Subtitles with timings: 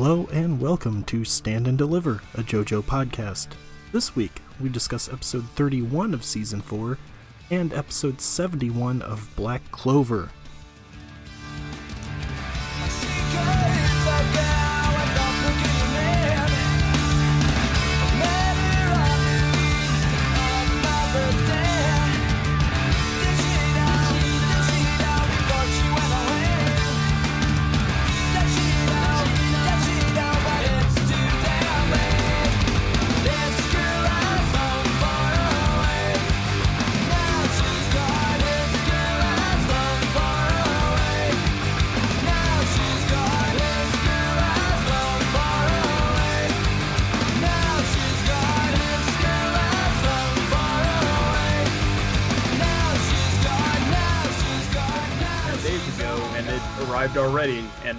[0.00, 3.48] Hello and welcome to Stand and Deliver, a JoJo podcast.
[3.90, 6.96] This week, we discuss episode 31 of season 4
[7.50, 10.30] and episode 71 of Black Clover.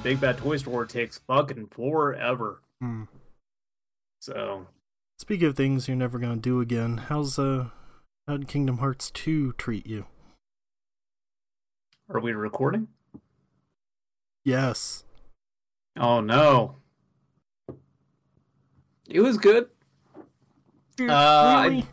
[0.03, 2.61] Big Bad Toy Store takes fucking forever.
[2.81, 3.03] Hmm.
[4.21, 4.67] So
[5.17, 7.69] Speaking of things you're never gonna do again, how's uh
[8.27, 10.05] how did Kingdom Hearts 2 treat you?
[12.11, 12.87] are we recording?
[14.43, 15.03] Yes.
[15.97, 16.77] Oh no.
[19.07, 19.69] It was good.
[20.99, 21.85] Uh, I- really?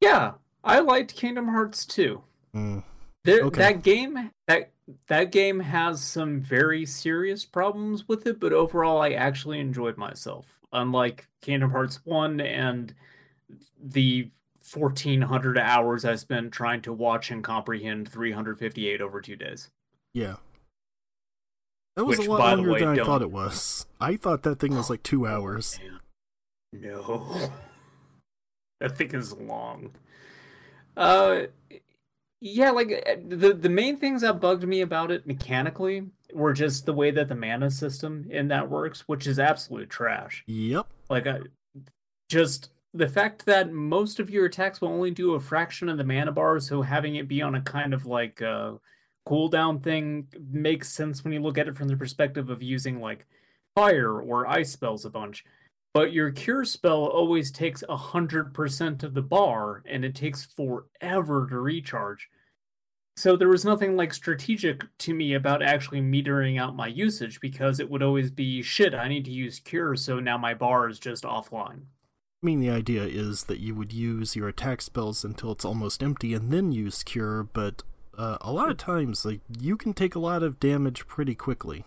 [0.00, 0.32] Yeah,
[0.64, 2.22] I liked Kingdom Hearts 2.
[2.52, 2.78] Hmm.
[3.24, 3.58] There, Okay.
[3.60, 4.71] that game that
[5.08, 10.58] that game has some very serious problems with it, but overall, I actually enjoyed myself.
[10.72, 12.94] Unlike Kingdom Hearts One and
[13.82, 19.00] the fourteen hundred hours I spent trying to watch and comprehend three hundred fifty eight
[19.00, 19.70] over two days.
[20.14, 20.36] Yeah.
[21.96, 23.86] That was Which, a lot longer way, than I don't- thought it was.
[24.00, 25.78] I thought that thing was like two hours.
[26.72, 27.50] No,
[28.80, 29.90] that thing is long.
[30.96, 31.42] Uh,
[32.44, 36.84] yeah, like uh, the the main things that bugged me about it mechanically were just
[36.84, 40.42] the way that the mana system in that works, which is absolute trash.
[40.48, 40.88] Yep.
[41.08, 41.38] Like, I,
[42.28, 46.04] just the fact that most of your attacks will only do a fraction of the
[46.04, 48.72] mana bar, so having it be on a kind of like uh,
[49.24, 53.24] cooldown thing makes sense when you look at it from the perspective of using like
[53.76, 55.44] fire or ice spells a bunch.
[55.94, 60.44] But your cure spell always takes a hundred percent of the bar, and it takes
[60.44, 62.28] forever to recharge.
[63.16, 67.78] So there was nothing like strategic to me about actually metering out my usage because
[67.78, 68.94] it would always be shit.
[68.94, 71.82] I need to use cure, so now my bar is just offline.
[72.42, 76.02] I mean, the idea is that you would use your attack spells until it's almost
[76.02, 77.82] empty and then use cure, but
[78.16, 81.84] uh, a lot of times, like, you can take a lot of damage pretty quickly.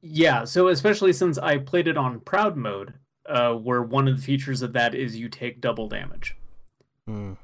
[0.00, 2.94] Yeah, so especially since I played it on proud mode,
[3.28, 6.36] uh, where one of the features of that is you take double damage.
[7.06, 7.34] Hmm.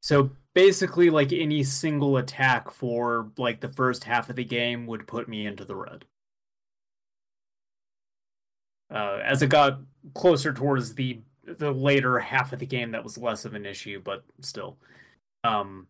[0.00, 5.06] So basically, like any single attack for like the first half of the game would
[5.06, 6.04] put me into the red.
[8.92, 9.80] Uh, as it got
[10.14, 14.00] closer towards the the later half of the game, that was less of an issue,
[14.02, 14.76] but still.
[15.44, 15.86] Um,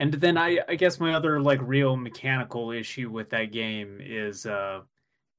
[0.00, 4.46] and then I I guess my other like real mechanical issue with that game is
[4.46, 4.80] uh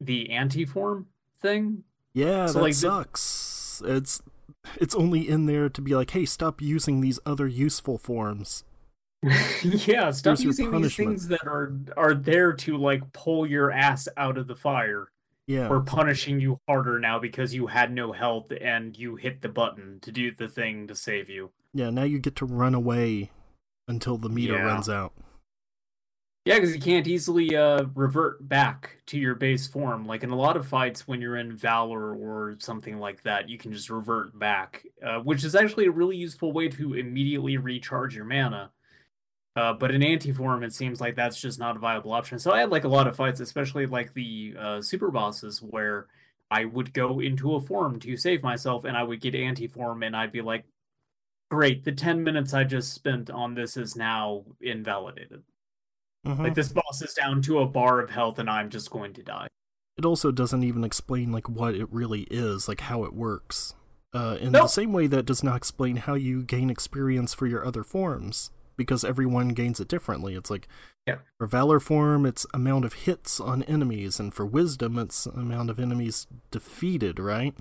[0.01, 1.07] the anti form
[1.39, 1.83] thing.
[2.13, 3.81] Yeah, So, that like, the- sucks.
[3.85, 4.21] It's
[4.79, 8.63] it's only in there to be like, hey, stop using these other useful forms.
[9.63, 14.07] yeah, stop Here's using these things that are are there to like pull your ass
[14.17, 15.07] out of the fire.
[15.47, 15.69] Yeah.
[15.69, 19.99] We're punishing you harder now because you had no health and you hit the button
[20.01, 21.51] to do the thing to save you.
[21.73, 23.31] Yeah, now you get to run away
[23.87, 24.63] until the meter Yeah.
[24.63, 25.13] runs out.
[26.45, 30.05] Yeah, because you can't easily uh, revert back to your base form.
[30.05, 33.57] Like in a lot of fights, when you're in Valor or something like that, you
[33.57, 38.15] can just revert back, uh, which is actually a really useful way to immediately recharge
[38.15, 38.71] your mana.
[39.55, 42.39] Uh, but in anti-form, it seems like that's just not a viable option.
[42.39, 46.07] So I had like a lot of fights, especially like the uh, super bosses, where
[46.51, 50.15] I would go into a form to save myself, and I would get anti-form, and
[50.15, 50.65] I'd be like,
[51.51, 55.43] "Great, the ten minutes I just spent on this is now invalidated."
[56.25, 56.39] Mhm.
[56.39, 59.23] Like this boss is down to a bar of health and I'm just going to
[59.23, 59.47] die.
[59.97, 63.75] it also doesn't even explain like what it really is, like how it works.
[64.13, 64.63] Uh, in Nope.
[64.63, 68.51] the same way that does not explain how you gain experience for your other forms,
[68.75, 70.35] because everyone gains it differently.
[70.35, 70.67] It's like
[71.07, 71.19] Yeah.
[71.37, 75.79] for Valor form, it's amount of hits on enemies, and for Wisdom, it's amount of
[75.79, 77.17] enemies defeated.
[77.17, 77.55] Right?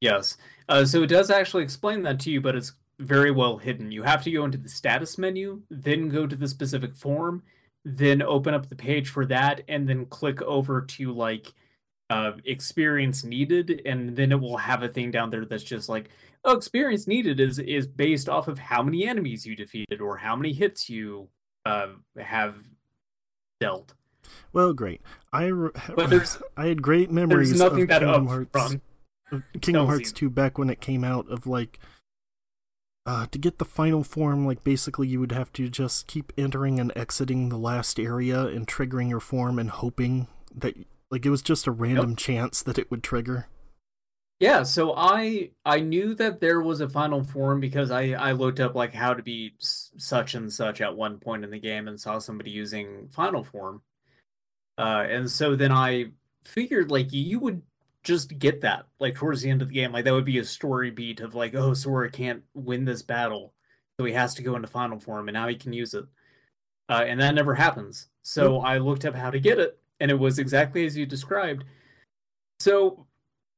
[0.00, 0.38] Yes.
[0.70, 3.92] Uh, so it does actually explain that to you, but it's very well hidden.
[3.92, 7.42] You have to go into the status menu, then go to the specific form,
[7.84, 11.52] then open up the page for that, and then click over to like
[12.10, 16.10] uh, experience needed, and then it will have a thing down there that's just like,
[16.44, 20.36] oh, experience needed is is based off of how many enemies you defeated or how
[20.36, 21.28] many hits you
[21.64, 21.88] uh,
[22.18, 22.56] have
[23.60, 23.94] dealt.
[24.52, 25.00] Well, great.
[25.32, 28.76] I re- But there's I had great memories there's nothing of that Kingdom Hearts.
[29.60, 31.78] Kingdom Hearts 2 back when it came out of like
[33.04, 36.78] uh to get the final form like basically you would have to just keep entering
[36.78, 40.76] and exiting the last area and triggering your form and hoping that
[41.12, 43.46] like it was just a random chance that it would trigger.
[44.40, 48.58] Yeah, so I I knew that there was a final form because I I looked
[48.60, 52.00] up like how to be such and such at one point in the game and
[52.00, 53.82] saw somebody using final form.
[54.78, 56.12] Uh and so then I
[56.44, 57.62] figured like you would
[58.02, 60.44] just get that like towards the end of the game like that would be a
[60.44, 63.54] story beat of like oh Sora can't win this battle
[63.96, 66.04] so he has to go into final form and now he can use it.
[66.88, 68.08] Uh and that never happens.
[68.22, 71.64] So I looked up how to get it and it was exactly as you described.
[72.60, 73.06] So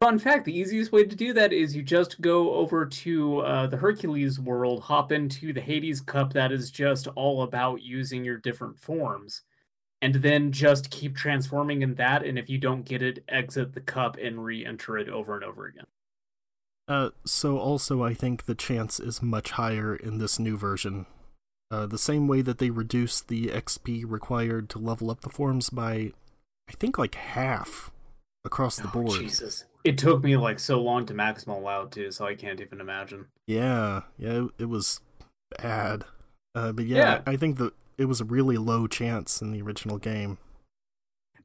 [0.04, 3.66] Fun fact: the easiest way to do that is you just go over to uh,
[3.68, 8.36] the Hercules world, hop into the Hades Cup that is just all about using your
[8.36, 9.42] different forms,
[10.04, 12.22] and then just keep transforming in that.
[12.24, 15.64] And if you don't get it, exit the cup and re-enter it over and over
[15.66, 15.86] again.
[16.86, 21.06] Uh so also I think the chance is much higher in this new version.
[21.70, 25.70] Uh the same way that they reduced the XP required to level up the forms
[25.70, 26.12] by
[26.68, 27.90] I think like half
[28.44, 29.20] across the Oh, board.
[29.20, 32.34] Jesus, it took me like so long to max them all out too, so I
[32.34, 33.26] can't even imagine.
[33.46, 35.00] Yeah, yeah, it, it was
[35.58, 36.04] bad.
[36.54, 37.20] Uh, but yeah, Yeah.
[37.26, 40.38] I think that it was a really low chance in the original game.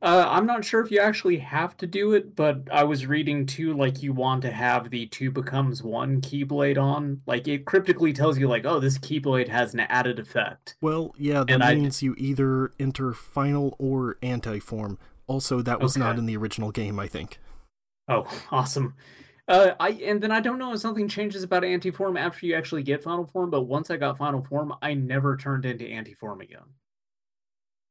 [0.01, 3.46] Uh, I'm not sure if you actually have to do it, but I was reading
[3.46, 7.22] too, like you want to have the two becomes one keyblade on.
[7.25, 10.78] Like it cryptically tells you, like, oh, this keyblade has an added effect.
[10.80, 14.98] Well, yeah, that And I means you either enter final or anti form.
[15.28, 17.40] Also, that was not in the original game, I think.
[18.07, 18.95] Oh, awesome.
[19.50, 22.84] Uh, I and then I don't know if something changes about anti-form after you actually
[22.84, 26.62] get final form, but once I got final form, I never turned into anti-form again.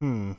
[0.00, 0.32] Hmm.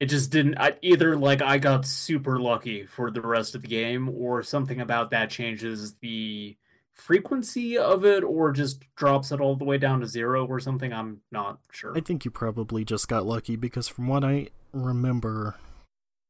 [0.00, 0.58] It just didn't.
[0.58, 4.80] I, either like I got super lucky for the rest of the game, or something
[4.80, 6.56] about that changes the
[6.92, 10.92] frequency of it, or just drops it all the way down to zero, or something.
[10.92, 11.96] I'm not sure.
[11.96, 15.54] I think you probably just got lucky because from what I remember,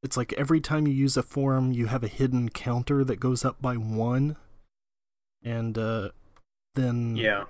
[0.03, 3.45] it's like every time you use a form, you have a hidden counter that goes
[3.45, 4.37] up by one.
[5.45, 6.11] And uh,
[6.75, 7.45] then yeah.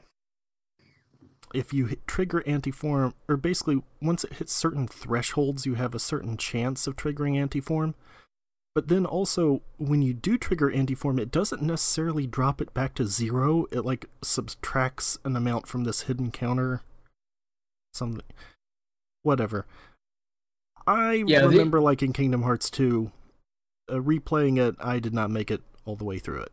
[1.55, 6.01] if you hit, trigger anti-form or basically once it hits certain thresholds you have a
[6.01, 7.95] certain chance of triggering anti-form
[8.75, 13.07] but then also when you do trigger anti-form it doesn't necessarily drop it back to
[13.07, 16.83] zero it like subtracts an amount from this hidden counter
[17.93, 18.23] something
[19.23, 19.67] whatever
[20.87, 23.11] i Yeah, they- remember like in kingdom hearts 2
[23.91, 26.53] uh, replaying it i did not make it all the way through it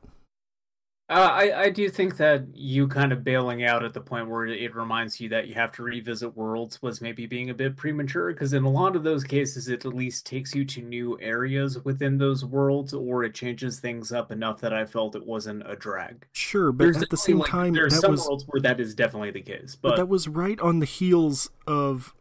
[1.12, 4.46] Uh, I, I do think that you kind of bailing out at the point where
[4.46, 8.32] it reminds you that you have to revisit worlds was maybe being a bit premature
[8.32, 11.84] because in a lot of those cases it at least takes you to new areas
[11.84, 15.76] within those worlds or it changes things up enough that I felt it wasn't a
[15.76, 16.28] drag.
[16.34, 18.80] sure but There's at the same like- time there's that some was worlds where that
[18.80, 22.14] is definitely the case, But but, that was right on the heels of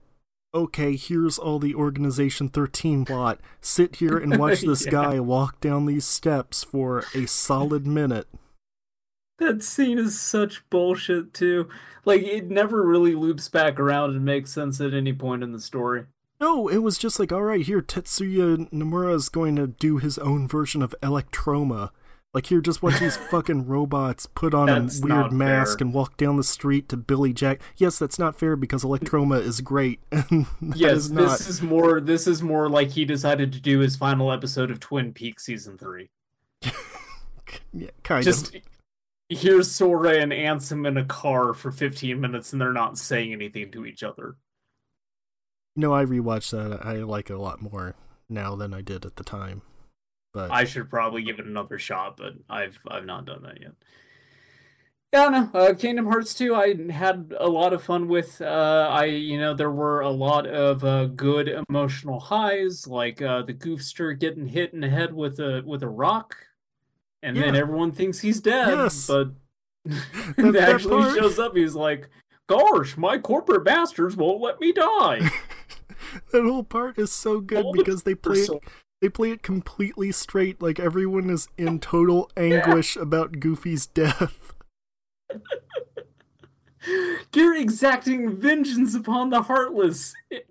[0.54, 3.40] okay, here's all the Organization 13 plot.
[3.60, 4.90] Sit here and watch this Yeah.
[4.92, 8.26] guy walk down these steps for a solid minute.
[9.38, 11.68] that scene is such bullshit too.
[12.04, 15.60] Like it never really loops back around and makes sense at any point in the
[15.60, 16.06] story.
[16.40, 20.18] No, it was just like, all right, here, Tetsuya Nomura is going to do his
[20.18, 21.90] own version of Electroma.
[22.34, 25.86] Like, here, just watch these fucking robots put on That's a weird mask fair.
[25.86, 27.60] and walk down the street to Billy Jack.
[27.78, 30.00] Yes, that's not fair because Electroma is great.
[30.12, 31.38] And yes, is not.
[31.38, 32.00] this is more.
[32.00, 35.78] This is more like he decided to do his final episode of Twin Peaks season
[35.78, 36.10] three.
[37.72, 38.62] Yeah, kind Just of.
[39.30, 43.70] here's Sora and Ansem in a car for 15 minutes, and they're not saying anything
[43.72, 44.36] to each other.
[45.74, 46.84] No, I rewatched that.
[46.84, 47.94] I like it a lot more
[48.28, 49.62] now than I did at the time.
[50.34, 53.72] But I should probably give it another shot, but I've I've not done that yet.
[55.12, 55.58] Yeah, no.
[55.58, 58.42] Uh, Kingdom Hearts 2, I had a lot of fun with.
[58.42, 63.40] Uh, I, you know, there were a lot of uh, good emotional highs, like uh,
[63.42, 66.36] the Goofster getting hit in the head with a with a rock,
[67.22, 68.68] and then everyone thinks he's dead.
[68.68, 69.06] Yes.
[69.06, 69.30] But
[69.86, 71.56] That- it actually part- shows up.
[71.56, 72.10] He's like,
[72.46, 75.20] "Gosh, my corporate bastards won't let me die."
[76.32, 78.60] that whole part is so good All the because they play it, So-
[79.00, 80.60] they play it completely straight.
[80.60, 84.54] Like everyone is in total anguish about Goofy's death.
[87.34, 90.14] You're exacting vengeance upon the heartless.
[90.30, 90.46] It-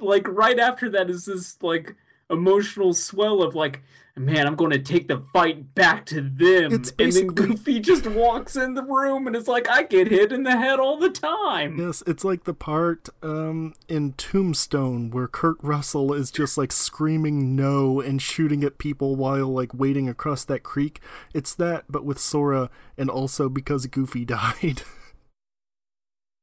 [0.00, 1.94] like right after that is this like
[2.30, 3.82] emotional swell of like,
[4.16, 6.72] man, I'm going to take the fight back to them.
[6.72, 7.28] It's basically...
[7.28, 10.44] And then Goofy just walks in the room and it's like, I get hit in
[10.44, 11.78] the head all the time.
[11.78, 17.56] Yes, it's like the part um, in Tombstone where Kurt Russell is just like screaming
[17.56, 21.00] no and shooting at people while like wading across that creek.
[21.32, 24.82] It's that, but with Sora, and also because Goofy died.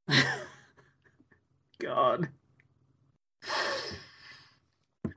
[1.80, 2.30] God.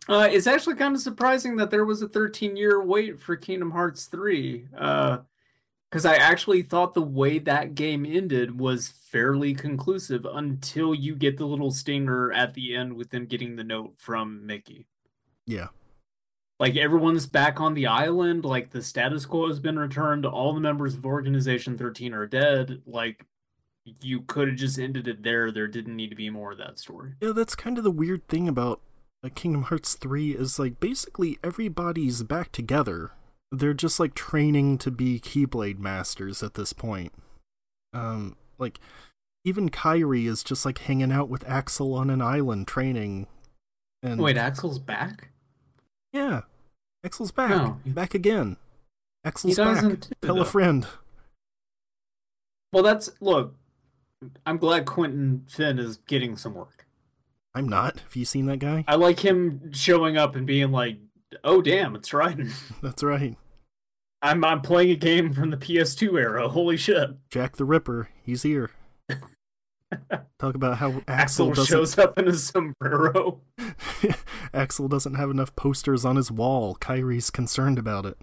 [0.08, 3.70] Uh, it's actually kind of surprising that there was a 13 year wait for Kingdom
[3.70, 4.68] Hearts 3.
[4.70, 11.38] Because I actually thought the way that game ended was fairly conclusive until you get
[11.38, 14.86] the little stinger at the end with them getting the note from Mickey.
[15.46, 15.68] yeah,
[16.58, 20.60] Like everyone's back on the island, like the status quo has been returned, all the
[20.60, 22.82] members of Organization 13 are dead.
[22.86, 23.24] Like
[24.00, 25.52] you could have just ended it there.
[25.52, 27.12] There didn't need to be more of that story.
[27.20, 27.32] yeah.
[27.32, 28.93] That's kind of the weird thing about uh,
[29.30, 33.12] Kingdom Hearts three is like basically everybody's back together.
[33.50, 37.12] They're just like training to be Keyblade masters at this point.
[37.92, 38.80] Um, like
[39.44, 43.26] even Kairi is just like hanging out with Axel on an island training.
[44.02, 45.30] And Wait, Axel's back?
[46.12, 46.42] Yeah.
[47.04, 47.50] Axel's back.
[47.50, 47.80] No.
[47.86, 48.56] Back again.
[49.24, 50.08] Axel's back.
[50.22, 50.86] Tell a friend.
[52.72, 53.54] Well, that's look.
[54.46, 56.83] I'm glad Quinton Flynn is getting some work.
[57.54, 58.00] I'm not.
[58.00, 58.84] Have you seen that guy?
[58.88, 60.98] I like him showing up and being like,
[61.44, 63.36] "Oh damn, it's Raiden." That's right.
[64.22, 66.48] I'm I'm playing a game from the PS2 era.
[66.48, 67.10] Holy shit!
[67.30, 68.08] Jack the Ripper.
[68.22, 68.70] He's here.
[70.40, 73.40] Talk about how Axel, Axel shows up in a sombrero.
[74.54, 76.74] Axel doesn't have enough posters on his wall.
[76.80, 78.18] Kairi's concerned about it.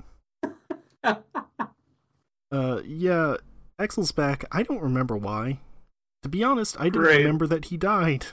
[2.52, 3.38] uh yeah,
[3.80, 4.44] Axel's back.
[4.52, 5.60] I don't remember why.
[6.24, 7.18] To be honest, I didn't Great.
[7.20, 8.26] remember that he died.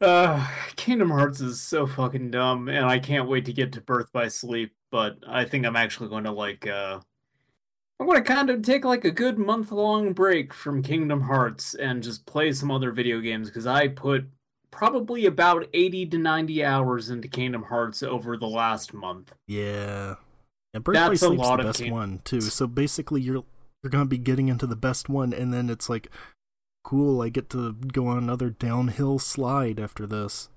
[0.00, 4.12] Uh, Kingdom Hearts is so fucking dumb, and I can't wait to get to Birth
[4.12, 4.72] by Sleep.
[4.90, 7.00] But I think I'm actually going to like, uh,
[7.98, 11.74] I'm going to kind of take like a good month long break from Kingdom Hearts
[11.74, 14.26] and just play some other video games because I put
[14.70, 19.32] probably about 80 to 90 hours into Kingdom Hearts over the last month.
[19.46, 20.16] Yeah.
[20.74, 22.40] And Birth by That's a Sleep's lot the of best one too.
[22.40, 23.44] So basically you're
[23.82, 26.10] you're gonna be getting into the best one and then it's like
[26.84, 30.48] cool, I get to go on another downhill slide after this.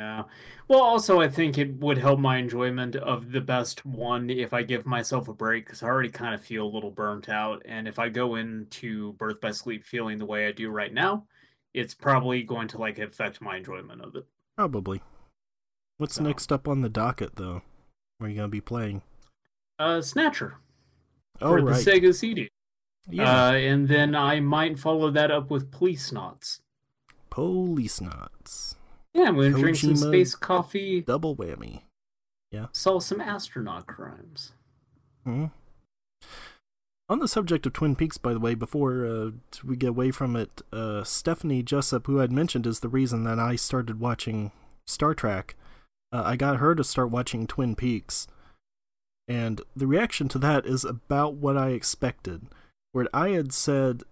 [0.00, 0.24] Yeah.
[0.68, 4.62] Well, also, I think it would help my enjoyment of the best one if I
[4.62, 7.62] give myself a break because I already kind of feel a little burnt out.
[7.64, 11.26] And if I go into Birth by Sleep feeling the way I do right now,
[11.74, 14.26] it's probably going to like affect my enjoyment of it.
[14.56, 15.02] Probably.
[15.96, 16.22] What's So.
[16.22, 17.62] next up on the docket though?
[18.18, 19.02] Where are you gonna be playing?
[19.78, 20.56] Uh, Snatcher
[21.40, 21.84] Oh for right.
[21.84, 22.48] the Sega CD.
[23.10, 23.48] Yeah.
[23.48, 26.60] Uh, and then I might follow that up with Policenauts.
[27.30, 28.76] Police knots.
[29.14, 31.82] Yeah, I'm going to drink some space coffee, Double whammy.
[32.50, 32.66] Yeah.
[32.72, 34.52] Solve some astronaut crimes.
[35.24, 35.46] Hmm.
[37.10, 39.30] On the subject of Twin Peaks, by the way, before uh,
[39.64, 43.38] we get away from it, uh, Stephanie Jessup, who I'd mentioned is the reason that
[43.38, 44.52] I started watching
[44.86, 45.56] Star Trek,
[46.12, 48.26] uh, I got her to start watching Twin Peaks.
[49.26, 52.46] And the reaction to that is about what I expected.
[52.92, 54.02] Where I had said,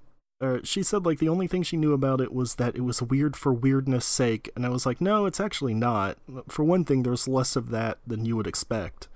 [0.40, 3.00] or she said, like, the only thing she knew about it was that it was
[3.02, 4.50] weird for weirdness' sake.
[4.54, 6.18] And I was like, no, it's actually not.
[6.49, 9.09] For one thing, there's less of that than you would expect.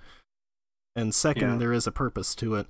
[0.97, 1.57] And second, Yeah.
[1.59, 2.67] there is a purpose to it.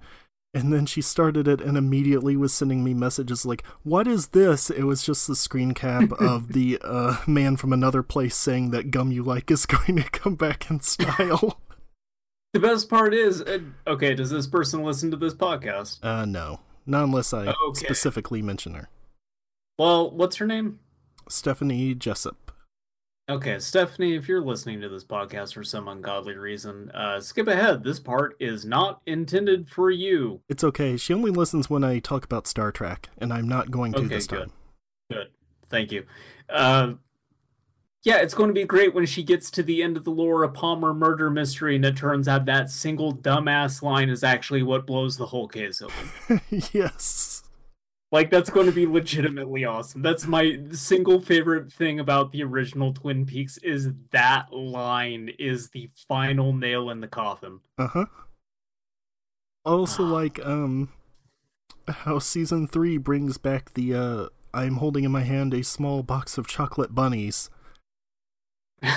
[0.53, 4.69] And then she started it and immediately was sending me messages like, What is this?
[4.69, 8.91] It was just the screen cap of the uh, man from another place saying that
[8.91, 11.61] Gum You Like is going to come back in style.
[12.53, 16.05] The best part is, uh, okay, does this person listen to this podcast?
[16.05, 16.59] uh, no.
[16.87, 17.85] Not unless I Okay.
[17.87, 18.89] specifically mention her.
[19.79, 20.81] Well, what's her name?
[21.29, 22.53] Stephanie Jessup.
[23.29, 27.85] Okay, Stephanie, if you're listening to this podcast for some ungodly reason, uh, skip ahead.
[27.85, 30.41] This part is not intended for you.
[30.49, 30.97] It's okay.
[30.97, 34.09] She only listens when I talk about Star Trek, and I'm not going to Okay,
[34.09, 34.39] this good.
[34.41, 34.53] time.
[35.13, 35.29] Good.
[35.69, 36.07] Thank you.
[36.49, 36.95] Uh,
[38.03, 40.49] yeah, it's going to be great when she gets to the end of the Laura
[40.49, 45.19] Palmer murder mystery and it turns out that single dumbass line is actually what blows
[45.19, 46.41] the whole case open.
[46.73, 47.43] yes.
[48.13, 50.03] Like, that's going to be legitimately awesome.
[50.03, 55.91] That's my single favorite thing about the original Twin Peaks is that line is the
[56.09, 57.61] final nail in the coffin.
[57.79, 58.07] Uh huh.
[59.65, 60.89] Also, like, um,
[61.87, 66.39] how season three brings back the, uh, I'm holding in my hand a small box
[66.39, 67.51] of chocolate bunnies.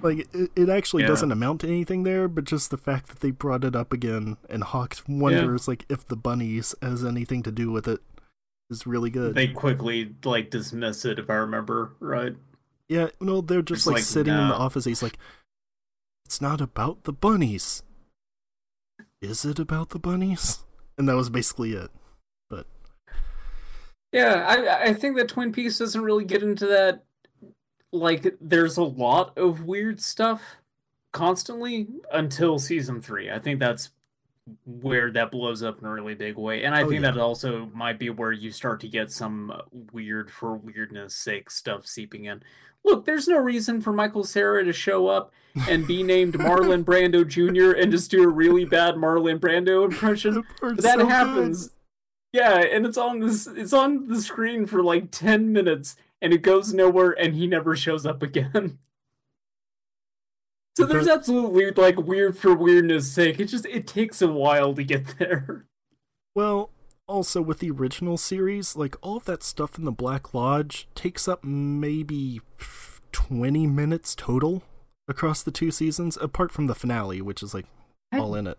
[0.00, 1.08] Like, it, it actually Yeah.
[1.08, 4.36] doesn't amount to anything there, but just the fact that they brought it up again
[4.48, 8.00] and Hawk wonders, like, if the bunnies has anything to do with it
[8.70, 9.34] is really good.
[9.34, 12.36] they quickly like dismiss it if I remember right.
[12.88, 14.84] Yeah, no, they're just It's like, like, sitting in the office.
[14.84, 15.18] He's like,
[16.26, 17.82] "It's not about the bunnies.
[19.20, 20.58] Is it about the bunnies?"
[20.96, 21.90] And that was basically it.
[22.48, 22.66] But
[24.12, 27.04] yeah, I I think that Twin Peaks doesn't really get into that.
[27.92, 30.56] Like, there's a lot of weird stuff
[31.12, 33.30] constantly until season three.
[33.30, 33.90] I think that's
[34.64, 37.10] where that blows up in a really big way, and I Oh, think yeah.
[37.12, 39.52] that also might be where you start to get some
[39.92, 42.42] weird for weirdness sake stuff seeping in.
[42.84, 45.32] Look, there's no reason for Michael Cera to show up
[45.68, 47.72] and be named Marlon Brando Jr.
[47.78, 50.44] and just do a really bad Marlon Brando impression.
[50.62, 51.08] That that so good.
[51.10, 51.70] happens.
[52.32, 56.42] Yeah, and it's on this it's on the screen for like 10 minutes and it
[56.42, 58.78] goes nowhere and he never shows up again.
[60.76, 63.40] So there's absolutely like weird for weirdness sake.
[63.40, 65.66] It just it takes a while to get there.
[66.36, 66.70] Well,
[67.08, 71.26] also with the original series, like all of that stuff in the Black Lodge takes
[71.26, 72.40] up maybe
[73.10, 74.62] 20 minutes total
[75.08, 77.66] across the two seasons, apart from the finale, which is like
[78.12, 78.58] all in it.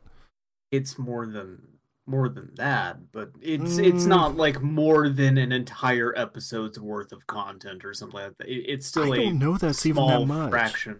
[0.73, 1.78] It's more than
[2.09, 4.07] more than that, but it's it's Mm.
[4.07, 8.47] not like more than an entire episode's worth of content or something like that.
[8.49, 10.49] It, it's still I a don't know that's even small that much.
[10.49, 10.99] fraction.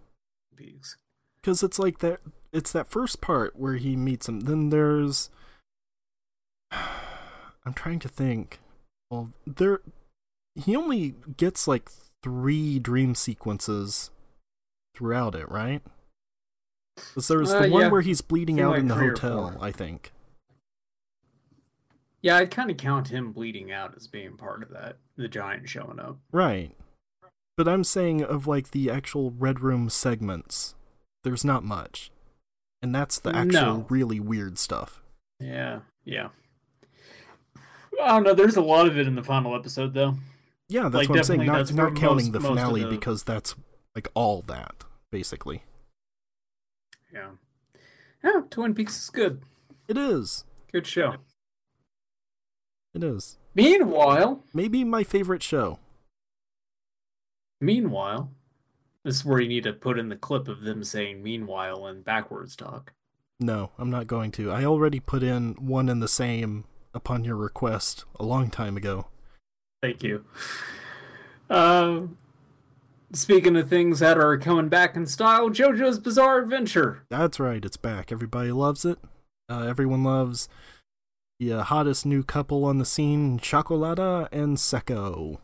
[0.56, 2.20] Because it's like that.
[2.52, 4.40] It's that first part where he meets him.
[4.40, 5.30] Then there's.
[6.72, 8.60] I'm trying to think.
[9.10, 9.80] Well, there.
[10.54, 11.90] He only gets like
[12.22, 14.10] three dream sequences
[14.94, 15.82] throughout it, right?
[17.14, 17.88] 'Cause there's Uh, the one yeah.
[17.88, 19.56] where he's bleeding out like in the hotel.
[19.60, 20.12] I think.
[22.22, 24.96] Yeah, I'd kind of count him bleeding out as being part of that.
[25.16, 26.18] The giant showing up.
[26.32, 26.72] Right.
[27.56, 30.74] But I'm saying of like the actual Red Room segments,
[31.24, 32.10] there's not much.
[32.82, 33.86] And that's the actual No.
[33.90, 35.02] really weird stuff.
[35.38, 36.28] Yeah, yeah.
[38.02, 38.34] I don't know.
[38.34, 40.16] There's a lot of it in the final episode, though.
[40.68, 41.44] Yeah, that's Like, what I'm saying.
[41.46, 43.54] Not not counting most- the finale the- because that's
[43.94, 45.64] like all that basically.
[47.12, 47.30] Yeah.
[48.22, 49.42] Yeah, Twin Peaks is good.
[49.88, 50.44] It is.
[50.72, 51.16] Good show.
[52.94, 53.38] It is.
[53.54, 55.78] Meanwhile, Maybe my favorite show.
[57.60, 58.30] meanwhile,
[59.04, 62.04] this is where you need to put in the clip of them saying "meanwhile" and
[62.04, 62.92] backwards talk.
[63.38, 64.50] No, I'm not going to.
[64.50, 69.06] I already put in one and the same upon your request a long time ago.
[69.82, 70.24] Thank you.
[71.48, 72.02] Uh,
[73.12, 77.04] speaking of things that are coming back in style, JoJo's Bizarre Adventure.
[77.08, 77.64] That's right.
[77.64, 78.12] It's back.
[78.12, 78.98] Everybody loves it.
[79.48, 80.48] Uh, everyone loves
[81.40, 85.38] the uh, hottest new couple on the scene, Chocolata and Seko.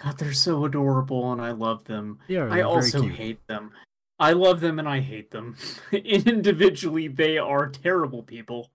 [0.00, 2.20] God, they're so adorable, and I love them.
[2.28, 3.14] Yeah, I also cute.
[3.16, 3.72] hate them.
[4.20, 5.56] I love them and I hate them.
[5.92, 8.70] Individually, they are terrible people.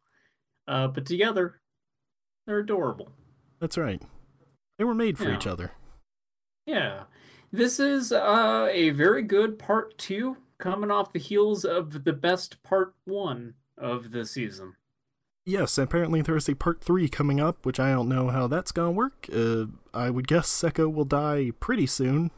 [0.68, 1.62] Uh, but together,
[2.46, 3.12] they're adorable.
[3.62, 4.02] That's right.
[4.78, 5.36] They were made for Yeah.
[5.36, 5.72] each other.
[6.66, 7.04] Yeah.
[7.50, 12.62] This is uh, a very good part two, coming off the heels of the best
[12.62, 14.76] part one of the season.
[15.48, 18.74] Yes, apparently there is a part three coming up, which I don't know how that's
[18.74, 19.30] gonna work.
[19.34, 22.32] Uh, I would guess Seko will die pretty soon.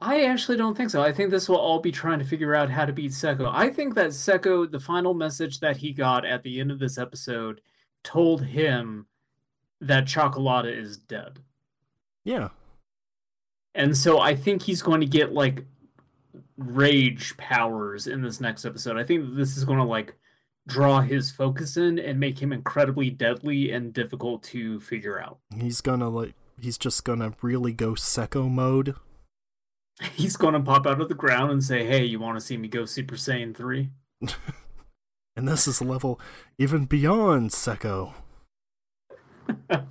[0.00, 1.02] I actually don't think so.
[1.02, 3.50] I think this will all be trying to figure out how to beat Seko.
[3.52, 6.96] I think that Seko, the final message that he got at the end of this
[6.96, 7.60] episode,
[8.04, 9.06] told him
[9.80, 11.40] that Chocolata is dead.
[12.22, 12.50] Yeah,
[13.74, 15.64] And so I think he's going to get like
[16.56, 18.96] rage powers in this next episode.
[18.96, 20.14] I think this is going to like
[20.70, 25.38] draw his focus in and make him incredibly deadly and difficult to figure out.
[25.56, 28.94] he's gonna like he's just gonna really go Seko mode.
[30.14, 32.68] He's to pop out of the ground and say, "Hey, you want to see me
[32.68, 33.90] go Super Saiyan 3?"
[35.36, 36.20] And this is a level
[36.58, 38.14] even beyond Seko.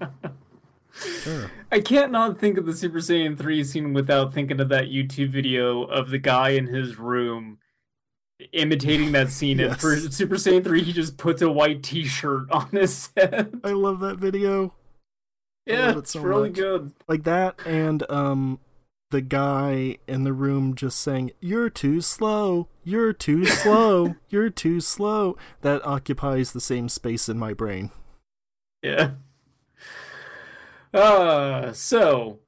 [1.23, 1.49] Sure.
[1.71, 5.29] I can't not think of the Super Saiyan 3 scene without thinking of that YouTube
[5.29, 7.59] video of the guy in his room
[8.51, 9.59] imitating that scene.
[9.59, 13.59] And for Super Saiyan 3, he just puts a white t shirt on his head.
[13.63, 14.73] I love that video.
[15.65, 16.57] Yeah, it it's so really much.
[16.57, 16.93] good.
[17.07, 18.59] Like that and um
[19.11, 24.79] the guy in the room just saying, You're too slow, you're too slow, you're too
[24.81, 25.37] slow.
[25.61, 27.91] That occupies the same space in my brain.
[28.81, 29.11] Yeah.
[30.93, 32.39] Uh, so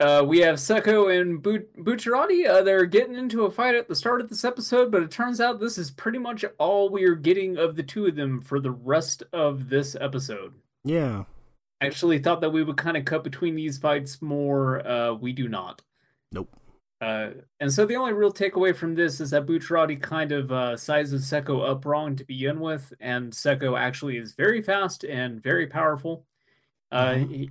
[0.00, 2.46] uh, we have Seko and Bu- Bucciarati.
[2.48, 5.40] Uh, they're getting into a fight at the start of this episode, but it turns
[5.40, 8.60] out this is pretty much all we are getting of the two of them for
[8.60, 10.54] the rest of this episode.
[10.84, 11.24] Yeah.
[11.80, 14.86] I actually thought that we would kind of cut between these fights more.
[14.86, 15.82] Uh, we do not.
[16.32, 16.48] Nope.
[17.00, 17.30] Uh,
[17.60, 21.30] and so the only real takeaway from this is that Bucciarati kind of uh, sizes
[21.30, 26.24] Seko up wrong to begin with, and Seko actually is very fast and very powerful.
[26.90, 27.28] Uh, Mhm.
[27.30, 27.50] he-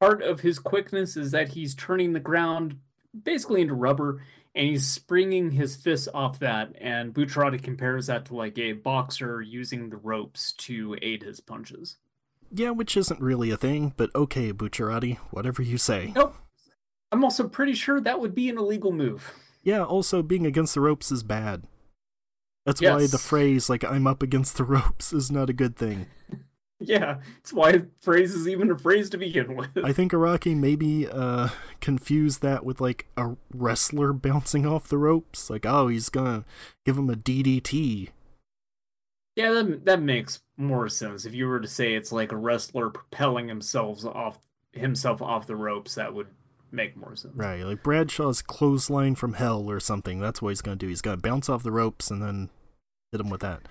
[0.00, 2.78] part of his quickness is that he's turning the ground
[3.22, 4.22] basically into rubber,
[4.54, 6.74] and he's springing his fists off that.
[6.80, 11.96] And Bucciarati compares that to like a boxer using the ropes to aid his punches.
[12.52, 16.12] Yeah, which isn't really a thing, but okay, Bucciarati, whatever you say.
[16.16, 16.34] Nope.
[17.12, 19.34] I'm also pretty sure that would be an illegal move.
[19.62, 21.64] Yeah, also being against the ropes is bad.
[22.66, 22.92] That's yes.
[22.92, 26.06] why the phrase like I'm up against the ropes is not a good thing.
[26.80, 29.68] Yeah, it's why phrase is even a phrase to begin with.
[29.84, 31.48] I think Araki maybe uh
[31.80, 35.50] confused that with like a wrestler bouncing off the ropes.
[35.50, 36.44] Like, oh, he's gonna
[36.84, 38.08] give him a DDT.
[39.36, 41.24] Yeah, that that makes more sense.
[41.24, 44.38] If you were to say it's like a wrestler propelling himself off
[44.72, 46.28] himself off the ropes, that would
[46.72, 47.36] make more sense.
[47.36, 50.20] Right, like Bradshaw's clothesline from hell or something.
[50.20, 50.88] That's what he's going to do.
[50.88, 52.50] He's to bounce off the ropes and then
[53.12, 53.62] hit him with that.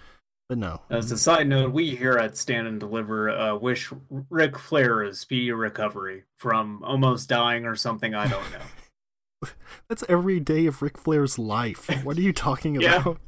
[0.49, 0.81] But no.
[0.89, 3.93] As a side note, we here at Stand and Deliver uh, wish
[4.31, 8.15] Ric Flair a speedy recovery from almost dying or something.
[8.15, 9.49] I don't know.
[9.87, 11.87] That's every day of Ric Flair's life.
[12.03, 13.01] What are you talking yeah.
[13.01, 13.19] about?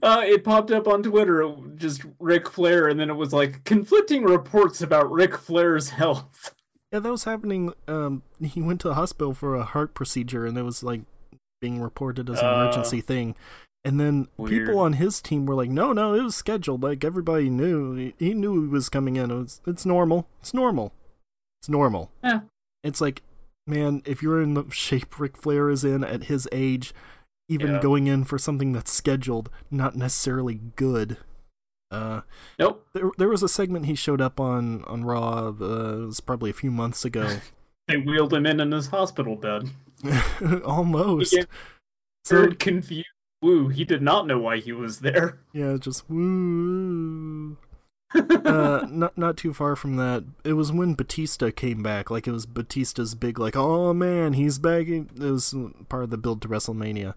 [0.00, 4.22] Uh, it popped up on Twitter, just Ric Flair, and then it was like conflicting
[4.22, 6.54] reports about Ric Flair's health.
[6.92, 7.72] Yeah, that was happening.
[7.88, 11.00] Um, he went to the hospital for a heart procedure, and it was like
[11.60, 13.34] being reported as an uh, emergency thing.
[13.86, 14.50] And then weird.
[14.50, 16.82] people on his team were like, "No, no, it was scheduled.
[16.82, 18.12] Like everybody knew.
[18.18, 19.30] He knew he was coming in.
[19.30, 20.26] It was, it's normal.
[20.40, 20.92] It's normal.
[21.60, 22.40] It's normal." Yeah.
[22.82, 23.22] It's like,
[23.64, 26.94] man, if you're in the shape Ric Flair is in at his age,
[27.48, 27.80] even yeah.
[27.80, 31.18] going in for something that's scheduled, not necessarily good.
[31.92, 32.22] Uh,
[32.58, 32.84] nope.
[32.92, 35.52] There, there was a segment he showed up on on Raw.
[35.60, 37.38] Uh, it was probably a few months ago.
[37.86, 39.70] they wheeled him in in his hospital bed.
[40.64, 41.36] Almost.
[41.36, 41.44] He
[42.24, 43.06] so, confused.
[43.42, 43.68] Woo!
[43.68, 45.38] He did not know why he was there.
[45.52, 47.56] Yeah, just woo.
[48.14, 50.24] uh, not not too far from that.
[50.44, 52.10] It was when Batista came back.
[52.10, 54.86] Like it was Batista's big, like, oh man, he's back.
[54.88, 55.54] It was
[55.88, 57.14] part of the build to WrestleMania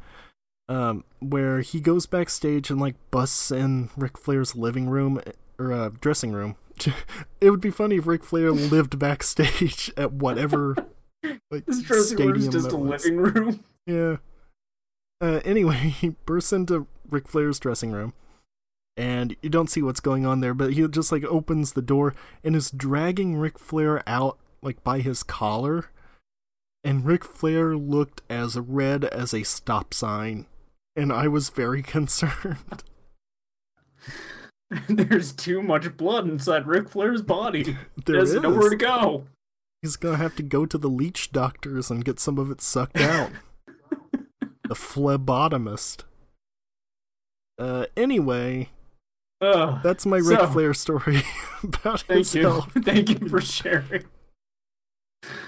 [0.70, 5.20] um, where he goes backstage and like busts in Ric Flair's living room
[5.58, 6.56] or uh, dressing room.
[7.42, 10.76] it would be funny if Ric Flair lived backstage at whatever
[11.52, 13.04] like His dressing room is just a was.
[13.04, 13.64] living room.
[13.86, 14.18] Yeah.
[15.22, 18.14] Uh, anyway, he bursts into Ric Flair's dressing room,
[18.98, 22.16] and you don't see what's going on there, but he just like opens the door
[22.44, 25.90] and is dragging Ric Flair out like by his collar,
[26.84, 30.46] and Ric Flair looked as red as a stop sign
[31.00, 32.84] and I was very concerned.
[34.88, 37.64] There's too much blood inside Ric Flair's body.
[37.64, 38.42] There There's is.
[38.42, 39.26] nowhere to go.
[39.82, 43.00] He's gonna have to go to the leech doctors and get some of it sucked
[43.00, 43.32] out.
[44.70, 46.04] The phlebotomist.
[47.58, 48.70] Uh, anyway,
[49.42, 51.24] uh, that's my Ric so, Flair story
[51.64, 52.62] about thank his you.
[52.84, 54.06] Thank you for sharing.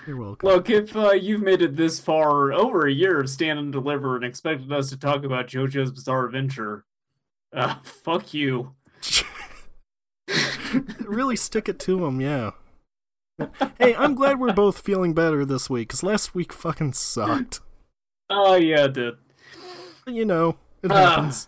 [0.05, 0.49] You're welcome.
[0.49, 4.15] Look, if uh, you've made it this far, over a year of Stand and Deliver,
[4.15, 6.83] and expected us to talk about JoJo's Bizarre Adventure,
[7.53, 8.73] uh, fuck you.
[11.05, 12.51] really stick it to him, yeah.
[13.79, 17.61] hey, I'm glad we're both feeling better this week, because last week fucking sucked.
[18.31, 19.15] Oh, yeah, it did.
[20.07, 21.47] You know, it happens.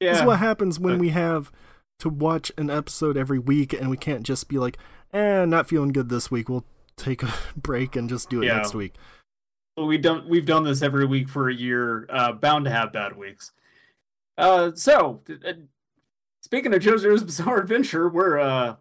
[0.00, 0.10] yeah.
[0.12, 1.52] This is what happens when we have
[1.98, 4.78] to watch an episode every week, and we can't just be like,
[5.12, 6.48] eh, not feeling good this week.
[6.48, 6.64] We'll
[6.96, 8.56] take a break and just do it yeah.
[8.56, 8.94] next week.
[9.76, 10.28] Well, we don't.
[10.28, 12.06] We've done this every week for a year.
[12.08, 13.52] Uh, bound to have bad weeks.
[14.36, 15.52] Uh, so uh,
[16.40, 18.76] speaking of JoJo's Bizarre Adventure, we're uh,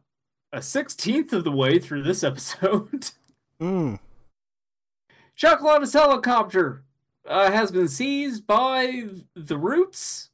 [0.53, 3.11] a sixteenth of the way through this episode.
[3.61, 3.99] mm.
[5.35, 6.83] Chocolate's helicopter
[7.29, 10.29] uh, has been seized by the Roots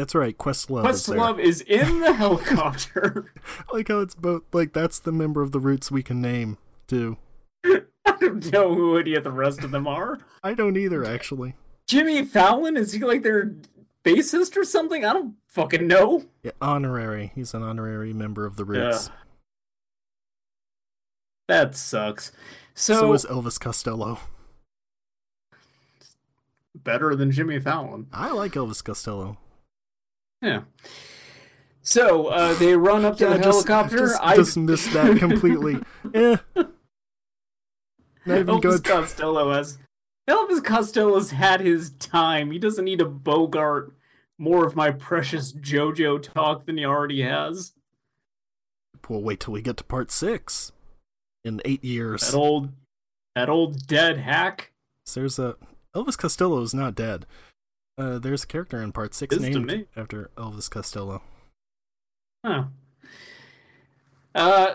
[0.00, 0.38] that's right.
[0.38, 0.84] Questlove.
[0.86, 3.34] Questlove is, is in the helicopter.
[3.70, 6.56] I like how it's both like that's the member of the Roots we can name
[6.86, 7.18] too.
[7.66, 7.82] I
[8.18, 10.18] don't know who any of the rest of them are.
[10.42, 11.54] I don't either, actually.
[11.86, 13.52] Jimmy Fallon is he like their
[14.02, 15.04] bassist or something?
[15.04, 16.24] I don't fucking know.
[16.42, 17.32] Yeah, honorary.
[17.34, 19.10] He's an honorary member of the Roots.
[19.10, 19.16] Yeah.
[21.48, 22.32] That sucks.
[22.72, 24.18] So, so is Elvis Costello.
[26.84, 28.06] Better than Jimmy Fallon.
[28.12, 29.38] I like Elvis Costello.
[30.40, 30.62] Yeah.
[31.82, 33.98] So uh, they run up to yeah, the just, helicopter.
[33.98, 35.78] Just, I just missed that completely.
[36.14, 36.36] yeah.
[38.26, 38.84] Elvis good.
[38.84, 39.78] Costello has
[40.28, 42.50] Elvis Costello's had his time.
[42.50, 43.92] He doesn't need a Bogart
[44.38, 47.72] more of my precious JoJo talk than he already has.
[49.08, 50.72] We'll wait till we get to part six
[51.44, 52.30] in eight years.
[52.30, 52.70] That old,
[53.34, 54.72] that old dead hack.
[55.14, 55.56] there's a
[55.94, 57.26] Elvis Costello is not dead.
[57.98, 61.22] Uh, there's a character in part six named after Elvis Costello.
[62.44, 62.64] Huh.
[64.34, 64.74] Uh,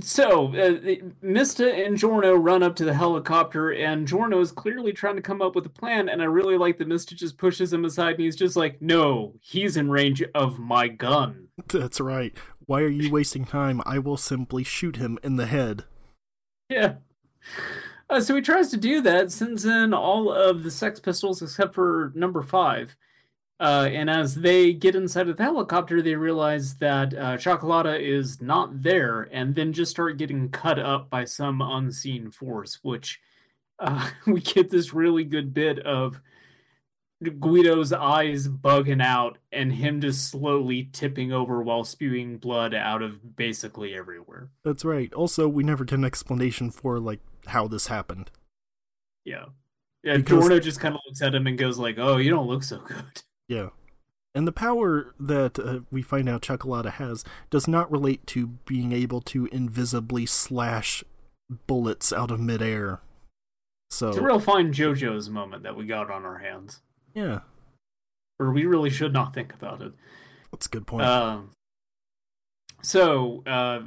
[0.00, 5.14] So, uh, Mista and Giorno run up to the helicopter, and Giorno is clearly trying
[5.14, 6.08] to come up with a plan.
[6.08, 9.34] And I really like that Mista just pushes him aside, and he's just like, "No,
[9.40, 12.36] he's in range of my gun." That's right.
[12.66, 13.82] Why are you wasting time?
[13.86, 15.84] I will simply shoot him in the head.
[16.68, 16.94] Yeah.
[18.10, 21.74] Uh, so he tries to do that, sends in all of the Sex Pistols except
[21.74, 22.96] for number five.
[23.60, 28.42] Uh, and as they get inside of the helicopter, they realize that uh, Chocolata is
[28.42, 32.80] not there, and then just start getting cut up by some unseen force.
[32.82, 33.20] Which
[33.78, 36.20] uh, we get this really good bit of
[37.22, 43.36] Guido's eyes bugging out and him just slowly tipping over while spewing blood out of
[43.36, 44.50] basically everywhere.
[44.62, 45.12] That's right.
[45.14, 48.30] Also, we never get an explanation for like how this happened.
[49.24, 49.46] Yeah.
[50.02, 50.40] Yeah, because...
[50.40, 52.78] Giorno just kind of looks at him and goes like, "Oh, you don't look so
[52.78, 53.68] good." Yeah.
[54.34, 58.90] And the power that uh, we find out Chocolata has does not relate to being
[58.90, 61.04] able to invisibly slash
[61.66, 63.02] bullets out of midair.
[63.90, 66.80] So it's a real fine JoJo's moment that we got on our hands.
[67.14, 67.40] Yeah.
[68.40, 69.92] Or we really should not think about it.
[70.50, 71.04] That's a good point.
[71.04, 71.40] Uh,
[72.82, 73.82] so, uh,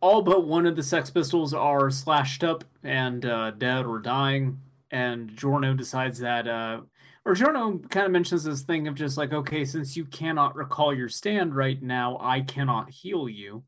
[0.00, 4.60] all but one of the Sex Pistols are slashed up and uh, dead or dying,
[4.90, 6.80] and Giorno decides that uh,
[7.24, 10.94] or Giorno kind of mentions this thing of just like, okay, since you cannot recall
[10.94, 13.64] your stand right now, I cannot heal you.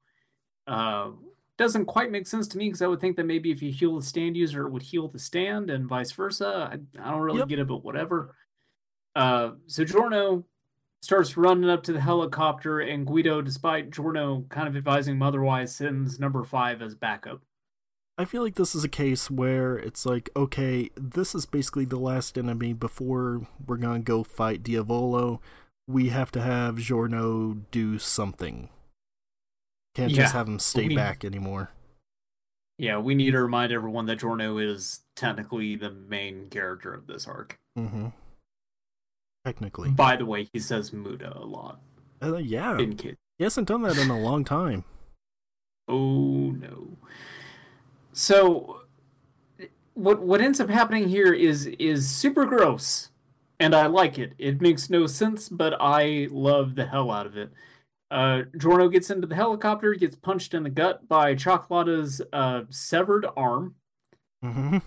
[0.66, 1.10] Uh,
[1.58, 3.96] doesn't quite make sense to me because I would think that maybe if you heal
[3.96, 6.70] the stand user, it would heal the stand and vice versa.
[6.72, 7.48] I, I don't really yep.
[7.48, 8.34] get it, but whatever.
[9.14, 10.46] Uh, so Giorno
[11.02, 15.74] starts running up to the helicopter, and Guido, despite Giorno kind of advising him otherwise,
[15.74, 17.40] sends number five as backup.
[18.18, 21.98] I feel like this is a case where it's like, okay, this is basically the
[21.98, 25.40] last enemy before we're gonna go fight Diavolo.
[25.88, 28.68] We have to have Giorno do something.
[29.94, 30.22] Can't yeah.
[30.22, 31.70] just have him stay we, back anymore.
[32.78, 37.26] Yeah, we need to remind everyone that Giorno is technically the main character of this
[37.26, 37.58] arc.
[37.78, 38.08] Mm-hmm.
[39.44, 39.90] Technically.
[39.90, 41.81] By the way, he says Muda a lot.
[42.22, 42.79] Uh, yeah.
[42.79, 43.16] In Kid.
[43.38, 44.85] He hasn't done that in a long time.
[45.88, 46.98] Oh no.
[48.12, 48.83] So
[49.94, 53.11] what what ends up happening here is is super gross,
[53.59, 54.35] and I like it.
[54.38, 57.50] It makes no sense, but I love the hell out of it.
[58.11, 63.26] Uh, Giorno gets into the helicopter, gets punched in the gut by Chocolata's uh, severed
[63.37, 63.74] arm.
[64.44, 64.79] Mm-hmm.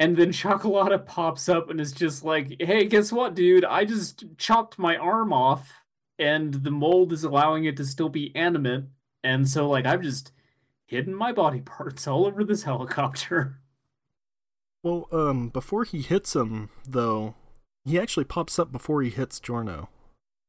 [0.00, 3.64] And then Chocolata pops up and is just like, hey, guess what, dude?
[3.64, 5.82] I just chopped my arm off,
[6.18, 8.84] and the mold is allowing it to still be animate.
[9.24, 10.32] And so, like, I've just
[10.86, 13.60] hidden my body parts all over this helicopter.
[14.84, 17.34] Well, um, before he hits him, though,
[17.84, 19.88] he actually pops up before he hits Giorno.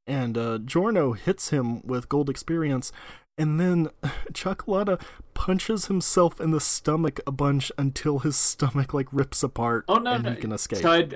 [0.07, 2.91] And uh, Giorno hits him with gold experience,
[3.37, 3.89] and then
[4.33, 5.01] Chocolata
[5.33, 10.13] punches himself in the stomach a bunch until his stomach like rips apart oh, no,
[10.13, 10.31] and no.
[10.31, 10.79] he can escape.
[10.79, 11.07] So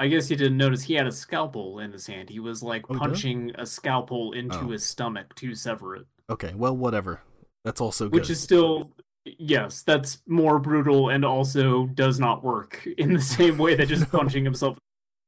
[0.00, 2.30] I guess you didn't notice he had a scalpel in his hand.
[2.30, 4.68] He was like oh, punching a scalpel into oh.
[4.70, 6.06] his stomach to sever it.
[6.30, 7.20] Okay, well, whatever.
[7.64, 8.14] That's also good.
[8.14, 8.92] Which is still
[9.24, 14.02] yes, that's more brutal and also does not work in the same way that just
[14.12, 14.18] no.
[14.18, 14.78] punching himself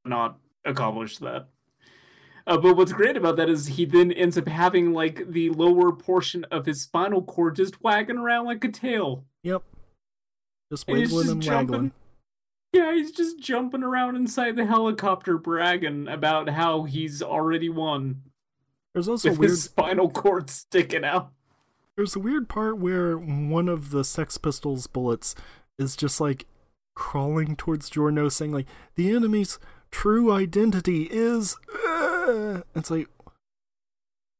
[0.05, 1.47] not accomplish that.
[2.45, 5.91] Uh, but what's great about that is he then ends up having like the lower
[5.93, 9.23] portion of his spinal cord just wagging around like a tail.
[9.43, 9.63] Yep.
[10.71, 11.91] Just wiggling and, and waggling.
[12.73, 18.23] Yeah, he's just jumping around inside the helicopter bragging about how he's already won.
[18.93, 21.31] There's also with weird his spinal cord sticking out.
[21.95, 25.35] There's a weird part where one of the Sex Pistols bullets
[25.77, 26.47] is just like
[26.95, 29.59] crawling towards Giorno, saying like the enemy's
[29.91, 31.55] true identity is.
[31.71, 32.12] Uh,
[32.75, 33.07] it's like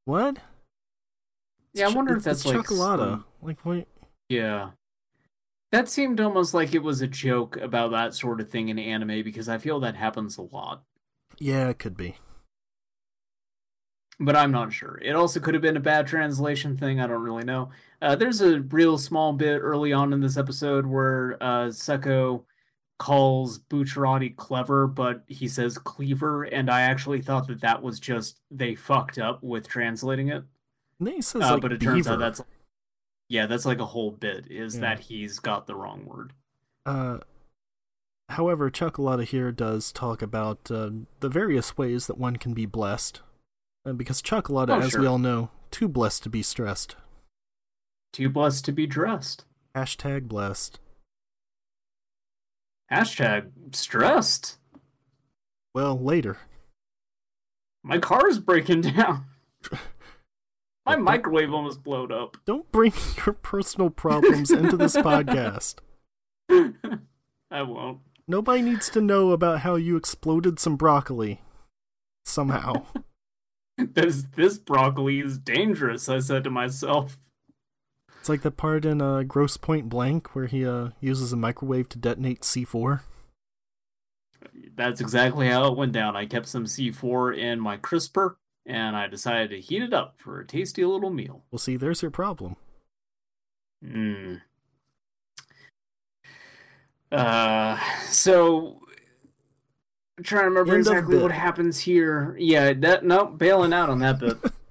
[0.06, 0.38] what?
[1.74, 3.24] Yeah, I wonder if that's like Chocolata.
[3.42, 3.88] Like what?
[4.30, 4.72] Yeah,
[5.72, 9.24] that seemed almost like it was a joke about that sort of thing in anime
[9.24, 10.84] because I feel that happens a lot.
[11.40, 12.18] Yeah, it could be
[14.20, 15.00] but I'm not sure.
[15.02, 17.00] It also could have been a bad translation thing.
[17.00, 17.70] I don't really know.
[18.02, 22.44] Uh, there's a real small bit early on in this episode where uh, Seko
[23.04, 28.40] calls Bucciarati clever, but he says cleaver, and I actually thought that that was just
[28.50, 30.46] they fucked up with translating it.
[31.04, 31.92] he says uh, like but it beaver.
[31.92, 32.42] turns out that's
[33.28, 34.82] yeah, that's like a whole bit is yeah.
[34.82, 36.32] that he's got the wrong word.
[36.86, 37.18] Uh,
[38.30, 40.90] however, Chocolata here does talk about uh,
[41.20, 43.20] the various ways that one can be blessed
[43.84, 45.02] and because Chocolata, oh, as sure.
[45.02, 46.96] we all know, too blessed to be stressed.
[48.14, 49.44] Too blessed to be dressed.
[49.76, 50.80] Hashtag blessed.
[52.92, 54.58] Hashtag stressed.
[55.74, 56.38] Well, later.
[57.84, 59.26] My car is breaking down.
[60.86, 62.38] My microwave almost blowed up.
[62.46, 62.94] Don't bring
[63.26, 65.76] your personal problems into this podcast.
[66.50, 68.00] I won't.
[68.28, 71.42] Nobody needs to know about how you exploded some broccoli.
[72.26, 72.86] Somehow.
[73.78, 77.18] This this broccoli is dangerous, I said to myself.
[78.24, 81.90] It's like the part in uh, Grosse Pointe Blank where he uh, uses a microwave
[81.90, 83.02] to detonate C4.
[84.78, 86.16] That's exactly how it went down.
[86.16, 90.40] I kept some C4 in my crisper and I decided to heat it up for
[90.40, 91.44] a tasty little meal.
[91.52, 92.56] Well, see, there's your problem.
[93.86, 94.40] Mm.
[97.12, 97.78] Uh,
[98.10, 98.80] so
[100.18, 102.38] I'm trying to remember End exactly what happens here.
[102.40, 104.38] Yeah, that no bailing out on that bit.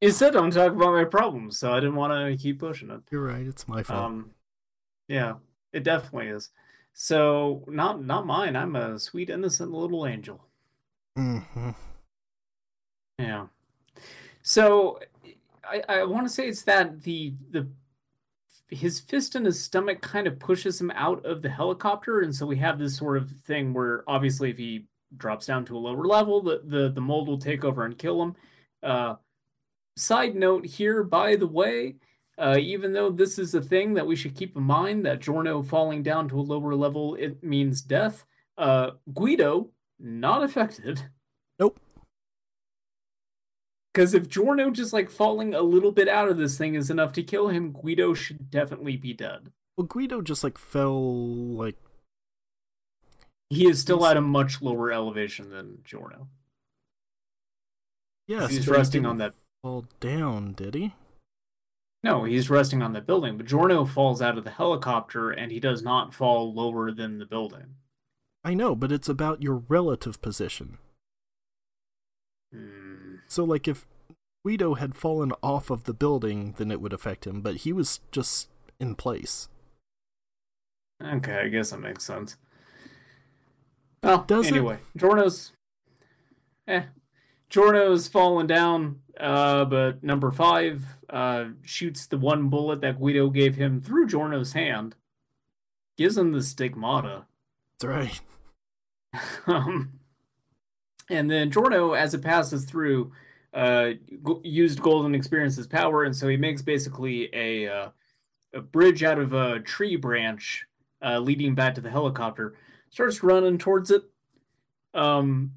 [0.00, 3.00] you said don't talk about my problems, so I didn't want to keep pushing it.
[3.10, 4.04] You're right, it's my fault.
[4.04, 4.30] Um,
[5.08, 5.34] yeah,
[5.72, 6.50] it definitely is.
[6.92, 8.56] So not not mine.
[8.56, 10.44] I'm a sweet innocent little angel.
[11.16, 11.70] hmm
[13.18, 13.46] Yeah.
[14.42, 15.00] So
[15.64, 17.68] I, I want to say it's that the the
[18.68, 22.46] his fist in his stomach kind of pushes him out of the helicopter, and so
[22.46, 24.84] we have this sort of thing where obviously if he
[25.16, 28.22] drops down to a lower level, the the, the mold will take over and kill
[28.22, 28.36] him.
[28.82, 29.14] Uh,
[29.98, 31.96] side note here, by the way,
[32.38, 35.62] uh, even though this is a thing that we should keep in mind that Giorno
[35.62, 38.24] falling down to a lower level it means death.
[38.56, 41.02] Uh, Guido not affected.
[41.58, 41.80] Nope.
[43.92, 47.12] Because if Giorno just like falling a little bit out of this thing is enough
[47.14, 49.50] to kill him, Guido should definitely be dead.
[49.76, 51.76] Well, Guido just like fell like
[53.50, 56.28] He is still at a much lower elevation than Giorno.
[58.28, 59.34] yes, he's resting on that.
[59.62, 60.94] Fall down, did he?
[62.04, 65.58] No, he's resting on the building, but Giorno falls out of the helicopter and he
[65.58, 67.74] does not fall lower than the building.
[68.44, 70.78] I know, but it's about your relative position.
[72.52, 73.16] Hmm.
[73.26, 73.86] So, like, if
[74.44, 78.00] Guido had fallen off of the building, then it would affect him, but he was
[78.12, 79.48] just in place.
[81.02, 82.36] Okay, I guess that makes sense.
[84.02, 84.52] Well, Does it?
[84.52, 85.52] anyway, Giorno's,
[86.68, 86.84] eh,
[87.48, 89.00] Giorno's fallen down.
[89.18, 94.52] Uh, but number five uh shoots the one bullet that Guido gave him through Giorno's
[94.52, 94.94] hand,
[95.96, 97.26] gives him the stigmata.
[97.80, 98.20] That's right.
[99.46, 99.98] um,
[101.10, 103.12] and then Giorno, as it passes through,
[103.54, 107.88] uh, g- used golden experience's power, and so he makes basically a uh,
[108.54, 110.66] a bridge out of a tree branch,
[111.02, 112.54] uh, leading back to the helicopter.
[112.90, 114.02] Starts running towards it,
[114.94, 115.52] um,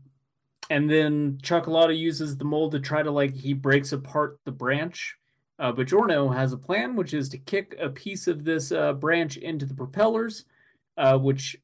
[0.71, 5.17] and then Cioccolata uses the mold to try to like he breaks apart the branch.
[5.59, 8.93] Uh, but Giorno has a plan, which is to kick a piece of this uh,
[8.93, 10.45] branch into the propellers,
[10.97, 11.57] uh, which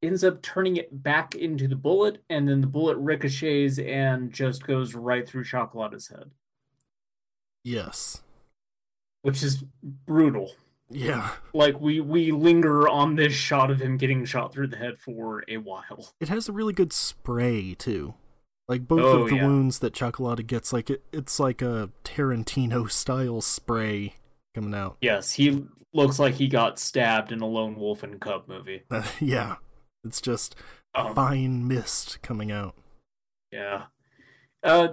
[0.00, 4.64] ends up turning it back into the bullet, and then the bullet ricochets and just
[4.64, 6.30] goes right through Cioccolata's head,
[7.64, 8.22] Yes.
[9.22, 9.64] which is
[10.06, 10.52] brutal.
[10.90, 11.30] Yeah.
[11.52, 15.44] Like we we linger on this shot of him getting shot through the head for
[15.48, 16.12] a while.
[16.20, 18.14] It has a really good spray, too.
[18.68, 19.46] Like, both Oh, of the yeah.
[19.46, 24.16] wounds that Cioccolata gets, like, it, it's like a Tarantino style spray
[24.54, 24.98] coming out.
[25.00, 28.82] Yes, he looks like he got stabbed in a lone wolf and cub movie.
[29.20, 29.56] yeah.
[30.04, 30.54] It's just
[30.94, 32.74] Um, fine mist coming out.
[33.50, 33.84] Yeah.
[34.62, 34.88] Uh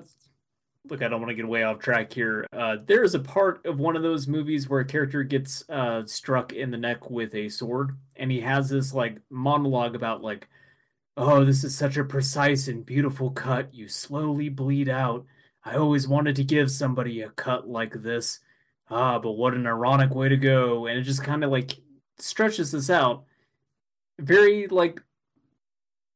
[0.89, 2.45] look, I don't want to get way off track here.
[2.53, 6.05] Uh there is a part of one of those movies where a character gets uh
[6.05, 10.47] struck in the neck with a sword and he has this like monologue about like
[11.17, 13.73] oh, this is such a precise and beautiful cut.
[13.73, 15.25] You slowly bleed out.
[15.63, 18.39] I always wanted to give somebody a cut like this.
[18.89, 20.85] Ah, but what an ironic way to go.
[20.85, 21.79] And it just kind of like
[22.19, 23.23] stretches this out.
[24.19, 25.01] Very like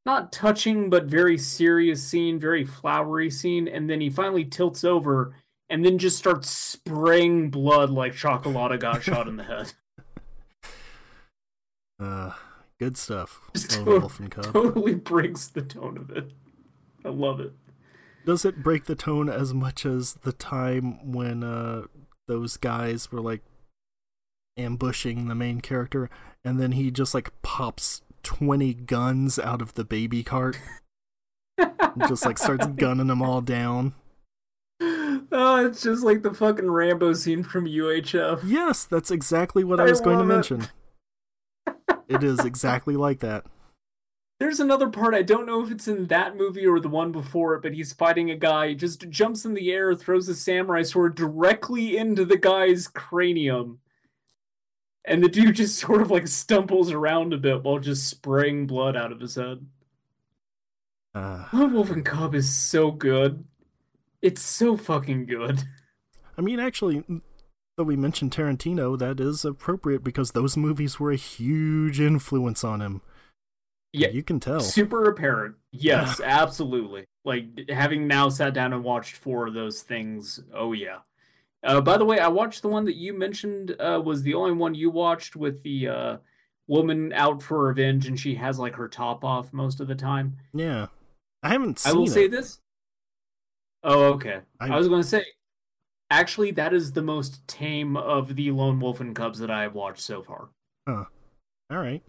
[0.09, 5.35] not touching but very serious scene, very flowery scene, and then he finally tilts over
[5.69, 9.73] and then just starts spraying blood like Cioccolata got shot in the head.
[11.99, 12.31] Uh,
[12.79, 13.39] good stuff.
[13.53, 14.45] Just to- Wolf and Cub.
[14.51, 16.31] totally breaks the tone of it.
[17.05, 17.53] I love it.
[18.25, 21.83] Does it break the tone as much as the time when uh
[22.27, 23.41] those guys were like
[24.57, 26.09] ambushing the main character
[26.43, 30.55] and then he just like pops 20 guns out of the baby cart
[32.07, 33.95] just like starts gunning them all down?
[34.79, 38.41] Oh, it's just like the fucking Rambo scene from UHF.
[38.45, 40.27] Yes, that's exactly what I, I was going to it.
[40.27, 40.67] mention.
[42.07, 43.45] it is exactly like that.
[44.39, 47.55] There's another part, I don't know if it's in that movie or the one before
[47.55, 51.15] it, but he's fighting a guy, just jumps in the air, throws a samurai sword
[51.15, 53.79] directly into the guy's cranium.
[55.09, 58.95] And the dude just sort of like stumbles around a bit while just spraying blood
[58.95, 59.65] out of his head.
[61.15, 63.43] Uh, Lone Wolf and Cub is so good.
[64.21, 65.63] It's so fucking good.
[66.37, 67.03] I mean, actually,
[67.75, 72.81] though we mentioned Tarantino, that is appropriate because those movies were a huge influence on
[72.81, 73.01] him.
[73.91, 74.59] Yeah, you can tell.
[74.59, 75.55] Super apparent.
[75.71, 77.05] Yes, absolutely.
[77.25, 80.39] Like having now sat down and watched four of those things.
[80.53, 80.99] Oh yeah.
[81.63, 83.75] Uh, by the way, I watched the one that you mentioned.
[83.79, 86.17] Uh, was the only one you watched with the uh,
[86.67, 90.37] woman out for revenge, and she has like her top off most of the time.
[90.53, 90.87] Yeah,
[91.43, 91.81] I haven't.
[91.85, 92.11] I will it.
[92.11, 92.59] say this.
[93.83, 94.39] Oh, okay.
[94.59, 95.23] I, I was going to say,
[96.09, 99.73] actually, that is the most tame of the Lone Wolf and Cubs that I have
[99.73, 100.49] watched so far.
[100.87, 101.05] Huh.
[101.71, 102.01] All right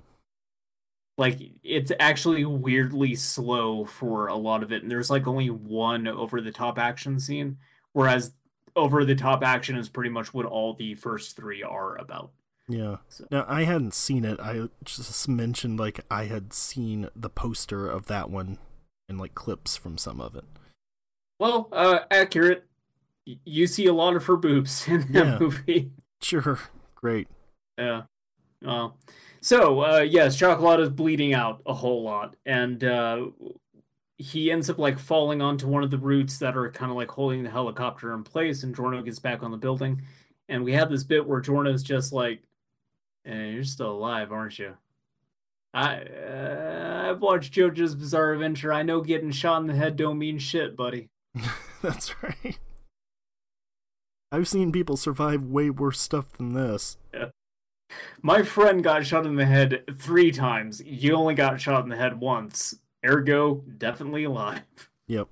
[1.20, 6.08] like it's actually weirdly slow for a lot of it and there's like only one
[6.08, 7.58] over the top action scene
[7.92, 8.32] whereas
[8.76, 12.30] over the top action is pretty much what all the first three are about.
[12.68, 12.98] Yeah.
[13.08, 13.26] So.
[13.30, 14.38] now i hadn't seen it.
[14.40, 18.58] I just mentioned like i had seen the poster of that one
[19.08, 20.44] and like clips from some of it.
[21.38, 22.66] Well uh accurate.
[23.24, 25.38] You see a lot of her boobs in that yeah.
[25.38, 25.90] movie.
[26.22, 26.58] Sure.
[26.94, 27.28] Great.
[27.76, 28.02] Yeah.
[28.62, 28.96] Well
[29.40, 33.26] so, uh, yes, Chocolate is bleeding out a whole lot, and uh,
[34.20, 37.10] he ends up like falling onto one of the roots that are kind of like
[37.10, 40.02] holding the helicopter in place, and Giorno gets back on the building.
[40.48, 42.42] And we have this bit where Giorno's just like,
[43.24, 44.76] eh, "You're still alive, aren't you?"
[45.72, 48.72] I uh, I've watched JoJo's Bizarre Adventure.
[48.72, 51.08] I know getting shot in the head don't mean shit, buddy.
[51.82, 52.58] That's right.
[54.32, 56.98] I've seen people survive way worse stuff than this.
[57.14, 57.30] Yeah.
[58.22, 60.82] My friend got shot in the head three times.
[60.84, 62.76] You only got shot in the head once.
[63.04, 64.62] Ergo, definitely alive.
[65.08, 65.28] Yep.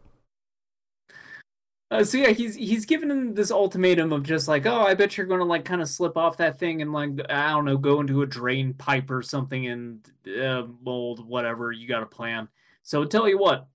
[1.90, 5.16] Uh, so yeah, he's he's given him this ultimatum of just like, oh, I bet
[5.16, 8.00] you're gonna like kind of slip off that thing and like I don't know, go
[8.00, 11.72] into a drain pipe or something and uh, mold whatever.
[11.72, 12.48] You got a plan.
[12.82, 13.68] So tell you what,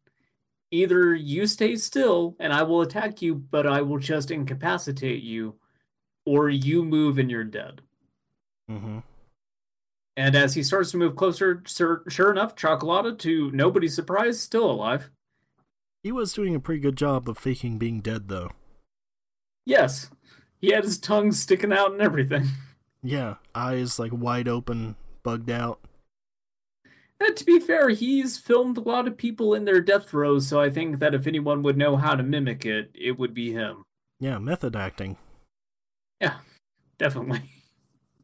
[0.70, 5.56] either you stay still and I will attack you, but I will just incapacitate you,
[6.26, 7.82] or you move and you're dead.
[8.70, 9.00] Mm-hmm.
[10.16, 14.70] And as he starts to move closer, sure, sure enough, Cioccolata, to nobody's surprise, still
[14.70, 15.10] alive.
[16.04, 18.52] He was doing a pretty good job of faking being dead, though.
[19.66, 20.12] Yes.
[20.60, 22.48] He had his tongue sticking out and everything.
[23.02, 25.82] Yeah, eyes like wide open, bugged out.
[27.20, 30.62] And to be fair, he's filmed a lot of people in their death throes, so
[30.62, 33.84] I think that if anyone would know how to mimic it, it would be him.
[34.20, 35.18] Yeah, method acting.
[36.22, 36.38] Yeah,
[36.98, 37.42] definitely.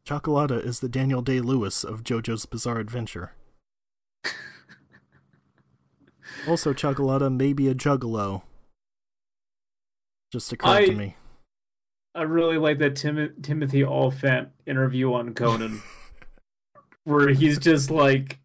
[0.06, 3.32] Cioccolata is the Daniel Day Lewis of JoJo's Bizarre Adventure.
[6.48, 8.42] also, Cioccolata may be a juggalo.
[10.32, 11.16] Just occurred I, to me.
[12.14, 15.82] I really like that Tim- Timothy Olyphant interview on Conan,
[17.04, 18.38] where he's just like,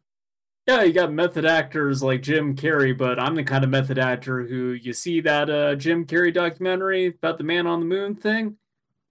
[0.67, 4.43] yeah, you got method actors like Jim Carrey, but I'm the kind of method actor
[4.43, 8.57] who you see that uh, Jim Carrey documentary about the man on the moon thing.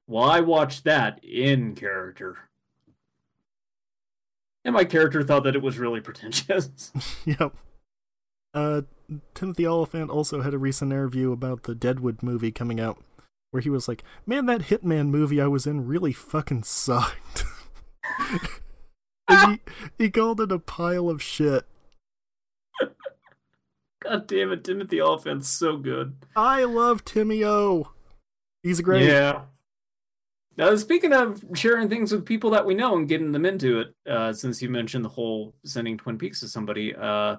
[0.07, 2.37] Well, I watched that in character.
[4.65, 6.93] And my character thought that it was really pretentious.
[7.25, 7.55] yep.
[8.53, 8.83] Uh,
[9.35, 13.03] Timothy Olyphant also had a recent interview about the Deadwood movie coming out,
[13.51, 17.45] where he was like, "Man, that Hitman movie I was in really fucking sucked."
[19.29, 19.61] he
[19.99, 21.65] he called it a pile of shit.
[24.03, 26.15] God damn it, Timothy Olyphant's so good.
[26.37, 27.91] I love Timmy O.
[28.63, 29.09] He's a great.
[29.09, 29.43] Yeah.
[30.59, 33.95] Uh, speaking of sharing things with people that we know and getting them into it,
[34.09, 37.37] uh, since you mentioned the whole sending Twin Peaks to somebody, uh,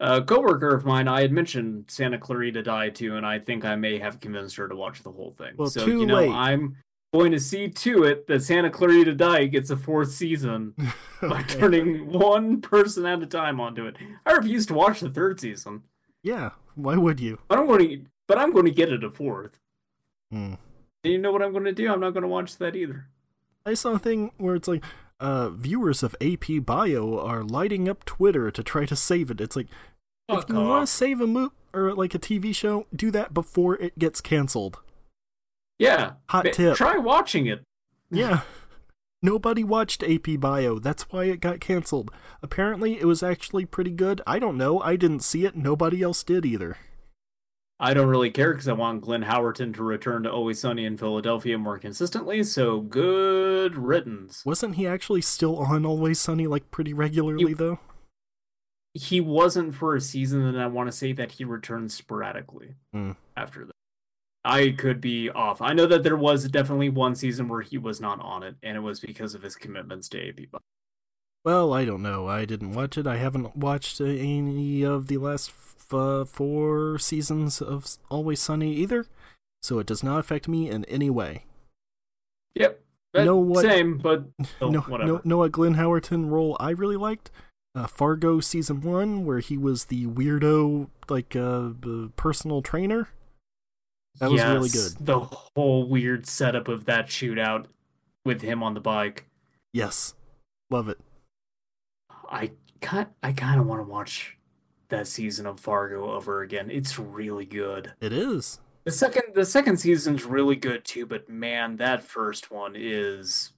[0.00, 3.76] a coworker of mine, I had mentioned Santa Clarita Diet to, and I think I
[3.76, 5.52] may have convinced her to watch the whole thing.
[5.56, 6.32] Well, so too you know, late.
[6.32, 6.76] I'm
[7.12, 10.74] going to see to it that Santa Clarita Diet gets a fourth season
[11.22, 13.96] by turning one person at a time onto it.
[14.24, 15.82] I refuse to watch the third season.
[16.22, 17.38] Yeah, why would you?
[17.48, 19.58] But I'm going to, but I'm going to get it a fourth.
[20.30, 20.54] Hmm.
[21.04, 21.90] And you know what I'm going to do?
[21.90, 23.06] I'm not going to watch that either.
[23.64, 24.84] I saw a thing where it's like,
[25.18, 29.40] uh, viewers of AP Bio are lighting up Twitter to try to save it.
[29.40, 29.68] It's like,
[30.28, 33.34] Fuck if you want to save a movie or like a TV show, do that
[33.34, 34.78] before it gets canceled.
[35.78, 36.12] Yeah.
[36.28, 36.76] Hot tip.
[36.76, 37.62] Try watching it.
[38.10, 38.42] Yeah.
[39.22, 40.78] Nobody watched AP Bio.
[40.78, 42.10] That's why it got canceled.
[42.42, 44.22] Apparently, it was actually pretty good.
[44.26, 44.80] I don't know.
[44.80, 45.56] I didn't see it.
[45.56, 46.78] Nobody else did either.
[47.82, 50.98] I don't really care because I want Glenn Howerton to return to Always Sunny in
[50.98, 52.44] Philadelphia more consistently.
[52.44, 54.44] So good riddance.
[54.44, 57.78] Wasn't he actually still on Always Sunny like pretty regularly he, though?
[58.92, 63.16] He wasn't for a season, and I want to say that he returned sporadically mm.
[63.34, 63.72] after that.
[64.44, 65.62] I could be off.
[65.62, 68.76] I know that there was definitely one season where he was not on it, and
[68.76, 70.60] it was because of his commitments to AP.
[71.44, 72.28] Well, I don't know.
[72.28, 73.06] I didn't watch it.
[73.06, 75.50] I haven't watched any of the last
[75.92, 79.06] uh, four seasons of Always Sunny either.
[79.62, 81.44] so it does not affect me in any way.
[82.54, 82.80] Yep.
[83.14, 84.24] You know what- Same, but
[84.60, 87.30] no, no, know what Glenn Howerton role I really liked?
[87.74, 91.70] Uh, Fargo season one, where he was the weirdo, like uh,
[92.16, 93.08] personal trainer.
[94.18, 94.92] That was really good.
[94.98, 97.66] The whole weird setup of that shootout
[98.24, 99.26] with him on the bike.
[99.72, 100.14] Yes,
[100.68, 100.98] love it.
[102.30, 104.36] I kind I kind of want to watch
[104.88, 106.70] that season of Fargo over again.
[106.70, 107.92] It's really good.
[108.00, 108.60] It is.
[108.84, 113.52] The second the second season's really good too, but man, that first one is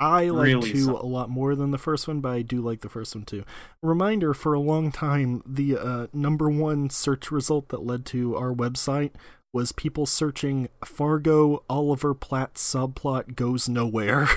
[0.00, 2.60] I like Really two some- a lot more than the first one, but I do
[2.60, 3.44] like the first one too.
[3.82, 8.52] Reminder: for a long time, the uh, number one search result that led to our
[8.52, 9.12] website
[9.52, 14.28] was people searching Fargo Oliver Platt subplot goes nowhere,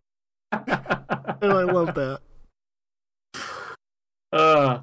[0.50, 0.72] and
[1.52, 2.20] I love that.
[4.32, 4.80] Uh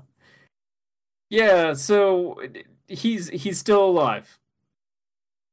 [1.29, 2.41] Yeah, so
[2.87, 4.39] he's he's still alive.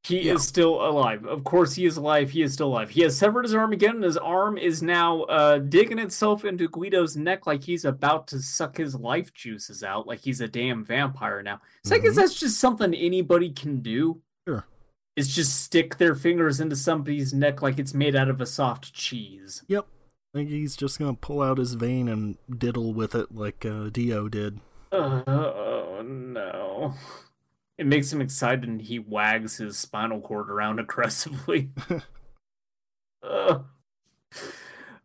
[0.04, 0.34] He Yeah.
[0.34, 1.26] is still alive.
[1.26, 2.30] Of course he is alive.
[2.30, 2.90] He is still alive.
[2.90, 6.68] He has severed his arm again, and his arm is now uh digging itself into
[6.68, 10.84] Guido's neck like he's about to suck his life juices out, like he's a damn
[10.84, 11.60] vampire now.
[11.84, 12.16] So I guess Mhm.
[12.16, 14.22] that's just something anybody can do.
[14.46, 14.64] Sure.
[15.16, 18.92] Is just stick their fingers into somebody's neck like it's made out of a soft
[18.94, 19.64] cheese.
[19.66, 19.88] Yep.
[20.36, 23.88] I think he's just gonna pull out his vein and diddle with it like uh,
[23.88, 24.60] Dio did.
[24.92, 26.92] Uh, oh no.
[27.78, 31.70] It makes him excited and he wags his spinal cord around aggressively.
[33.22, 33.60] uh,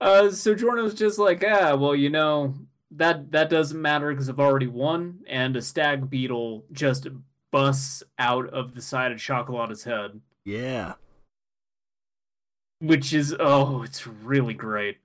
[0.02, 2.54] uh, so Giorno's just like, ah, well, you know,
[2.92, 7.08] that that doesn't matter because I've already won, and a stag beetle just
[7.52, 10.96] busts out of the side of Cioccolata's head, Yeah.
[12.80, 14.98] which is oh, it's really great.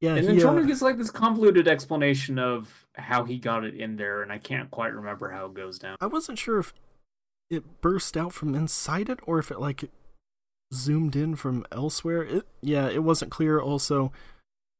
[0.00, 0.14] Yeah.
[0.14, 3.96] And then he, uh, gets like this convoluted explanation of how he got it in
[3.96, 5.96] there, and I can't quite remember how it goes down.
[6.00, 6.72] I wasn't sure if
[7.50, 9.90] it burst out from inside it or if it like
[10.72, 12.22] zoomed in from elsewhere.
[12.22, 13.60] It yeah, it wasn't clear.
[13.60, 14.12] Also,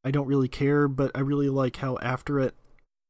[0.04, 2.54] I don't really care, but I really like how after it,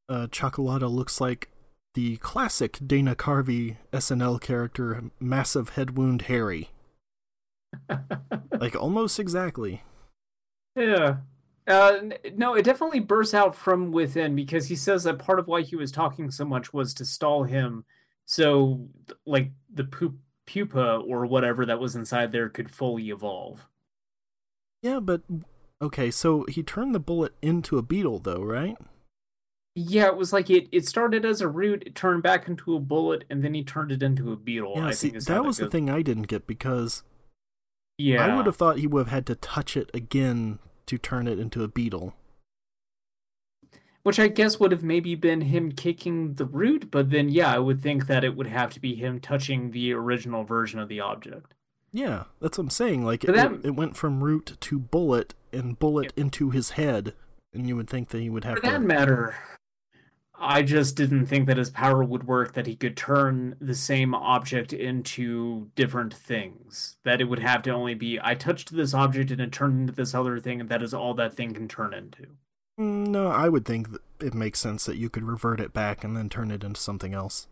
[0.09, 1.51] uh, Cioccolata looks like
[1.95, 6.71] the classic Dana Carvey SNL character, massive head wound Harry.
[8.61, 9.85] Like almost exactly.
[10.75, 11.19] Yeah.
[11.69, 12.01] Uh,
[12.35, 15.77] no, it definitely bursts out from within because he says that part of why he
[15.77, 17.85] was talking so much was to stall him,
[18.25, 18.89] so
[19.27, 23.67] like the pu- pupa or whatever that was inside there could fully evolve.
[24.83, 25.21] Yeah, but
[25.83, 28.77] okay, so he turned the bullet into a beetle, though, right?
[29.75, 30.69] Yeah, it was like it.
[30.73, 33.93] It started as a root, it turned back into a bullet, and then he turned
[33.93, 34.73] it into a beetle.
[34.77, 37.03] yeah, I see, that was the thing I didn't get because
[37.99, 41.27] Yeah, I would have thought he would have had to touch it again to turn
[41.29, 42.15] it into a beetle.
[44.03, 47.59] which I guess would have maybe been him kicking the root, but then yeah, I
[47.59, 51.01] would think that it would have to be him touching the original version of the
[51.01, 51.53] object.
[51.93, 53.05] Yeah, that's what I'm saying.
[53.05, 57.13] Like it, that- it, went from root to bullet and bullet into his head,
[57.53, 58.71] and you would think that he would have For to.
[58.71, 59.35] that matter,
[60.41, 64.15] I just didn't think that his power would work, that he could turn the same
[64.15, 66.97] object into different things.
[67.05, 69.93] That it would have to only be, I touched this object and it turned into
[69.93, 72.27] this other thing, and that is all that thing can turn into.
[72.79, 76.05] Mm, no, I would think that it makes sense that you could revert it back
[76.05, 77.49] and then turn it into something else.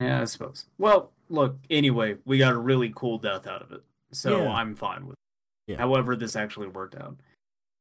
[0.00, 0.66] Yeah, I suppose.
[0.78, 3.82] Well, look, anyway, we got a really cool death out of it.
[4.12, 4.52] So Yeah.
[4.52, 5.72] I'm fine with it.
[5.72, 5.78] Yeah.
[5.78, 7.16] However, this actually worked out.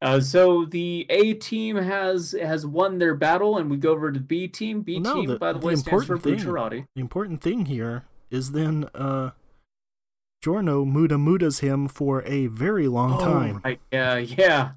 [0.02, 4.20] Uh, so the A team has has won their battle, and we go over to
[4.20, 4.82] the B team.
[4.82, 6.88] B Well, no, team, the- by the, the way, stands for important thing- Bucciarati.
[6.96, 9.32] The important thing here is then uh,
[10.42, 13.58] Giorno Muda Mudas him for a very long time.
[13.64, 13.80] Oh, right.
[13.92, 14.72] Yeah, yeah.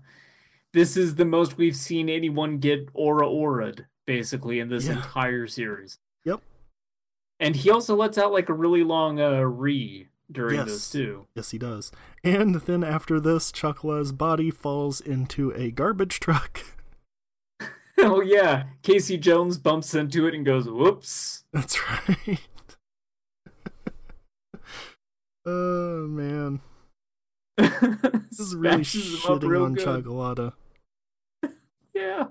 [0.72, 4.96] This is the most we've seen anyone get aura aura'd, basically, in this Yeah.
[4.96, 5.98] entire series.
[6.24, 6.40] Yep.
[7.40, 10.66] And he also lets out like a really long uh re during Yes.
[10.66, 11.26] this too.
[11.34, 11.90] Yes, he does.
[12.22, 16.60] And then after this, Chocola's body falls into a garbage truck.
[17.98, 18.64] oh yeah.
[18.82, 21.44] Casey Jones bumps into it and goes, whoops.
[21.52, 22.40] That's right.
[25.46, 26.60] oh man,
[27.56, 30.04] this is really Smashes him up shitting real on good.
[30.04, 30.52] Cioccolata.
[31.94, 32.26] Yeah.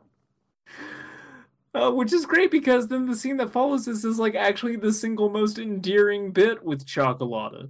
[1.73, 4.93] Uh, which is great because then the scene that follows this is like actually the
[4.93, 7.69] single most endearing bit with Cioccolata.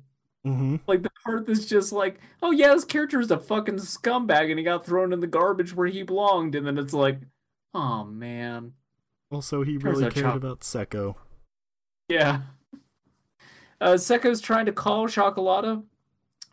[0.54, 4.50] Hmm Like the part that's just like, oh yeah, this character is a fucking scumbag
[4.50, 7.20] and he got thrown in the garbage where he belonged, and then it's like,
[7.74, 8.74] oh man.
[9.32, 11.16] Also, he Turns really cared Choc- about Secco.
[12.08, 12.42] Yeah.
[13.80, 15.84] Uh Secco's trying to call Cioccolata.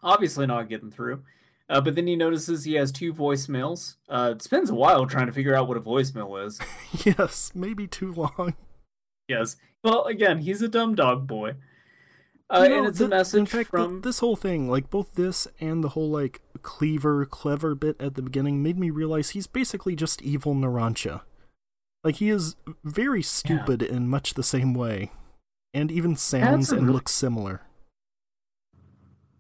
[0.02, 1.22] Obviously not getting through.
[1.68, 3.96] Uh, but then he notices he has two voicemails.
[4.08, 6.60] Uh, it spends a while trying to figure out what a voicemail is.
[7.06, 8.54] yes, maybe too long.
[9.28, 9.56] Yes.
[9.82, 11.54] Well, again, he's a dumb dog boy.
[12.50, 14.02] Uh, know, and it's th- a message in fact, from.
[14.02, 18.22] this whole thing, like both this and the whole like cleaver, clever bit at the
[18.22, 21.22] beginning, made me realize he's basically just evil Narancia.
[22.02, 25.10] Like he is very stupid in much the same way,
[25.72, 27.62] and even sounds and really- looks similar.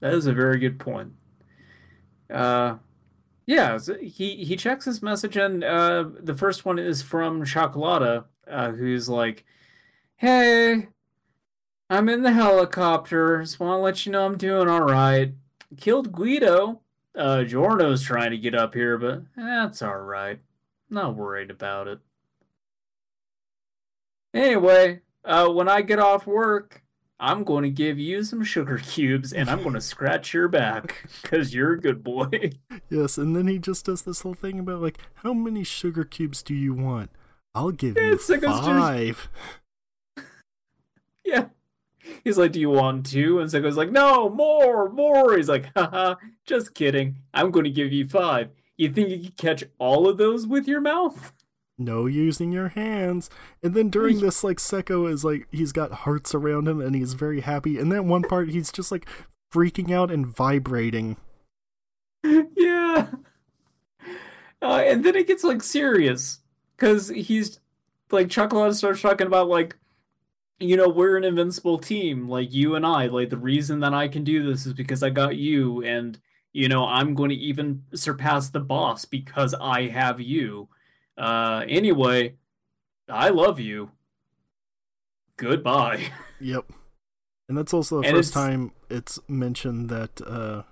[0.00, 1.12] That is a very good point.
[2.32, 2.76] Uh,
[3.46, 8.24] yeah, so he he checks his message, and uh, the first one is from Cioccolata,
[8.50, 9.44] uh, who's like,
[10.16, 10.88] "Hey,
[11.90, 13.40] I'm in the helicopter.
[13.42, 15.34] Just want to let you know I'm doing all right.
[15.76, 16.80] Killed Guido.
[17.14, 20.40] Uh, Giorno's trying to get up here, but that's all right.
[20.90, 22.00] Not worried about it.
[24.32, 26.80] Anyway, uh, when I get off work."
[27.20, 31.08] I'm going to give you some sugar cubes and I'm going to scratch your back
[31.22, 32.50] because you're a good boy.
[32.90, 36.42] Yes, and then he just does this whole thing about like, how many sugar cubes
[36.42, 37.10] do you want?
[37.54, 39.28] I'll give Yeah, you it's like a just- five.
[39.32, 39.50] yeah.
[42.22, 43.38] He's like, Do you want two?
[43.38, 45.36] And Secco's like, No, more, more.
[45.36, 47.16] He's like, Haha, just kidding.
[47.32, 48.50] I'm going to give you five.
[48.76, 51.32] You think you can catch all of those with your mouth?
[51.78, 53.30] No using your hands.
[53.62, 57.14] And then during this, like Secco is like he's got hearts around him and he's
[57.14, 57.78] very happy.
[57.78, 59.06] And then one part he's just like
[59.52, 61.16] freaking out and vibrating.
[62.24, 63.08] yeah.
[64.62, 66.40] Uh, and then it gets like serious
[66.76, 67.60] because he's
[68.10, 69.76] like Chocolate starts talking about like,
[70.60, 73.06] you know, we're an invincible team, like you and I.
[73.06, 76.18] Like the reason that I can do this is because I got you, and
[76.52, 80.68] you know I'm going to even surpass the boss because I have you.
[81.18, 82.34] Uh, anyway,
[83.08, 83.90] I love you.
[85.36, 86.06] Goodbye.
[86.40, 86.66] Yep.
[87.48, 90.64] And that's also the And first it's- time it's mentioned that uh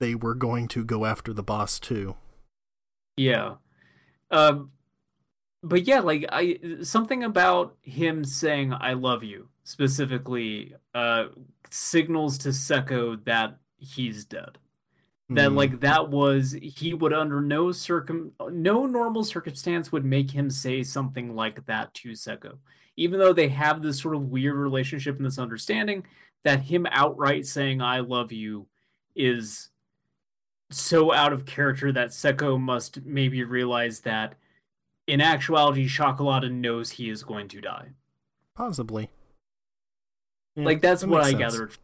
[0.00, 2.16] they were going to go after the boss too.
[3.16, 3.56] Yeah.
[4.30, 4.72] Um
[5.64, 11.26] but yeah, like I something about him saying I love you specifically uh
[11.70, 14.58] signals to Secco that he's dead.
[15.30, 15.56] That Hmm.
[15.56, 20.82] like that was he would under no circum no normal circumstance would make him say
[20.82, 22.58] something like that to Secco.
[22.96, 26.06] Even though they have this sort of weird relationship and this understanding
[26.44, 28.68] that him outright saying I love you
[29.16, 29.70] is
[30.70, 34.34] so out of character that Secco must maybe realize that
[35.06, 37.88] in actuality Cioccolata knows he is going to die.
[38.54, 39.10] possibly.
[40.56, 41.38] Yeah, like that's that what I sense.
[41.38, 41.76] gathered.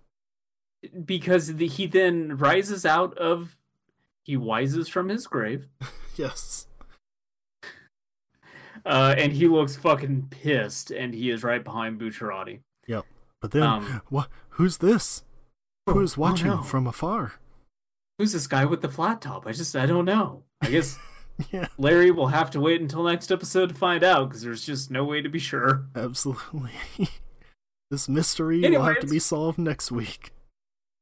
[1.04, 3.56] Because the, he then rises out of
[4.24, 5.66] he wises from his grave.
[6.16, 6.66] Yes.
[8.84, 12.60] Uh, and he looks fucking pissed, and he is right behind Bucciarati.
[12.86, 13.04] Yep.
[13.40, 15.24] But then Um, what who's this?
[15.86, 16.62] oh, Who's oh watching no.
[16.62, 17.34] from afar?
[18.18, 19.46] Who's this guy with the flat top?
[19.46, 20.44] I just I don't know.
[20.60, 20.98] I guess
[21.52, 24.90] Yeah, Larry will have to wait until next episode to find out because there's just
[24.90, 25.86] no way to be sure.
[25.96, 26.70] absolutely.
[27.90, 30.32] this mystery will Anyway, have to be solved next week.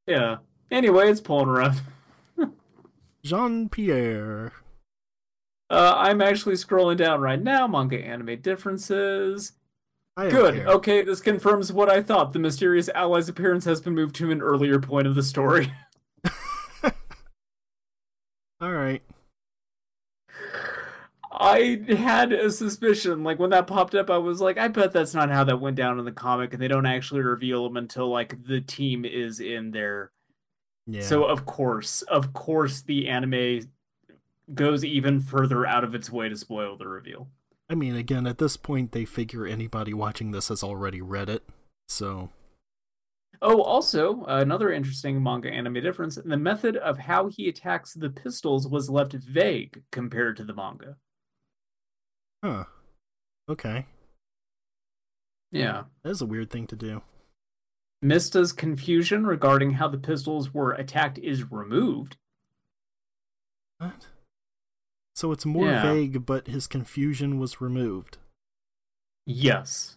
[0.06, 0.36] Yeah.
[0.70, 1.80] Anyway, it's Polnareff.
[3.24, 4.52] Jean Pierre.
[5.70, 7.66] Uh, I'm actually scrolling down right now.
[7.66, 9.52] Manga anime differences.
[10.16, 10.54] Good.
[10.56, 10.66] care.
[10.66, 12.32] Okay, this confirms what I thought.
[12.32, 15.72] The mysterious ally's appearance has been moved to an earlier point of the story.
[18.60, 19.02] All right.
[21.40, 25.14] I had a suspicion, like when that popped up, I was like, I bet that's
[25.14, 28.08] not how that went down in the comic, and they don't actually reveal them until
[28.08, 30.10] like the team is in there.
[30.86, 31.02] Yeah.
[31.02, 33.70] So of course, of course, the anime
[34.52, 37.28] goes even further out of its way to spoil the reveal.
[37.70, 41.44] I mean, again, at this point, they figure anybody watching this has already read it.
[41.86, 42.30] So,
[43.40, 48.66] Oh, also, another interesting manga anime difference the method of how he attacks the pistols
[48.66, 50.96] was left vague compared to the manga.
[52.42, 52.64] Huh.
[53.48, 53.86] Okay.
[55.52, 55.56] Hmm.
[55.56, 55.84] Yeah.
[56.02, 57.02] That is a weird thing to do.
[58.02, 62.16] Mista's confusion regarding how the pistols were attacked is removed.
[63.78, 64.06] What?
[65.16, 65.82] So it's more Yeah.
[65.82, 68.18] vague, but his confusion was removed.
[69.26, 69.96] Yes.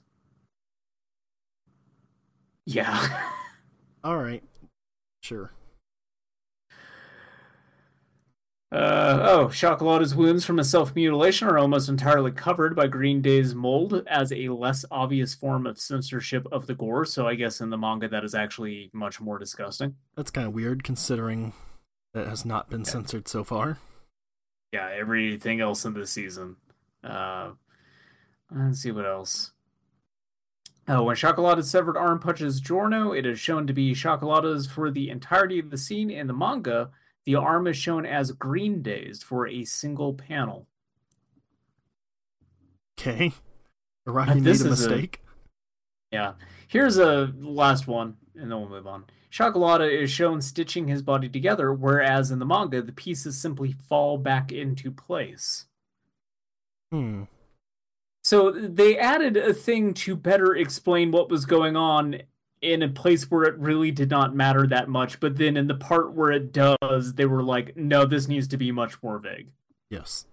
[2.65, 3.31] Yeah.
[4.03, 4.43] All right.
[5.21, 5.51] Sure.
[8.71, 13.53] Uh, oh, Cioccolata's wounds from a self mutilation are almost entirely covered by Green Day's
[13.53, 17.03] mold as a less obvious form of censorship of the gore.
[17.03, 19.95] So I guess in the manga that is actually much more disgusting.
[20.15, 21.51] That's kind of weird considering
[22.13, 23.77] that has not been censored so far.
[24.71, 26.55] Yeah, everything else in this season.
[27.03, 27.51] Uh,
[28.49, 29.51] let's see what else.
[30.87, 35.09] Oh, when Cioccolata's severed arm punches Giorno, it is shown to be Cioccolata's for the
[35.09, 36.09] entirety of the scene.
[36.09, 36.89] In the manga,
[37.25, 40.67] the arm is shown as Green Day's for a single panel.
[42.99, 43.33] Okay.
[44.05, 45.21] This made a is a- mistake.
[46.11, 46.33] Yeah.
[46.67, 48.17] Here's a last one.
[48.35, 49.05] and then we'll move on.
[49.31, 54.17] Cioccolata is shown stitching his body together, whereas in the manga, the pieces simply fall
[54.17, 55.65] back into place.
[56.91, 57.23] Hmm.
[58.23, 62.21] So they added a thing to better explain what was going on
[62.61, 65.19] in a place where it really did not matter that much.
[65.19, 68.57] But then in the part where it does, they were like, no, this needs to
[68.57, 69.51] be much more vague.
[69.89, 70.25] Yes.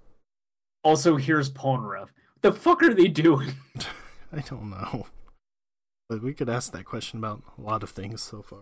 [0.85, 2.09] Also, here's Polnareff.
[2.43, 3.55] The fuck are they doing?
[4.33, 5.07] I don't know.
[6.09, 8.61] But we could ask that question about a lot of things so far.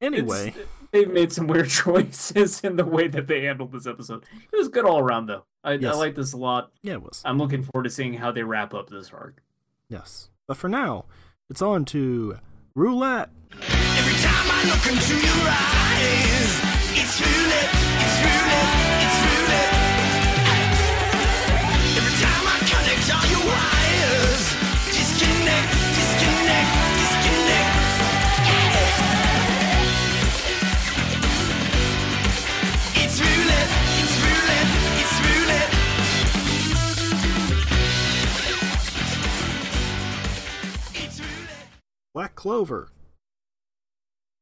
[0.00, 4.24] Anyway, It's- they've made some weird choices in the way that they handled this episode.
[4.50, 5.44] It was good all around, though.
[5.62, 5.94] I, Yes.
[5.94, 6.72] I like this a lot.
[6.82, 7.20] yeah, it was.
[7.24, 9.42] I'm looking forward to seeing how they wrap up this arc.
[9.90, 10.30] Yes.
[10.48, 11.04] But for now,
[11.50, 12.38] it's on to
[12.76, 13.28] roulette.
[13.52, 16.60] Every time I look into your eyes,
[16.96, 18.89] it's roulette, it's roulette.
[42.14, 42.90] Black Clover.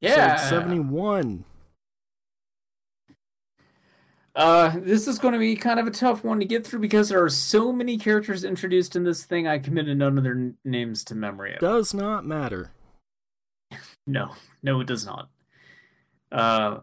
[0.01, 0.35] Yeah.
[0.35, 1.45] Episode 71.
[4.35, 7.09] Uh, this is going to be kind of a tough one to get through because
[7.09, 9.49] there are so many characters introduced in this thing.
[9.49, 11.57] I committed none of their n- names to memory.
[11.61, 12.73] Does not matter.
[14.07, 14.31] No,
[14.63, 15.29] no, it does not.
[16.33, 16.79] Uh,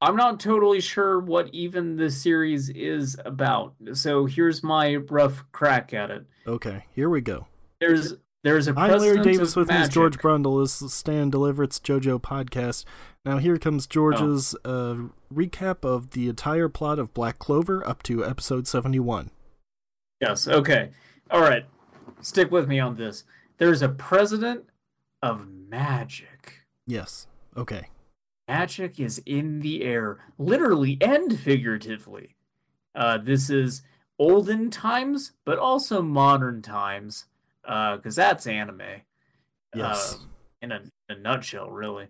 [0.00, 3.74] I'm not totally sure what even the series is about.
[3.94, 6.24] So here's my rough crack at it.
[6.46, 7.48] Okay, here we go.
[7.80, 9.88] There's there's a I'm Larry Davis with me is.
[9.88, 10.62] George Brundle.
[10.62, 11.62] This is Stand Deliver.
[11.62, 12.84] It's JoJo Podcast.
[13.24, 14.92] Now here comes George's Oh.
[14.92, 19.30] uh, recap of the entire plot of Black Clover up to episode 71.
[20.20, 20.48] Yes.
[20.48, 20.90] Okay.
[21.30, 21.66] All right.
[22.20, 23.24] Stick with me on this.
[23.58, 24.64] There's a president
[25.22, 26.64] of magic.
[26.86, 27.26] Yes.
[27.56, 27.88] Okay.
[28.48, 32.36] Magic is in the air, literally and figuratively.
[32.94, 33.82] Uh, this is
[34.18, 37.26] olden times, but also modern times,
[37.62, 38.82] because that's anime.
[39.74, 40.14] Yes.
[40.14, 40.24] uh,
[40.62, 42.08] in a, a nutshell, really.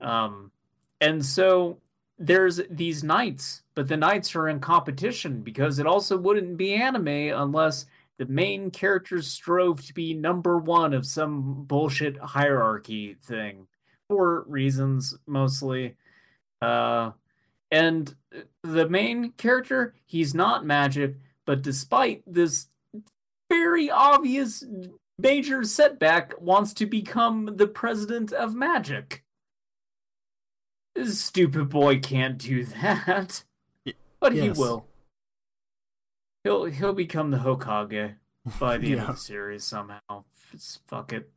[0.00, 0.52] Um,
[1.00, 1.78] and so
[2.18, 7.08] there's these knights, but the knights are in competition because it also wouldn't be anime
[7.08, 7.86] unless
[8.18, 13.68] the main characters strove to be number one of some bullshit hierarchy thing
[14.08, 15.94] for reasons mostly.
[16.60, 17.12] Uh,
[17.70, 18.14] and
[18.64, 22.66] the main character, he's not magic, but despite this
[23.50, 24.64] very obvious
[25.18, 29.24] major setback, wants to become the president of magic.
[30.94, 33.44] This stupid boy can't do that,
[34.20, 34.86] but he will.
[36.44, 38.14] He'll he'll become the Hokage
[38.58, 40.24] by the end of the series somehow.
[40.52, 41.30] It's, fuck it.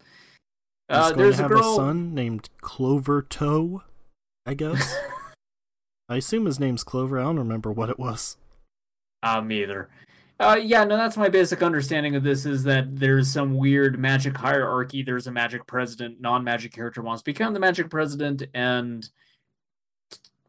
[0.87, 1.73] He's Uh, going there's to a have girl.
[1.73, 3.83] a son named Clover Toe,
[4.45, 4.95] I guess.
[6.09, 7.19] I assume his name's Clover.
[7.19, 8.37] I don't remember what it was.
[9.43, 9.89] Me either.
[10.41, 14.35] Uh, yeah, no, that's my basic understanding of this is that there's some weird magic
[14.35, 15.03] hierarchy.
[15.03, 19.07] There's a magic president, non magic character wants to become the magic president, and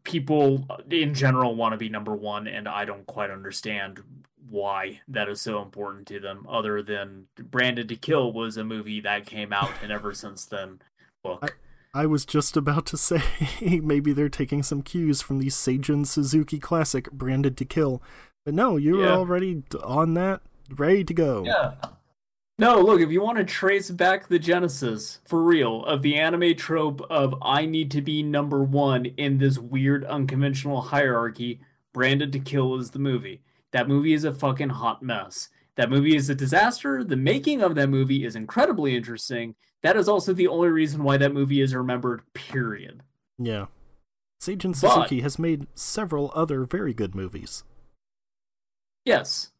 [0.04, 4.00] people in general want to be number one, and I don't quite understand
[4.48, 9.02] why that is so important to them, other than Branded to Kill was a movie
[9.02, 10.80] that came out, and ever since then,
[11.22, 11.58] look.
[11.94, 13.20] I was just about to say
[13.60, 18.02] maybe they're taking some cues from the Seijun Suzuki classic Branded to Kill.
[18.44, 19.12] But no, you were Yeah.
[19.16, 21.44] already on that, ready to go.
[21.44, 21.74] Yeah.
[22.58, 26.54] No, look, if you want to trace back the genesis, for real, of the anime
[26.54, 31.60] trope of I need to be number one in this weird unconventional hierarchy,
[31.92, 33.42] Branded to Kill is the movie.
[33.72, 35.48] That movie is a fucking hot mess.
[35.76, 37.02] That movie is a disaster.
[37.02, 39.54] The making of that movie is incredibly interesting.
[39.82, 43.02] That is also the only reason why that movie is remembered, period.
[43.38, 43.66] Yeah.
[44.40, 47.64] Seijun But- Suzuki has made several other very good movies.
[49.04, 49.50] Yes.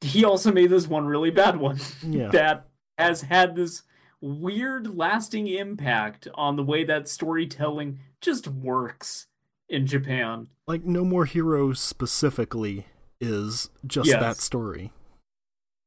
[0.00, 1.78] He also made this one really bad one.
[2.02, 2.28] Yeah.
[2.28, 3.82] that has had this
[4.20, 9.26] weird lasting impact on the way that storytelling just works
[9.68, 10.48] in Japan.
[10.66, 12.86] Like No More Heroes specifically
[13.20, 14.20] is just Yes.
[14.20, 14.92] that story.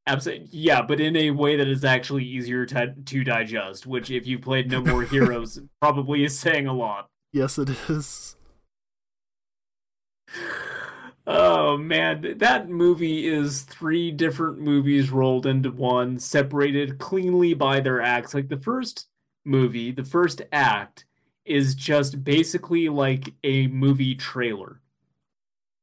[0.06, 0.48] Absolutely.
[0.50, 4.42] Yeah, but in a way that is actually easier to, to digest, which if you've
[4.42, 7.08] played No More Heroes probably is saying a lot.
[7.32, 8.36] Yes, it is.
[11.26, 18.00] Oh man, that movie is three different movies rolled into one, separated cleanly by their
[18.00, 18.34] acts.
[18.34, 19.06] Like the first
[19.44, 21.04] movie, the first act
[21.44, 24.80] is just basically like a movie trailer.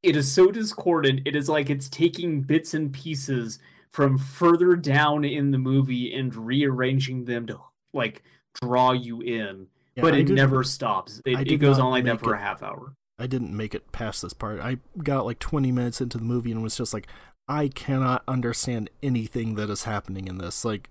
[0.04, 3.60] It is so discordant, it is like it's taking bits and pieces
[3.90, 7.60] from further down in the movie and rearranging them to
[7.94, 8.24] like
[8.62, 11.22] draw you in, Yeah, but it never stops.
[11.26, 12.94] It, it goes on like that for a half hour.
[13.20, 14.62] I didn't make it past this part.
[14.62, 17.08] I got like 20 minutes into the movie and was just like,
[17.48, 20.64] I cannot understand anything that is happening in this.
[20.64, 20.90] Like,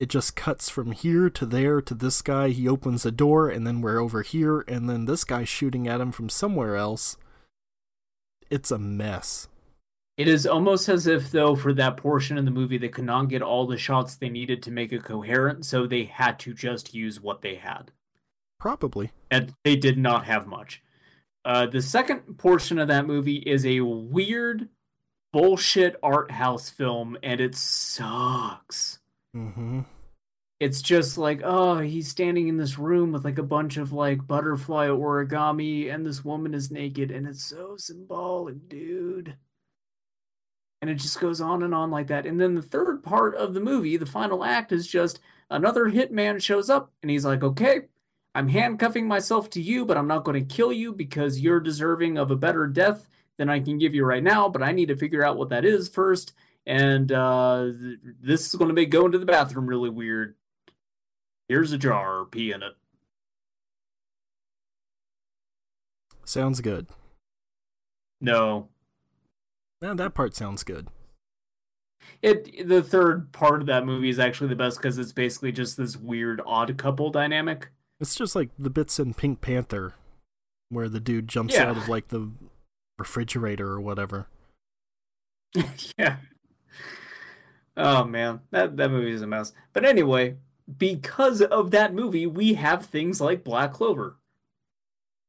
[0.00, 2.50] it just cuts from here to there to this guy.
[2.50, 6.00] He opens a door, and then we're over here, and then this guy's shooting at
[6.00, 7.16] him from somewhere else.
[8.48, 9.48] It's a mess.
[10.16, 13.28] It is almost as if, though, for that portion in the movie, they could not
[13.28, 16.94] get all the shots they needed to make it coherent, so they had to just
[16.94, 17.90] use what they had.
[18.60, 19.10] Probably.
[19.32, 20.82] And they did not have much.
[21.44, 24.68] Uh, the second portion of that movie is a weird
[25.32, 28.98] bullshit art house film, and it sucks.
[29.34, 29.80] Mm-hmm.
[30.60, 34.26] It's just like, oh, he's standing in this room with like a bunch of like
[34.26, 39.36] butterfly origami, and this woman is naked, and it's so symbolic, dude.
[40.82, 42.26] And it just goes on and on like that.
[42.26, 45.20] And then the third part of the movie, the final act, is just
[45.50, 47.82] another hitman shows up, and he's like, okay,
[48.38, 52.18] I'm handcuffing myself to you, but I'm not going to kill you because you're deserving
[52.18, 54.48] of a better death than I can give you right now.
[54.48, 56.34] But I need to figure out what that is first.
[56.64, 60.36] And uh, th- this is going to make going to the bathroom really weird.
[61.48, 62.74] Here's a jar, pee in it.
[66.24, 66.86] Sounds good.
[68.20, 68.68] No,
[69.82, 70.86] Now that part sounds good.
[72.22, 72.68] it.
[72.68, 75.96] The third part of that movie is actually the best because it's basically just this
[75.96, 77.70] weird odd couple dynamic.
[78.00, 79.94] It's just like the bits in Pink Panther
[80.70, 81.70] where the dude jumps Yeah.
[81.70, 82.30] out of like the
[82.98, 84.28] refrigerator or whatever.
[85.98, 86.16] yeah.
[87.76, 89.52] Oh man, that that movie is a mess.
[89.72, 90.36] But anyway,
[90.78, 94.16] because of that movie, we have things like Black Clover.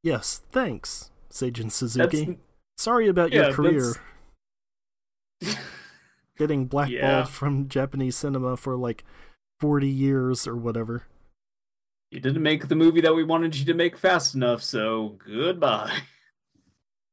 [0.04, 2.38] Yes, thanks, Seijun That's Suzuki.
[2.78, 3.94] Sorry about yeah, your career
[6.38, 7.24] getting blackballed Yeah.
[7.26, 9.04] from Japanese cinema for like
[9.60, 11.04] 40 years or whatever.
[12.12, 15.96] You didn't make the movie that we wanted you to make fast enough, so goodbye.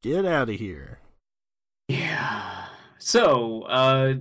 [0.02, 1.00] Get out of here.
[1.88, 2.66] Yeah.
[2.98, 4.14] So, uh,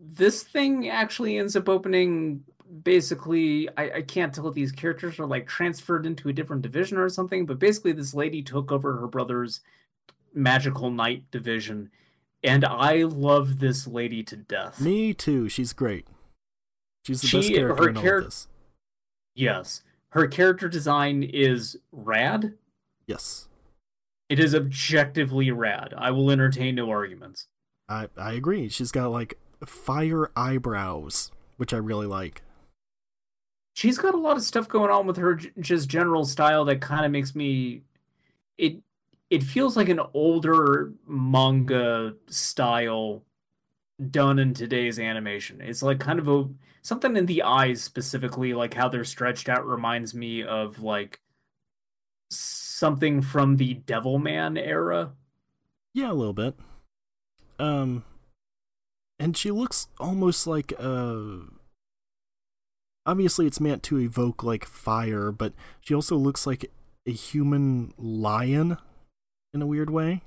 [0.00, 2.44] this thing actually ends up opening.
[2.84, 6.98] Basically, I, I can't tell if these characters are like transferred into a different division
[6.98, 9.60] or something, but basically, this lady took over her brother's
[10.32, 11.90] magical knight division,
[12.44, 14.80] and I love this lady to death.
[14.80, 15.48] Me too.
[15.48, 16.06] She's great.
[17.04, 18.48] She's the She- best her character in all char- of this.
[19.34, 22.54] Yes, her character design is rad.
[23.06, 23.48] Yes,
[24.28, 25.92] It is objectively rad.
[25.96, 27.46] I will entertain no arguments.
[27.88, 28.68] I I agree.
[28.68, 32.42] She's got like fire eyebrows, which I really like.
[33.74, 36.80] she's got a lot of stuff going on with her j- just general style that
[36.80, 37.82] kind of makes me
[38.58, 38.76] it
[39.30, 43.22] it feels like an older manga style
[44.10, 46.48] done in today's animation it's like kind of a
[46.82, 51.20] something in the eyes specifically like how they're stretched out reminds me of like
[52.30, 55.12] something from the devilman era
[55.92, 56.54] Yeah, a little bit.
[57.58, 58.04] Um,
[59.18, 61.38] and she looks almost like uh.
[63.06, 66.70] Obviously, it's meant to evoke like fire, but she also looks like
[67.06, 68.76] a human lion
[69.52, 70.22] in a weird way,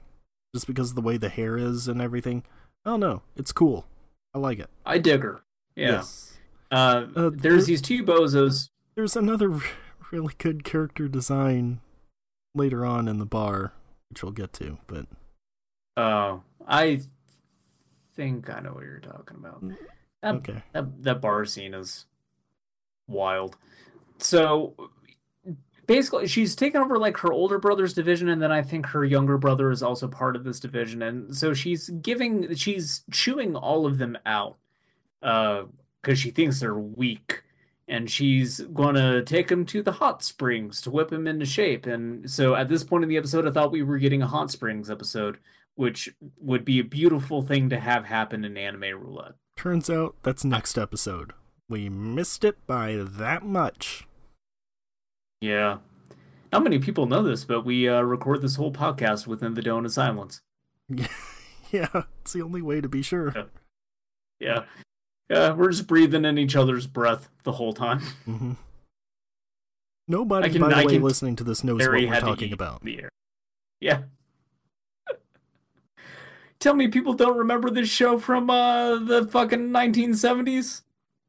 [0.54, 2.44] just because of the way the hair is and everything.
[2.84, 3.22] I don't know.
[3.38, 3.86] It's cool.
[4.34, 4.70] I like it.
[4.86, 5.44] i dig her
[5.76, 6.38] yeah Yes.
[6.74, 9.60] Uh, Uh, there's there- these two bozos There's another
[10.12, 11.80] really good character design
[12.56, 13.74] later on in the bar,
[14.10, 15.06] which we'll get to, but
[15.98, 17.02] Oh, I
[18.16, 19.64] think I know what you're talking about.
[20.22, 20.64] That, okay.
[20.74, 22.06] that, that bar scene is
[23.08, 23.58] wild.
[24.20, 24.74] So
[25.86, 29.38] basically, she's taken over like her older brother's division, and then I think her younger
[29.38, 31.02] brother is also part of this division.
[31.02, 34.58] And so she's giving, she's chewing all of them out
[36.04, 37.44] because she thinks they're weak.
[37.88, 41.86] And she's going to take them to the hot springs to whip them into shape.
[41.86, 44.50] And so at this point in the episode, I thought we were getting a hot
[44.50, 45.38] springs episode,
[45.76, 49.34] which would be a beautiful thing to have happen in anime roulette.
[49.58, 51.34] Turns out that's next episode.
[51.68, 54.08] We missed it by that much.
[55.42, 55.80] Yeah.
[56.54, 59.86] Not many people know this, but we uh, record this whole podcast within the Dome
[59.86, 60.42] of Silence.
[60.90, 63.34] yeah, it's the only way to be sure.
[63.36, 63.44] Yeah.
[64.40, 64.64] Yeah,
[65.30, 68.00] we're just breathing in each other's breath the whole time.
[68.26, 68.54] hmm
[70.08, 72.84] Nobody, can- by the I way, listening to this knows what we're talking about.
[72.84, 73.10] The air.
[73.80, 74.02] Yeah.
[76.60, 80.82] Tell me people don't remember this show from uh, the fucking 1970s?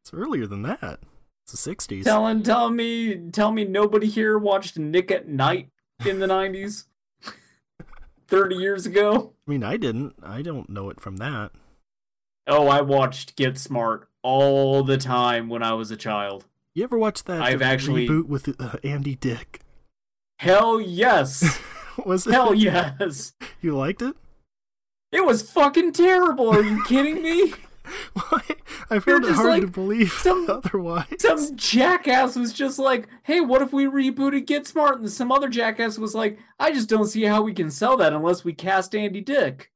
[0.03, 1.01] It's earlier than that.
[1.47, 2.05] It's the 60s.
[2.05, 5.69] Telling, tell me, tell me nobody here watched Nick at Night
[6.05, 6.85] in the 90s?
[8.29, 9.35] 30 years ago?
[9.47, 10.15] I mean, I didn't.
[10.23, 11.53] I don't know it from that.
[12.47, 16.45] Oh, I watched Get Smart all the time when I was a child.
[16.75, 19.61] You ever watch that I've actually- reboot with uh, Andy Dick?
[20.41, 21.59] Hell yes.
[22.05, 22.33] Was it?
[22.33, 23.35] Hell yes.
[23.63, 24.17] You liked it?
[25.13, 26.49] It was fucking terrible.
[26.51, 27.53] Are you kidding me?
[28.15, 28.41] Why?
[28.91, 31.07] I found it hard like to believe some- otherwise.
[31.21, 34.99] Some jackass was just like, hey, what if we rebooted Get Smart?
[34.99, 38.13] And some other jackass was like, I just don't see how we can sell that
[38.13, 39.71] unless we cast Andy Dick.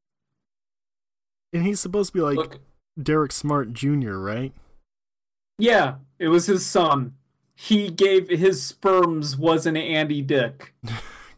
[1.53, 2.61] And he's supposed to be like Look,
[3.01, 4.53] Derek Smart Jr., right?
[5.59, 7.15] yeah, it was his son.
[7.55, 10.75] He gave his sperms wasn't Andy Dick.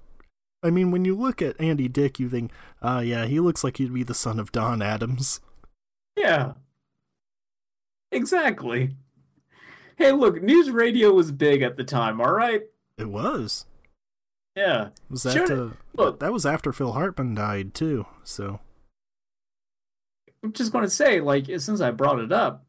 [0.62, 2.52] I mean, when you look at Andy Dick, you think,
[2.82, 5.40] ah, yeah, he looks like he'd be the son of Don Adams.
[6.16, 6.52] Yeah.
[8.12, 8.96] Exactly.
[9.96, 12.62] Hey, look, news radio was big at the time, all right?
[12.98, 13.64] It was.
[14.54, 14.88] Yeah.
[15.08, 16.20] Was that uh, look.
[16.20, 18.04] that was after Phil Hartman died too?
[18.24, 18.60] So
[20.42, 22.64] I'm just going to say, like, since I brought it up,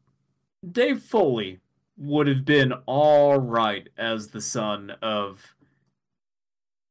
[0.70, 1.60] Dave Foley
[1.96, 5.54] would have been all right as the son of.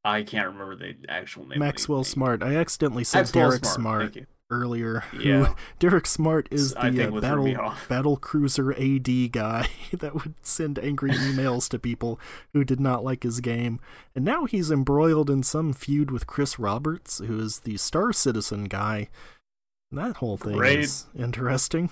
[0.03, 1.59] I can't remember the actual name.
[1.59, 2.41] Maxwell Smart.
[2.41, 4.25] I accidentally said Maxwell Derek Smart, you.
[4.49, 5.01] earlier.
[5.11, 5.53] who- Yeah.
[5.77, 10.33] Derek Smart is the uh, what threw me battle battle cruiser AD guy that would
[10.43, 12.19] send angry emails to people
[12.53, 13.79] who did not like his game.
[14.15, 18.63] And now he's embroiled in some feud with Chris Roberts, who is the Star Citizen
[18.65, 19.07] guy.
[19.91, 20.79] That whole thing Great.
[20.79, 21.89] is interesting.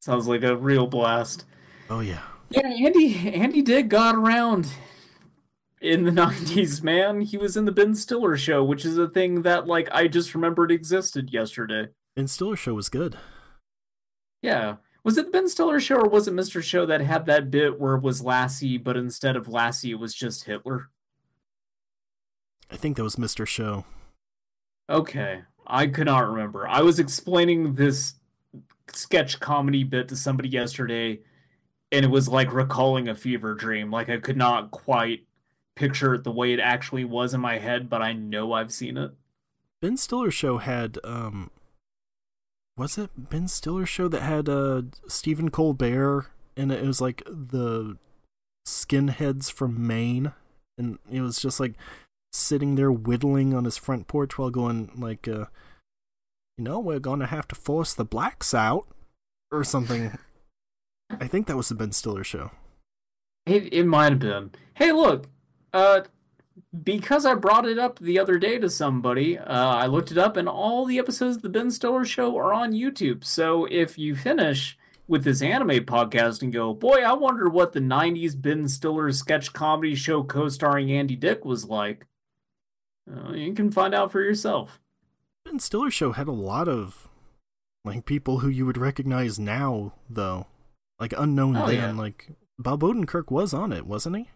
[0.00, 1.44] Sounds like a real blast.
[1.90, 2.22] Oh yeah.
[2.50, 3.30] Yeah, Andy.
[3.34, 4.72] Andy Dick got around
[5.82, 7.20] in the '90s, man.
[7.20, 10.34] He was in the Ben Stiller show, which is a thing that, like, I just
[10.34, 11.88] remembered existed yesterday.
[12.16, 13.16] Ben Stiller show was good.
[14.40, 14.76] Yeah.
[15.04, 16.62] Was it the Ben Stiller show or was it Mr.
[16.62, 20.14] Show that had that bit where it was Lassie, but instead of Lassie, it was
[20.14, 20.90] just Hitler?
[22.70, 23.46] I think that was Mr.
[23.46, 23.84] Show.
[24.90, 25.42] Okay.
[25.68, 26.66] I could not remember.
[26.66, 28.14] I was explaining this
[28.92, 31.20] sketch comedy bit to somebody yesterday,
[31.92, 33.90] and it was like recalling a fever dream.
[33.90, 35.26] Like I could not quite
[35.76, 38.96] picture it the way it actually was in my head, but I know I've seen
[38.96, 39.12] it.
[39.80, 41.50] Ben Stiller show had um
[42.76, 47.96] was it Ben Stiller show that had uh Stephen Colbert and it was like the
[48.66, 50.32] skinheads from Maine
[50.76, 51.74] and it was just like
[52.32, 55.46] sitting there whittling on his front porch while going like uh
[56.56, 58.86] you know we're gonna have to force the blacks out
[59.50, 60.16] or something
[61.20, 62.50] I think that was the Ben Stiller show
[63.46, 64.50] It, it might have been.
[64.74, 65.26] Hey, look,
[65.72, 66.02] uh,
[66.84, 70.36] because I brought it up the other day to somebody, uh, I looked it up,
[70.36, 73.24] and all the episodes of the Ben Stiller Show are on YouTube.
[73.24, 74.76] So if you finish
[75.06, 79.52] with this anime podcast and go, boy, I wonder what the '90s Ben Stiller sketch
[79.52, 82.06] comedy show co-starring Andy Dick was like,
[83.10, 84.80] uh, you can find out for yourself.
[85.44, 87.08] Ben Stiller show had a lot of
[87.84, 90.46] like people who you would recognize now though.
[91.00, 91.76] Like unknown Oh, then.
[91.76, 91.90] yeah.
[91.92, 94.28] Like Bob Odenkirk was on it, wasn't he?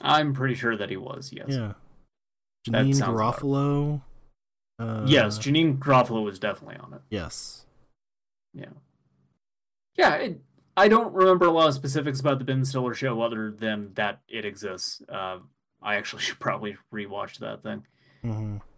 [0.00, 1.30] I'm pretty sure that he was.
[1.32, 1.46] Yes.
[1.48, 1.74] Yeah.
[2.68, 4.02] Janeane Garofalo.
[4.78, 7.02] Uh, Yes, Janeane Garofalo was definitely on it.
[7.10, 7.66] yes.
[8.54, 8.70] Yeah.
[9.96, 10.40] Yeah, it,
[10.76, 14.20] I don't remember a lot of specifics about the Ben Stiller show other than that
[14.28, 15.02] it exists.
[15.08, 15.38] Uh,
[15.82, 17.86] I actually should probably rewatch that thing.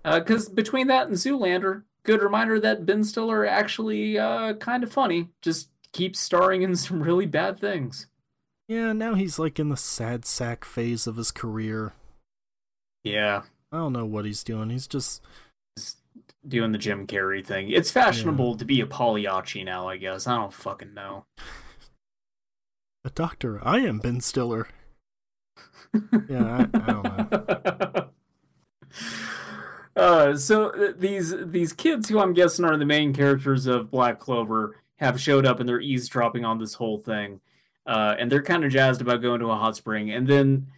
[0.04, 5.28] Because between that and Zoolander, good reminder that Ben Stiller actually uh, kind of funny.
[5.40, 8.06] Just keeps starring in some really bad things.
[8.68, 11.92] Yeah, now he's like in the sad sack phase of his career.
[13.04, 13.42] Yeah.
[13.70, 14.70] I don't know what he's doing.
[14.70, 15.22] He's just
[15.76, 15.98] Just
[16.46, 17.70] doing the Jim Carrey thing.
[17.70, 20.26] It's fashionable to be a Pagliacci now, I guess.
[20.26, 21.24] I don't fucking know.
[23.04, 23.60] a doctor.
[23.66, 24.68] I am Ben Stiller.
[26.28, 28.08] Yeah, I, I don't know.
[29.94, 34.18] Uh, so uh, these these kids who I'm guessing are the main characters of Black
[34.18, 37.40] Clover have showed up and they're eavesdropping on this whole thing,
[37.86, 40.10] uh, and they're kind of jazzed about going to a hot spring.
[40.10, 40.68] And then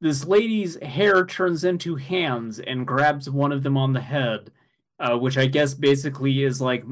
[0.00, 4.50] this lady's hair turns into hands and grabs one of them on the head,
[4.98, 6.84] uh, which I guess basically is like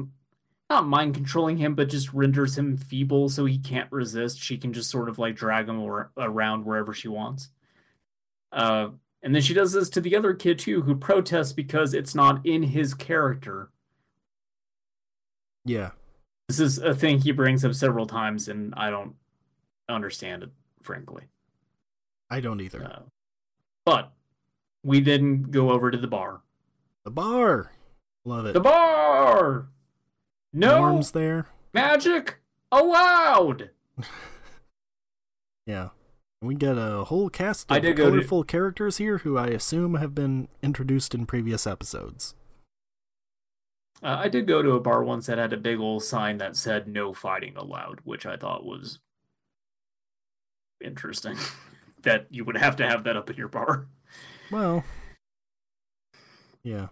[0.73, 4.41] not mind controlling him, but just renders him feeble so he can't resist.
[4.41, 7.49] She can just sort of like drag him ar- around wherever she wants.
[8.51, 8.89] Uh,
[9.21, 12.45] and then she does this to the other kid too, who protests because it's not
[12.45, 13.69] in his character.
[15.65, 15.91] Yeah.
[16.49, 19.15] This is a thing he brings up several times, and I don't
[19.87, 20.49] understand it,
[20.81, 21.23] frankly.
[22.29, 22.83] I don't either.
[22.83, 22.99] Uh,
[23.85, 24.11] but
[24.83, 26.41] we then go over to the bar.
[27.05, 27.71] The bar.
[28.25, 28.53] Love it.
[28.53, 29.67] The bar.
[30.53, 31.47] No Norm's there.
[31.73, 32.39] magic
[32.71, 33.71] allowed.
[35.65, 35.89] Yeah.
[36.41, 40.13] We get a whole cast of go to- colorful characters here who I assume have
[40.13, 42.35] been introduced in previous episodes.
[44.03, 46.57] Uh, I did go to a bar once that had a big old sign that
[46.57, 48.99] said "No fighting allowed," which I thought was
[50.83, 51.37] interesting
[52.01, 53.87] that you would have to have that up in your bar.
[54.51, 54.83] Well,
[56.61, 56.87] yeah.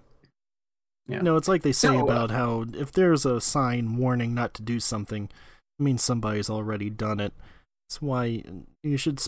[1.07, 1.21] Yeah.
[1.21, 4.53] No, it's like they say No, uh, about how if there's a sign warning not
[4.55, 7.33] to do something, it means somebody's already done it.
[7.89, 8.43] That's why
[8.83, 9.21] you should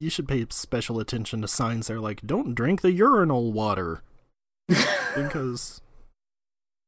[0.00, 4.02] you should pay special attention to signs that are like "Don't drink the urinal water"
[5.16, 5.80] because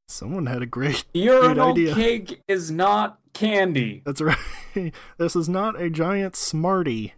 [0.08, 1.04] someone had a great.
[1.14, 1.94] Urinal idea.
[1.94, 4.02] cake is not candy.
[4.04, 4.38] That's right.
[5.18, 7.14] this is not a giant Smartie.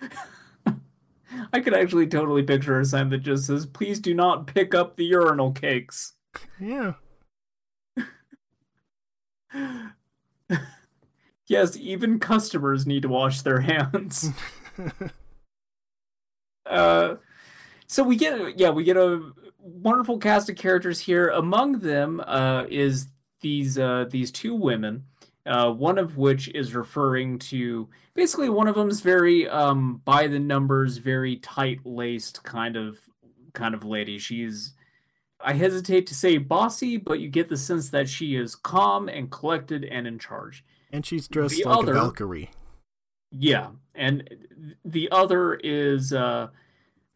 [1.52, 4.96] I could actually totally picture a sign that just says, "Please do not pick up
[4.96, 6.14] the urinal cakes."
[6.60, 6.94] Yeah.
[11.46, 14.30] yes, even customers need to wash their hands.
[16.66, 17.14] uh,
[17.86, 21.28] so we get yeah, we get a wonderful cast of characters here.
[21.28, 23.08] Among them uh, is
[23.40, 25.04] these uh, these two women.
[25.46, 30.38] Uh, one of which is referring to basically one of them's very um, by the
[30.38, 32.98] numbers, very tight laced kind of
[33.52, 34.18] kind of lady.
[34.18, 34.72] She's
[35.40, 39.30] I hesitate to say bossy, but you get the sense that she is calm and
[39.30, 40.64] collected and in charge.
[40.90, 42.50] and she's dressed The like other- a Valkyrie.
[43.30, 44.28] Yeah, and
[44.84, 46.48] the other is uh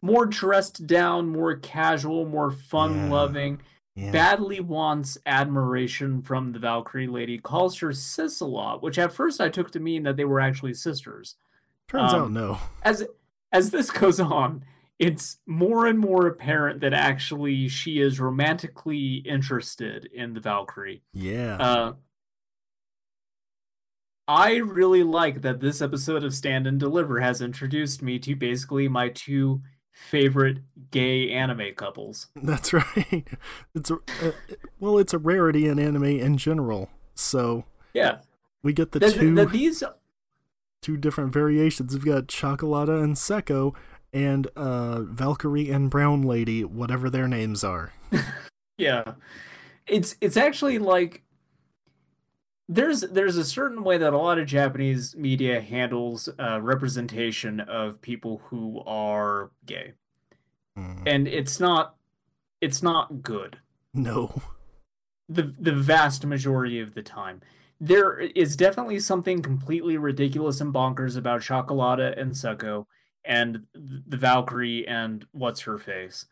[0.03, 3.53] more dressed down, more casual, more fun loving.
[3.55, 3.63] Yeah.
[4.11, 7.37] Badly wants admiration from the Valkyrie lady.
[7.37, 10.39] Calls her sis a lot, which at first I took to mean that they were
[10.39, 11.35] actually sisters.
[11.87, 12.59] Turns out um, no.
[12.83, 13.05] As
[13.51, 14.63] as this goes on,
[14.99, 21.01] it's more and more apparent that actually she is romantically interested in the Valkyrie.
[21.13, 21.57] Yeah.
[21.57, 21.93] Uh,
[24.27, 28.87] I really like that this episode of Stand and Deliver has introduced me to basically
[28.87, 30.59] my two favorite
[30.91, 32.27] gay anime couples.
[32.35, 33.27] That's right.
[33.75, 34.31] It's a uh,
[34.79, 36.89] well, it's a rarity in anime in general.
[37.15, 38.19] So Yeah,
[38.63, 39.83] we get the that, two that these
[40.81, 41.93] two different variations.
[41.93, 43.75] We've got Cioccolata and Secco,
[44.13, 47.93] and uh, Valkyrie and Brown Lady, whatever their names are.
[48.77, 49.03] yeah
[49.89, 51.23] it's it's actually like
[52.71, 58.01] there's there's a certain way that a lot of japanese media handles uh, representation of
[58.01, 59.93] people who are gay
[60.77, 61.95] Mm, and it's not
[62.61, 63.57] it's not good
[63.93, 64.41] no.
[65.27, 67.41] the the vast majority of the time
[67.81, 72.85] there is definitely something completely ridiculous and bonkers about Cioccolata and Secco
[73.23, 76.25] and the Valkyrie and what's her face.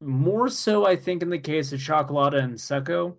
[0.00, 3.16] More so, I think, in the case of Cioccolata and Secco,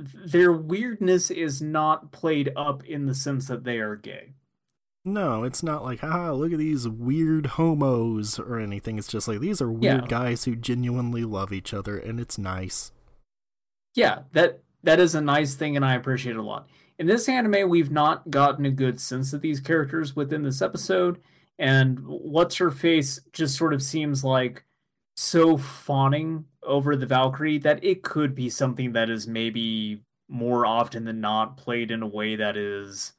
[0.00, 4.34] their weirdness is not played up in the sense that they are gay.
[5.04, 8.98] No, it's not like, ah, look at these weird homos or anything.
[8.98, 10.06] It's just like these are weird Yeah.
[10.08, 12.92] guys who genuinely love each other, and it's nice.
[13.94, 16.68] Yeah, that that is a nice thing, and I appreciate it a lot.
[16.98, 21.20] In this anime, we've not gotten a good sense of these characters within this episode,
[21.58, 24.64] and what's her face just sort of seems like
[25.16, 31.04] so fawning over the Valkyrie that it could be something that is maybe more often
[31.04, 33.14] than not played in a way that is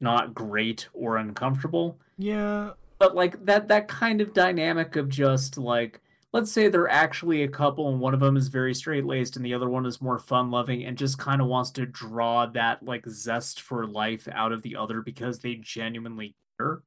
[0.00, 1.98] not great or uncomfortable.
[2.18, 6.00] Yeah, but like that that kind of dynamic of just like
[6.32, 9.44] let's say they're actually a couple and one of them is very straight laced and
[9.44, 12.82] the other one is more fun loving and just kind of wants to draw that
[12.82, 16.82] like zest for life out of the other because they genuinely care.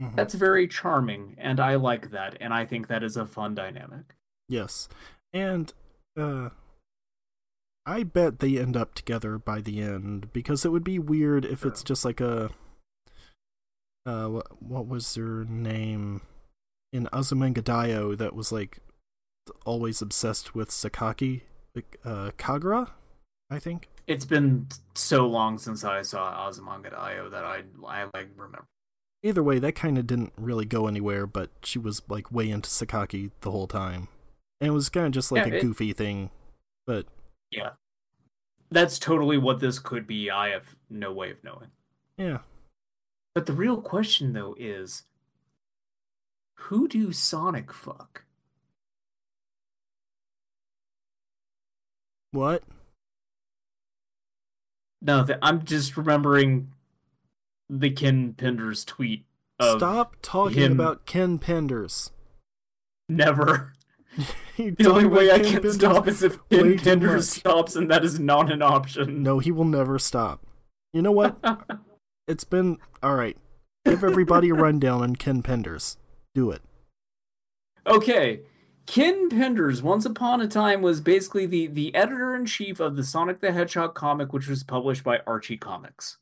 [0.00, 0.16] Mhm.
[0.16, 4.14] that's very charming and i like that and i think that is a fun dynamic
[4.50, 4.88] yes.
[5.32, 5.72] And,
[6.18, 6.50] uh,
[7.86, 11.64] I bet they end up together by the end because it would be weird if
[11.64, 12.50] it's just like a.
[14.06, 16.20] Uh, what, what was her name
[16.92, 18.78] in Azumanga Daioh that was like
[19.64, 21.42] always obsessed with Sakaki?
[21.74, 22.90] Like, Uh, Kagura,
[23.50, 23.88] I think.
[24.06, 28.64] it's been so long since i saw azumanga daioh that i i like remember
[29.22, 32.70] Either way, that kind of didn't really go anywhere, but she was like way into
[32.70, 34.08] Sakaki the whole time.
[34.60, 36.30] And it was kind of just like Yeah, a it- goofy thing,
[36.86, 37.06] but
[37.50, 37.70] yeah
[38.72, 41.70] that's totally what this could be i have no way of knowing
[42.16, 42.38] yeah.
[43.34, 45.04] But the real question though is
[46.56, 48.24] who do Sonic fuck?
[52.32, 52.62] What?
[55.02, 56.72] No, I'm just remembering
[57.68, 59.24] the Ken Penders tweet
[59.58, 62.10] of Stop talking him- about Ken Penders.
[63.08, 63.72] never.
[64.56, 68.20] The only way I can stop is if Ken too Penders stops, and that is
[68.20, 69.22] not an option.
[69.22, 70.46] No, he will never stop.
[70.92, 71.38] You know what?
[72.28, 73.38] it's been all right.
[73.86, 75.96] Give everybody a rundown on Ken Penders.
[76.34, 76.60] Do it.
[77.86, 78.40] Okay.
[78.86, 83.04] Ken Penders, once upon a time, was basically the, the editor in chief of the
[83.04, 86.18] Sonic the Hedgehog comic, which was published by Archie Comics.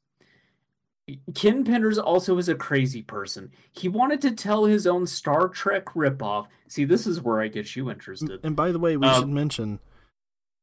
[1.34, 3.50] Ken Penders also is a crazy person.
[3.72, 6.46] He wanted to tell his own Star Trek ripoff.
[6.68, 8.40] See, this is where I get you interested.
[8.42, 9.80] And by the way, we Um, should mention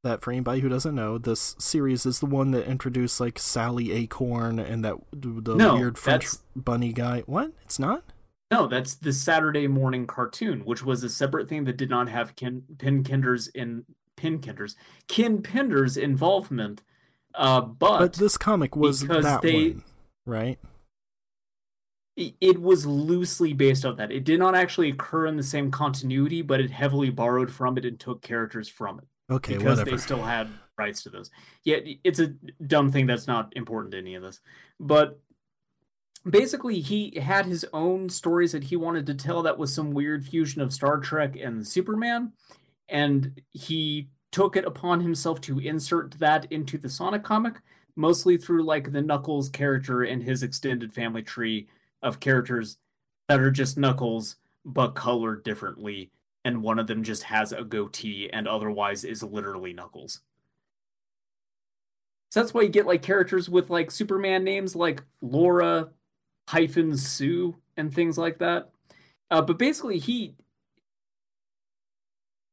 [0.03, 3.91] that for anybody who doesn't know, this series is the one that introduced like Sally
[3.91, 7.23] Acorn and that the No, weird French bunny guy.
[7.25, 7.51] What?
[7.63, 8.03] It's not.
[8.51, 12.35] No, that's the Saturday morning cartoon, which was a separate thing that did not have
[12.35, 13.85] Ken Pin Kenders in
[14.15, 14.75] Pin Kenders
[15.07, 16.83] Ken Penders involvement.
[17.33, 19.83] Uh, but, But this comic was because that they- one,
[20.25, 20.59] right?
[22.17, 24.09] it was loosely based on that.
[24.09, 27.83] It did not actually occur in the same continuity, but it heavily borrowed from it
[27.83, 29.91] and took characters from it Okay, because whatever.
[29.91, 30.47] they still had
[30.77, 31.29] rights to those.
[31.65, 32.33] Yeah, it's a
[32.65, 34.39] dumb thing that's not important to any of this.
[34.79, 35.19] But
[36.29, 40.25] basically, he had his own stories that he wanted to tell that was some weird
[40.25, 42.31] fusion of Star Trek and Superman.
[42.87, 47.55] And he took it upon himself to insert that into the Sonic comic,
[47.95, 51.67] mostly through like the Knuckles character and his extended family tree
[52.01, 52.77] of characters
[53.27, 54.35] that are just Knuckles
[54.65, 56.11] but colored differently
[56.43, 60.21] and one of them just has a goatee and otherwise is literally Knuckles.
[62.29, 65.89] So that's why you get like characters with like Superman names like Laura
[66.47, 68.69] hyphen Sue and things like that.
[69.31, 70.35] Uh, but basically, he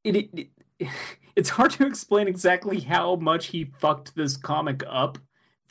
[0.05, 0.49] it, it,
[0.79, 0.89] it
[1.37, 5.19] it's hard to explain exactly how much he fucked this comic up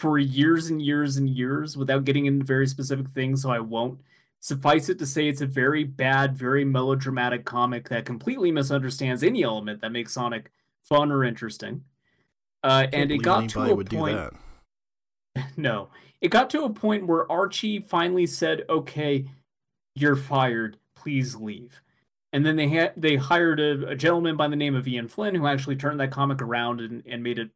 [0.02, 3.44] for years and years and years without getting into very specific things.
[3.44, 4.02] So I won't.
[4.40, 9.44] Suffice it to say, it's a very bad, very melodramatic comic that completely misunderstands any
[9.44, 10.49] element that makes Sonic
[10.82, 11.84] fun or interesting.
[12.64, 14.34] Uh, and it got to a point.
[15.56, 15.88] No,
[16.19, 19.30] it got to a point where Archie finally said, "Okay,
[19.95, 20.76] you're fired.
[20.94, 21.82] Please leave."
[22.34, 25.36] And then they had they hired a, a gentleman by the name of Ian Flynn
[25.36, 27.52] who actually turned that comic around and, and made it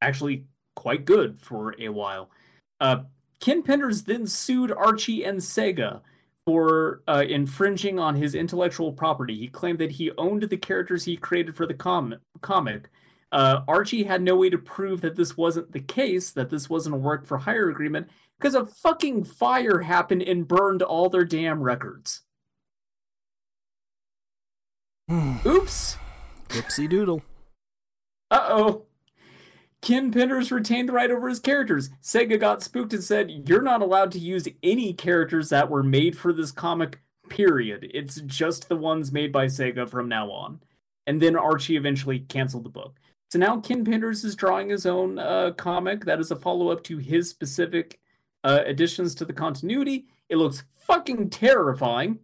[0.00, 2.30] actually quite good for a while.
[2.80, 3.00] Uh,
[3.40, 6.02] Ken Penders then sued Archie and Sega
[6.46, 9.34] for uh, infringing on his intellectual property.
[9.34, 12.88] He claimed that he owned the characters he created for the com- comic.
[13.32, 16.94] Uh, Archie had no way to prove that this wasn't the case, that this wasn't
[16.94, 18.08] a work for hire agreement,
[18.38, 22.22] because a fucking fire happened and burned all their damn records.
[25.10, 25.96] Oops.
[26.48, 27.22] Whoopsie doodle.
[28.30, 28.82] Uh oh.
[29.82, 31.90] Ken Penders retained the right over his characters.
[32.02, 36.18] Sega got spooked and said, You're not allowed to use any characters that were made
[36.18, 37.90] for this comic, period.
[37.94, 40.60] It's just the ones made by Sega from now on.
[41.06, 42.96] And then Archie eventually canceled the book.
[43.30, 46.82] So now Ken Penders is drawing his own uh, comic that is a follow up
[46.84, 47.98] to his specific
[48.44, 50.06] uh, additions to the continuity.
[50.28, 52.20] It looks fucking terrifying.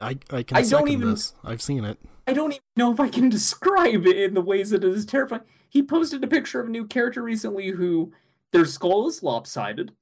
[0.00, 1.34] I I can I don't even- this.
[1.42, 1.98] I've seen it.
[2.26, 5.06] I don't even know if I can describe it in the ways that it is
[5.06, 5.42] terrifying.
[5.68, 8.12] He posted a picture of a new character recently who
[8.52, 9.92] their skull is lopsided.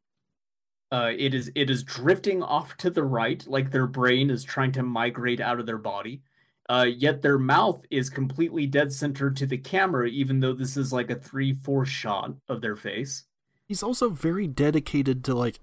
[0.92, 4.70] Uh, it is it is drifting off to the right, like their brain is trying
[4.72, 6.22] to migrate out of their body.
[6.68, 10.92] Uh, yet their mouth is completely dead center to the camera, even though this is
[10.92, 13.24] like a three four shot of their face.
[13.66, 15.58] He's also very dedicated to like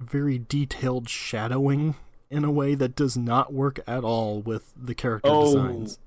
[0.00, 1.94] very detailed shadowing
[2.30, 5.98] in a way that does not work at all with the character Oh, designs.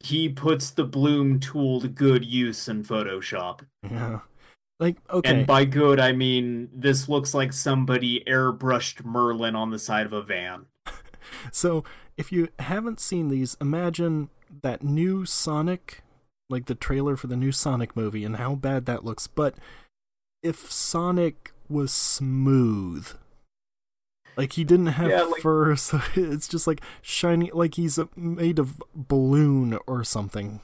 [0.00, 3.60] He puts the bloom tool to good use in Photoshop.
[3.82, 4.20] Yeah.
[4.80, 5.30] Like okay.
[5.30, 10.12] And by good, I mean this looks like somebody airbrushed Merlin on the side of
[10.12, 10.66] a van.
[11.50, 11.84] So,
[12.16, 14.28] if you haven't seen these, imagine
[14.62, 16.02] that new Sonic,
[16.48, 19.26] like the trailer for the new Sonic movie, and how bad that looks.
[19.26, 19.54] But
[20.42, 23.08] if Sonic was smooth,
[24.36, 28.58] like he didn't have Yeah, like- fur, so it's just like shiny, like he's made
[28.58, 30.60] of balloon or something.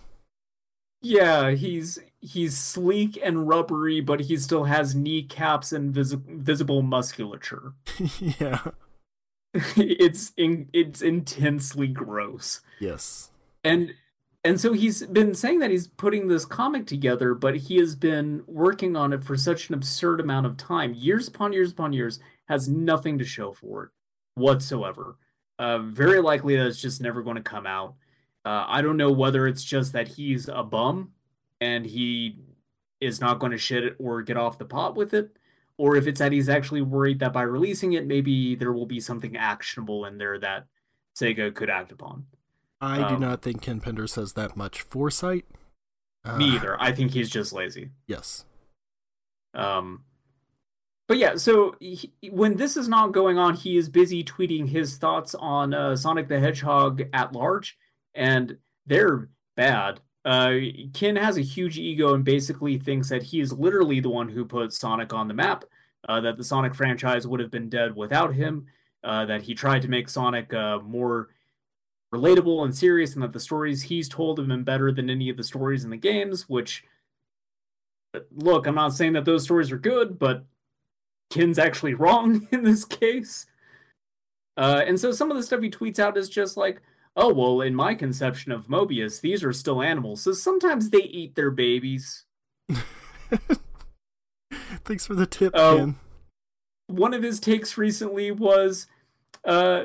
[1.03, 7.73] Yeah, he's he's sleek and rubbery, but he still has kneecaps and vis- visible musculature.
[8.21, 8.61] yeah.
[9.77, 12.61] it's in, it's intensely gross.
[12.79, 13.31] Yes.
[13.65, 13.95] And
[14.45, 18.43] and so he's been saying that he's putting this comic together, but he has been
[18.47, 22.21] working on it for such an absurd amount of time, years upon years upon years,
[22.51, 23.91] has nothing to show for it
[24.35, 25.17] whatsoever.
[25.59, 27.95] Uh, very likely that it's just never going to come out.
[28.45, 31.13] Uh, I don't know whether it's just that he's a bum
[31.61, 32.37] and he
[33.01, 35.37] is not going to shit it or get off the pot with it,
[35.79, 39.01] or if it's that he's actually worried that by releasing it, maybe there will be
[39.01, 40.67] something actionable in there that
[41.19, 42.27] Sega could act upon.
[42.81, 45.45] I do Um, not think Ken Penders has that much foresight.
[46.25, 46.81] Uh, Me either.
[46.81, 47.91] I think he's just lazy.
[48.07, 48.45] Yes.
[49.55, 50.05] Um,
[51.11, 54.97] but yeah, so he, when this is not going on, he is busy tweeting his
[54.97, 57.77] thoughts on uh, Sonic the Hedgehog at large,
[58.15, 58.57] and
[58.87, 59.99] they're bad.
[60.25, 60.53] Uh,
[60.95, 64.45] Ken has a huge ego and basically thinks that he is literally the one who
[64.45, 65.65] put Sonic on the map.
[66.09, 68.67] Uh, that the Sonic franchise would have been dead without him.
[69.03, 71.31] Uh, that he tried to make Sonic uh, more
[72.15, 75.37] relatable and serious, and that the stories he's told have been better than any of
[75.37, 76.49] the stories in the games.
[76.49, 76.85] Which,
[78.31, 80.45] look, I'm not saying that those stories are good, but
[81.31, 83.47] Ken's actually wrong in this case.
[84.57, 86.83] Uh, and so some of the stuff he tweets out is just like,
[87.17, 90.23] oh, well, in my conception of Mobius, these are still animals.
[90.23, 92.25] So sometimes they eat their babies.
[94.85, 95.77] Thanks for the tip, Oh.
[95.77, 95.97] Ken.
[96.89, 98.89] One of his takes recently was
[99.45, 99.85] uh,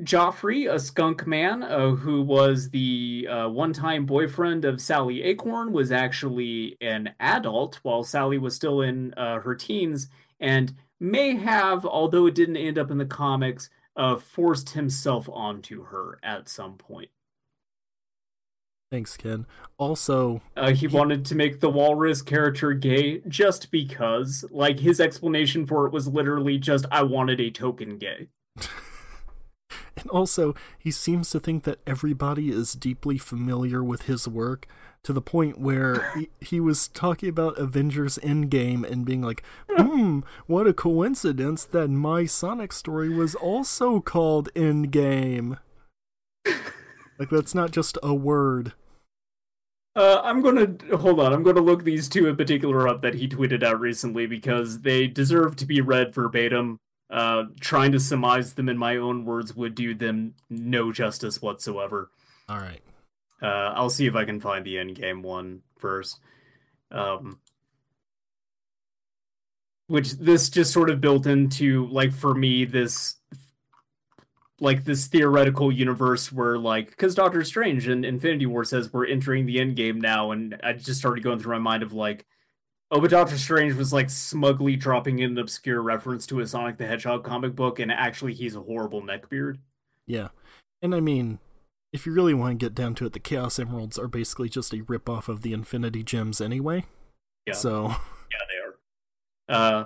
[0.00, 5.72] Joffrey, a skunk man uh, who was the uh, one time boyfriend of Sally Acorn,
[5.72, 10.08] was actually an adult while Sally was still in uh, her teens
[10.42, 15.84] and may have, although it didn't end up in the comics, uh, forced himself onto
[15.84, 17.10] her at some point.
[18.90, 19.46] Thanks, Ken.
[19.78, 24.44] Also, Uh, he wanted to make the walrus character gay just because.
[24.50, 28.28] Like, his explanation for it was literally just, I wanted a token gay.
[29.96, 34.66] and also, he seems to think that everybody is deeply familiar with his work
[35.04, 40.20] to the point where he, he was talking about Avengers Endgame and being like, hmm,
[40.46, 45.58] what a coincidence that my Sonic story was also called Endgame.
[47.18, 48.72] like, that's not just a word.
[49.94, 51.34] Uh, I'm gonna hold on.
[51.34, 55.06] I'm gonna look these two in particular up that he tweeted out recently because they
[55.06, 56.78] deserve to be read verbatim.
[57.10, 62.10] Uh, trying to surmise them in my own words would do them no justice whatsoever.
[62.48, 62.80] All right.
[63.42, 66.20] Uh, I'll see if I can find the end game one first.
[66.90, 67.40] Um,
[69.88, 73.16] which this just sort of built into like for me this
[74.62, 79.44] like this theoretical universe where like because Doctor Strange and Infinity War says we're entering
[79.44, 82.24] the end game now, and I just started going through my mind of like,
[82.92, 86.78] oh, but Doctor Strange was like smugly dropping in an obscure reference to a Sonic
[86.78, 89.58] the Hedgehog comic book, and actually he's a horrible neckbeard.
[90.06, 90.28] Yeah.
[90.80, 91.40] And I mean,
[91.92, 94.72] if you really want to get down to it, the Chaos Emeralds are basically just
[94.72, 96.84] a ripoff of the Infinity Gems anyway.
[97.46, 97.54] Yeah.
[97.54, 98.38] So, Yeah,
[99.48, 99.80] they are.
[99.80, 99.84] Uh,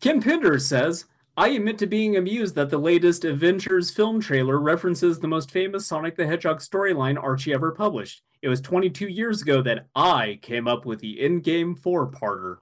[0.00, 1.06] Ken Pender says,
[1.36, 5.86] I admit to being amused that the latest Avengers film trailer references the most famous
[5.86, 8.22] Sonic the Hedgehog storyline Archie ever published.
[8.42, 12.58] It was 22 years ago that I came up with the Endgame four-parter.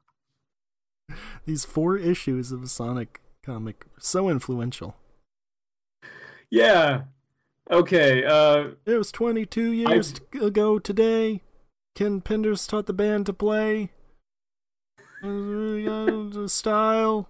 [1.44, 4.96] these four issues of a Sonic comic are so influential.
[6.50, 7.02] Yeah.
[7.70, 11.42] Okay, uh, It was 22 years ago today.
[11.94, 13.90] Ken Penders taught the band to play.
[16.46, 17.28] Style.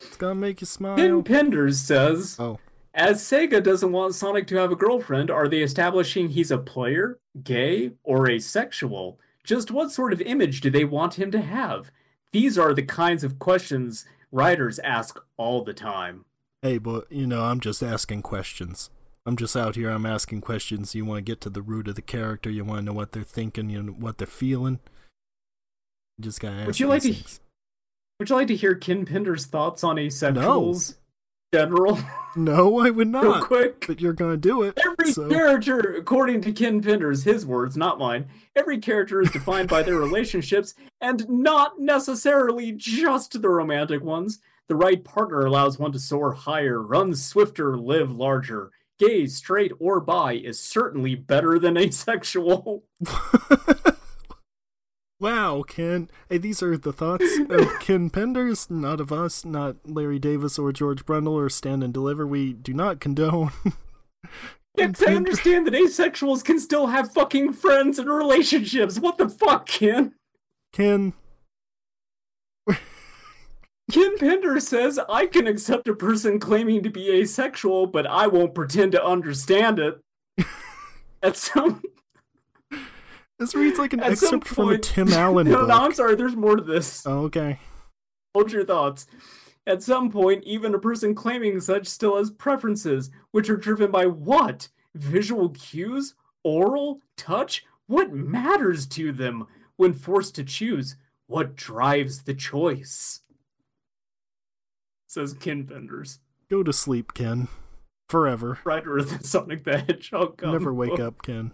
[0.00, 0.96] It's gonna make you smile.
[0.96, 2.58] Ken Penders says, Oh,
[2.94, 7.18] As Sega doesn't want Sonic to have a girlfriend, are they establishing he's a player,
[7.42, 9.18] gay, or asexual?
[9.42, 11.90] Just what sort of image do they want him to have?
[12.32, 16.24] These are the kinds of questions writers ask all the time.
[16.62, 18.90] hey, but you know, I'm just asking questions.
[19.24, 19.90] I'm just out here.
[19.90, 20.94] I'm asking questions.
[20.94, 22.50] You want to get to the root of the character.
[22.50, 23.70] You want to know what they're thinking.
[23.70, 24.80] You know what they're feeling.
[26.18, 26.66] You just gotta ask.
[26.66, 27.40] Would you like these to-
[28.18, 30.96] Would you like to hear Ken Penders' thoughts on asexuals?
[31.54, 31.98] General,
[32.36, 33.24] No, I would not.
[33.24, 33.86] real quick.
[33.86, 34.78] But you're gonna do it.
[34.84, 38.26] Every so- character, according to Ken Penders, his words, not mine,
[38.56, 44.38] every character is defined by their relationships and not necessarily just the romantic ones.
[44.68, 48.70] The right partner allows one to soar higher, run swifter, live larger.
[49.02, 52.84] Gay, straight, or bi is certainly better than asexual.
[55.20, 56.08] wow, Ken.
[56.28, 60.72] Hey, these are the thoughts of Ken Penders, not of us, not Larry Davis or
[60.72, 62.24] George Brundle or Stand and Deliver.
[62.26, 63.50] We do not condone.
[64.76, 69.00] Yes, I understand that asexuals can still have fucking friends and relationships.
[69.00, 70.14] What the fuck, Ken?
[70.72, 71.12] Ken,
[73.92, 78.54] Ken Pender says, I can accept a person claiming to be asexual, but I won't
[78.54, 80.00] pretend to understand it.
[81.22, 81.82] At some,
[83.38, 85.68] this reads like an at excerpt from a Tim Allen no, book.
[85.68, 87.04] no, I'm sorry, there's more to this.
[87.06, 87.58] Oh, okay.
[88.34, 89.06] Hold your thoughts.
[89.66, 94.06] At some point, even a person claiming such still has preferences, which are driven by
[94.06, 94.68] what?
[94.94, 96.14] Visual cues?
[96.42, 97.00] Oral?
[97.16, 97.64] Touch?
[97.88, 99.46] What matters to them?
[99.76, 100.96] When forced to choose,
[101.26, 103.20] what drives the choice?
[105.12, 107.48] Says Ken Penders, Go to sleep, Ken.
[108.08, 108.60] Forever.
[108.64, 111.00] writer of the Sonic the Hedgehog comic Never wake book.
[111.00, 111.52] up, Ken.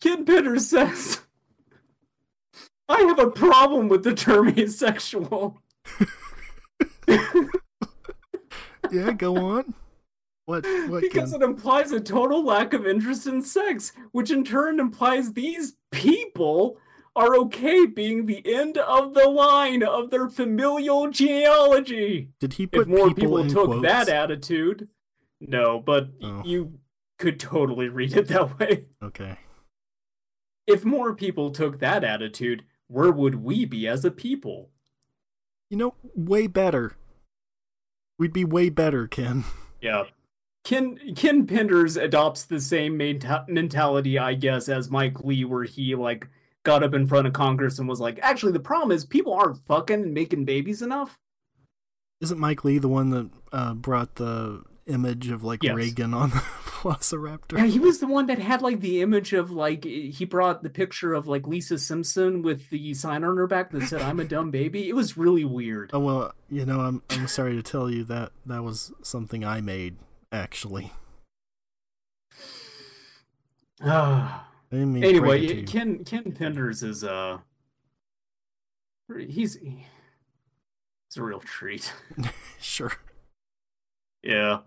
[0.00, 1.22] Ken Penders says,
[2.88, 5.60] I have a problem with the term asexual.
[8.92, 9.74] Yeah, go on.
[10.44, 10.64] What?
[10.88, 11.00] What?
[11.00, 11.42] because Ken?
[11.42, 16.76] it implies a total lack of interest in sex, which in turn implies these people
[17.16, 22.30] are okay being the end of the line of their familial genealogy.
[22.40, 23.82] Did he put If more people, people took quotes?
[23.82, 24.88] that attitude,
[25.40, 26.42] no, but Oh.
[26.44, 26.80] you
[27.18, 28.86] could totally read it that way.
[29.02, 29.38] Okay.
[30.66, 34.70] If more people took that attitude, where would we be as a people?
[35.70, 36.96] You know, way better.
[38.18, 39.44] We'd be way better, Ken.
[39.80, 40.04] Yeah.
[40.64, 45.94] Ken Ken Penders adopts the same menta- mentality, I guess, as Mike Lee, where he
[45.94, 46.28] like
[46.64, 49.58] got up in front of Congress and was like, "Actually, the problem is people aren't
[49.58, 51.18] fucking and making babies enough."
[52.20, 55.74] Isn't Mike Lee the one that uh, brought the image of like Yes.
[55.74, 57.58] Reagan on the Velociraptor?
[57.58, 60.70] Yeah, he was the one that had like the image of like he brought the
[60.70, 64.24] picture of like Lisa Simpson with the sign on her back that said "I'm a
[64.24, 65.90] dumb baby." It was really weird.
[65.92, 69.60] Oh well, you know, I'm I'm sorry to tell you that that was something I
[69.60, 69.96] made
[70.32, 70.92] actually.
[73.82, 74.48] Ah.
[74.74, 75.66] I didn't mean to break it anyway.
[75.66, 77.38] Ken Ken Penders is uh
[79.16, 81.92] he's he's a real treat.
[82.60, 82.92] Sure.
[84.22, 84.60] yeah.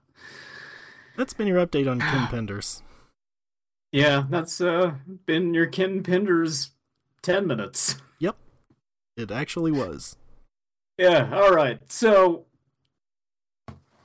[1.18, 2.84] That's been your update on Ken Penders.
[3.92, 4.94] Yeah, that's uh
[5.26, 6.70] been your Ken Penders
[7.24, 7.98] 10 minutes.
[8.20, 8.38] Yep.
[9.18, 10.16] It actually was.
[11.00, 11.80] Yeah, all right.
[11.92, 12.47] So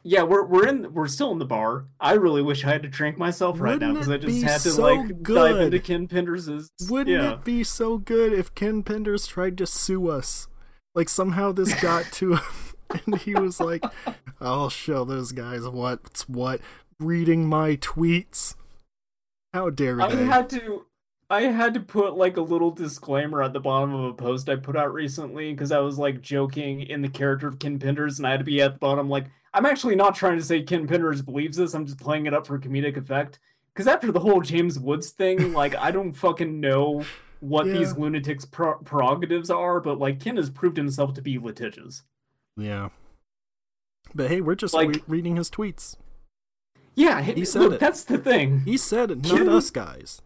[0.04, 1.86] yeah, we're we're in we're still in the bar.
[2.00, 4.42] I really wish I had to drink myself right now Wouldn't because I just be
[4.42, 5.60] had to so like dive good?
[5.62, 7.34] into Ken Penders's Wouldn't yeah.
[7.34, 10.48] it be so good if Ken Penders tried to sue us?
[10.94, 12.42] Like somehow this got to him
[13.06, 13.84] and he was like,
[14.40, 16.60] I'll show those guys what's what.
[16.98, 18.54] Reading my tweets.
[19.52, 20.24] How dare I they?
[20.24, 20.86] had to
[21.30, 24.56] I had to put like a little disclaimer at the bottom of a post I
[24.56, 28.26] put out recently because I was like joking in the character of Ken Penders and
[28.26, 30.86] I had to be at the bottom like I'm actually not trying to say Ken
[30.88, 33.38] Penders believes this, I'm just playing it up for comedic effect.
[33.74, 37.04] Because after the whole James Woods thing, like I don't fucking know
[37.40, 37.72] what Yeah.
[37.74, 42.02] these lunatics' pro- prerogatives are, but like Ken has proved himself to be litigious.
[42.56, 42.90] Yeah.
[44.14, 45.96] But hey, we're just Like- re- reading his tweets.
[46.94, 47.80] Yeah, He he said look, it.
[47.80, 48.60] that's the thing.
[48.60, 50.20] He said it, not Ken- us guys.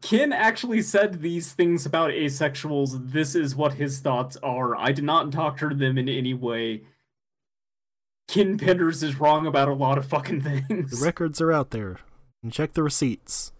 [0.00, 3.12] Ken actually said these things about asexuals.
[3.12, 4.74] This is what his thoughts are.
[4.76, 6.82] I did not doctor them in any way.
[8.28, 11.00] Ken Penders is wrong about a lot of fucking The things.
[11.02, 11.98] records are out there.
[12.42, 13.52] And check the receipts.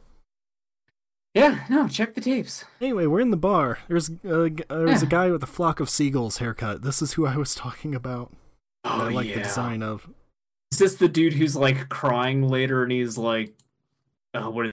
[1.34, 2.64] yeah, no, check the tapes.
[2.80, 3.78] Anyway, we're in the bar.
[3.88, 6.82] There's a, g- uh, there's a guy with a flock of seagulls haircut.
[6.82, 8.32] This is who I was talking about.
[8.84, 9.36] Oh I like yeah.
[9.36, 10.08] the design of.
[10.72, 13.54] Is this the dude who's like crying later and he's like,
[14.34, 14.72] "Oh, what is?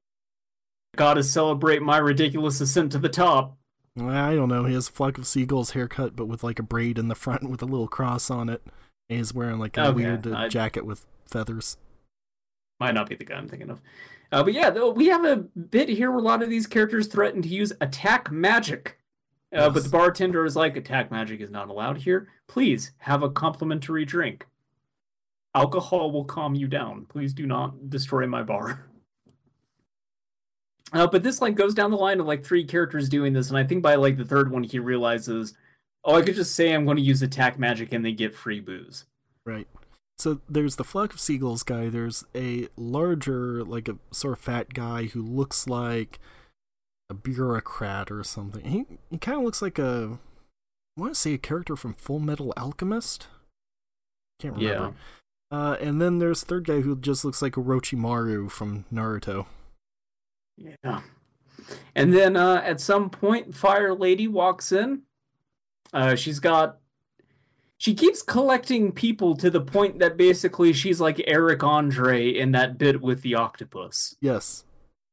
[0.95, 3.57] Gotta celebrate my ridiculous ascent to the top."
[3.99, 4.65] I don't know.
[4.65, 7.49] He has a flock of seagulls haircut, but with like a braid in the front
[7.49, 8.63] with a little cross on it.
[9.09, 11.77] He's wearing like a Okay, weird uh, jacket with feathers.
[12.79, 13.81] Might not be the guy I'm thinking of.
[14.31, 17.07] Uh, but yeah, though we have a bit here where a lot of these characters
[17.07, 18.97] threaten to use attack magic.
[19.55, 22.27] Uh, But the bartender is like, attack magic is not allowed here.
[22.47, 24.47] Please have a complimentary drink.
[25.53, 27.05] Alcohol will calm you down.
[27.05, 28.87] Please do not destroy my bar.
[30.91, 33.57] Uh, but this like goes down the line of like three characters doing this, and
[33.57, 35.55] I think by like the third one he realizes,
[36.03, 38.59] oh, I could just say I'm going to use attack magic and they get free
[38.59, 39.05] booze.
[39.45, 39.67] Right.
[40.17, 41.89] So there's the flock of seagulls guy.
[41.89, 46.19] There's a larger, like a sort of fat guy who looks like
[47.09, 48.63] a bureaucrat or something.
[48.63, 50.19] He he kind of looks like a,
[50.97, 53.27] I want to say a character from Full Metal Alchemist.
[54.39, 54.95] Can't remember.
[55.51, 59.45] Uh, and then there's third guy who just looks like Orochimaru from Naruto.
[60.57, 61.01] Yeah.
[61.95, 65.03] And then uh, at some point, Fire Lady walks in.
[65.93, 66.77] Uh, she's got.
[67.77, 72.77] She keeps collecting people to the point that basically she's like Eric Andre in that
[72.77, 74.15] bit with the octopus.
[74.21, 74.63] Yes.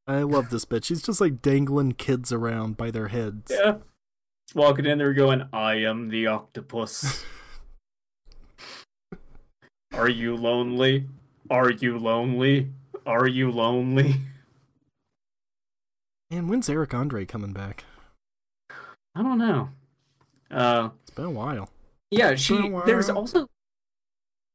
[0.07, 0.85] I love this bitch.
[0.85, 3.51] She's just like dangling kids around by their heads.
[3.51, 3.79] Yeah.
[4.55, 7.25] Walking in there going, I am the octopus.
[9.93, 11.09] Are you lonely?
[11.51, 12.71] Are you lonely?
[13.05, 14.17] Are you lonely?
[16.31, 17.85] And when's Eric Andre coming back?
[19.15, 19.71] I don't know.
[20.51, 21.71] Uh, It's been a while.
[22.11, 22.57] Yeah, been she.
[22.69, 23.49] a There's also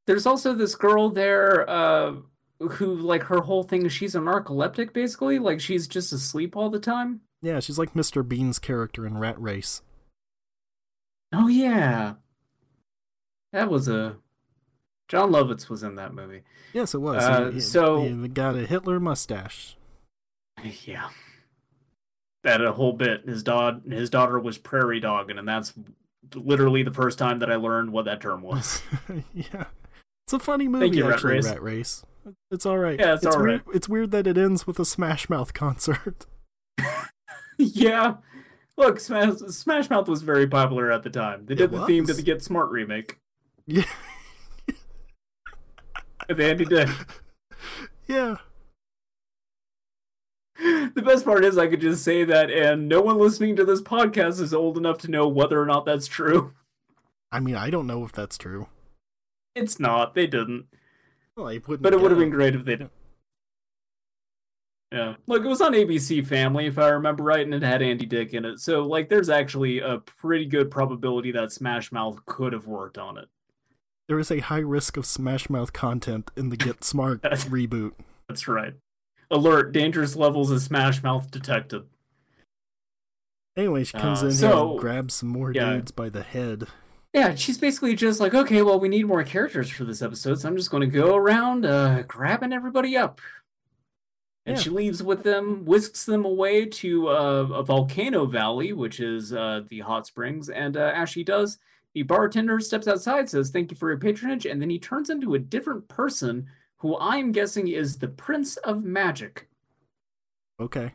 [0.08, 2.16] there's also this girl there uh,
[2.60, 3.88] who like her whole thing.
[3.90, 5.40] She's a narcoleptic, basically.
[5.40, 7.22] Like she's just asleep all the time.
[7.42, 8.28] Yeah, she's like Mr.
[8.28, 9.82] Bean's character in Rat Race.
[11.34, 12.14] Oh yeah,
[13.54, 14.18] that was a
[15.08, 16.42] Jon Lovitz was in that movie.
[16.74, 17.24] Yes, it was.
[17.24, 19.76] Uh, he, he- so- he got a Hitler mustache.
[20.86, 21.10] Yeah,
[22.46, 23.28] that a whole bit.
[23.28, 25.74] His dog, his daughter was prairie dogging, and that's
[26.34, 28.82] literally the first time that I learned what that term was.
[29.34, 29.66] yeah.
[30.26, 31.34] It's a funny movie, Thank you, Rat actually.
[31.34, 31.46] Race.
[31.46, 32.06] Rat Race.
[32.50, 33.00] It's all right.
[33.00, 33.62] Yeah, it's all weird.
[33.74, 36.26] It's weird that it ends with a Smash Mouth concert.
[37.58, 38.16] yeah.
[38.78, 41.46] Look, Smash, Smash Mouth was very popular at the time.
[41.46, 43.20] They did the theme to the Get Smart remake
[43.68, 43.84] yeah,
[46.30, 46.90] Andy Dick.
[48.08, 48.38] yeah.
[50.58, 53.82] The best part is I could just say that, and no one listening to this
[53.82, 56.54] podcast is old enough to know whether or not that's true.
[57.32, 58.68] I mean, I don't know if that's true.
[59.56, 60.16] It's not.
[60.16, 60.68] They didn't.
[61.36, 62.90] Well, wouldn't But it would have been great if they did.
[64.92, 65.16] Yeah.
[65.28, 68.34] Look, it was on ABC Family, if I remember right, and it had Andy Dick
[68.34, 68.60] in it.
[68.60, 73.18] So, like, there's actually a pretty good probability that Smash Mouth could have worked on
[73.18, 73.28] it.
[74.08, 77.94] There is a high risk of Smash Mouth content in the Get Smart reboot.
[78.30, 78.76] That's right.
[79.32, 81.84] Alert, dangerous levels of Smash Mouth detected.
[83.58, 85.74] Anyway, she comes Uh, in here so- and grabs some more yeah.
[85.74, 86.68] dudes by the head.
[87.14, 90.50] Yeah, she's basically just like, okay, well, we need more characters for this episode, so
[90.50, 93.22] I'm just going to go around uh, grabbing everybody up.
[94.46, 94.62] And Yeah.
[94.64, 99.62] she leaves with them, whisks them away to uh, a volcano valley, which is uh,
[99.70, 100.50] the hot springs.
[100.50, 101.58] And uh, as she does,
[101.94, 104.46] the bartender steps outside, says, Thank you for your patronage.
[104.46, 106.48] And then he turns into a different person
[106.78, 109.48] who I'm guessing is the Prince of Magic.
[110.60, 110.94] Okay.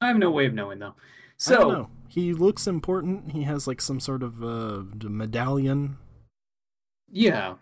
[0.00, 0.94] I have no way of knowing, though.
[1.46, 1.90] I don't So, know.
[2.08, 3.32] He looks important.
[3.32, 5.96] He has like some sort of uh, medallion.
[7.10, 7.54] yeah.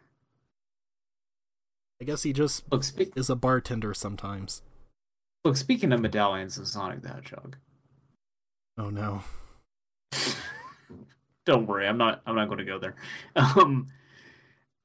[2.02, 4.62] I guess he just Look, spe- is a bartender sometimes.
[5.44, 7.56] look, speaking of medallions and Sonic the Hedgehog.
[8.78, 9.22] Oh no.
[11.44, 12.94] Don't worry, I'm not I'm not going to go there.
[13.36, 13.88] Um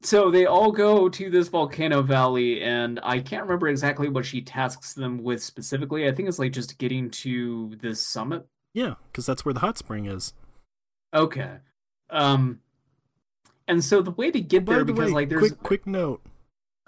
[0.05, 4.41] so they all go to this volcano valley and I can't remember exactly what she
[4.41, 6.07] tasks them with specifically.
[6.07, 8.45] I think it's like just getting to this summit.
[8.73, 10.33] Yeah, because that's where the hot spring is.
[11.13, 11.57] Okay.
[12.09, 12.59] Um
[13.67, 15.87] and so the way to get By there the because way, like there's quick quick
[15.87, 16.21] note.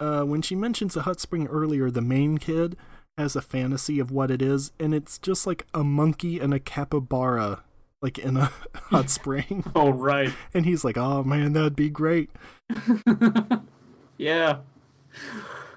[0.00, 2.76] Uh, when she mentions the hot spring earlier, the main kid
[3.16, 6.60] has a fantasy of what it is, and it's just like a monkey and a
[6.60, 7.64] capybara,
[8.02, 9.64] like in a hot spring.
[9.74, 10.32] Oh right.
[10.54, 12.30] And he's like, "Oh man, that'd be great."
[14.18, 14.58] yeah.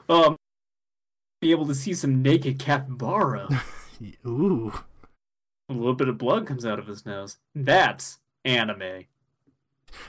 [0.09, 0.35] Um
[1.41, 3.47] be able to see some naked capybara.
[4.25, 4.71] Ooh,
[5.69, 7.37] A little bit of blood comes out of his nose.
[7.55, 9.05] That's anime.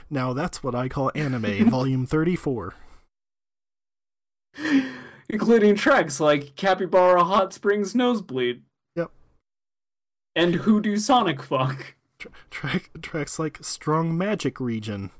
[0.09, 2.75] now that's what I call anime, volume thirty-four.
[5.29, 8.61] including tracks like Capybara Hot Springs Nosebleed.
[8.95, 9.09] Yep.
[10.35, 11.95] And Who Do Sonic Fuck?
[12.23, 15.11] Tra- track tracks like Strong Magic Region.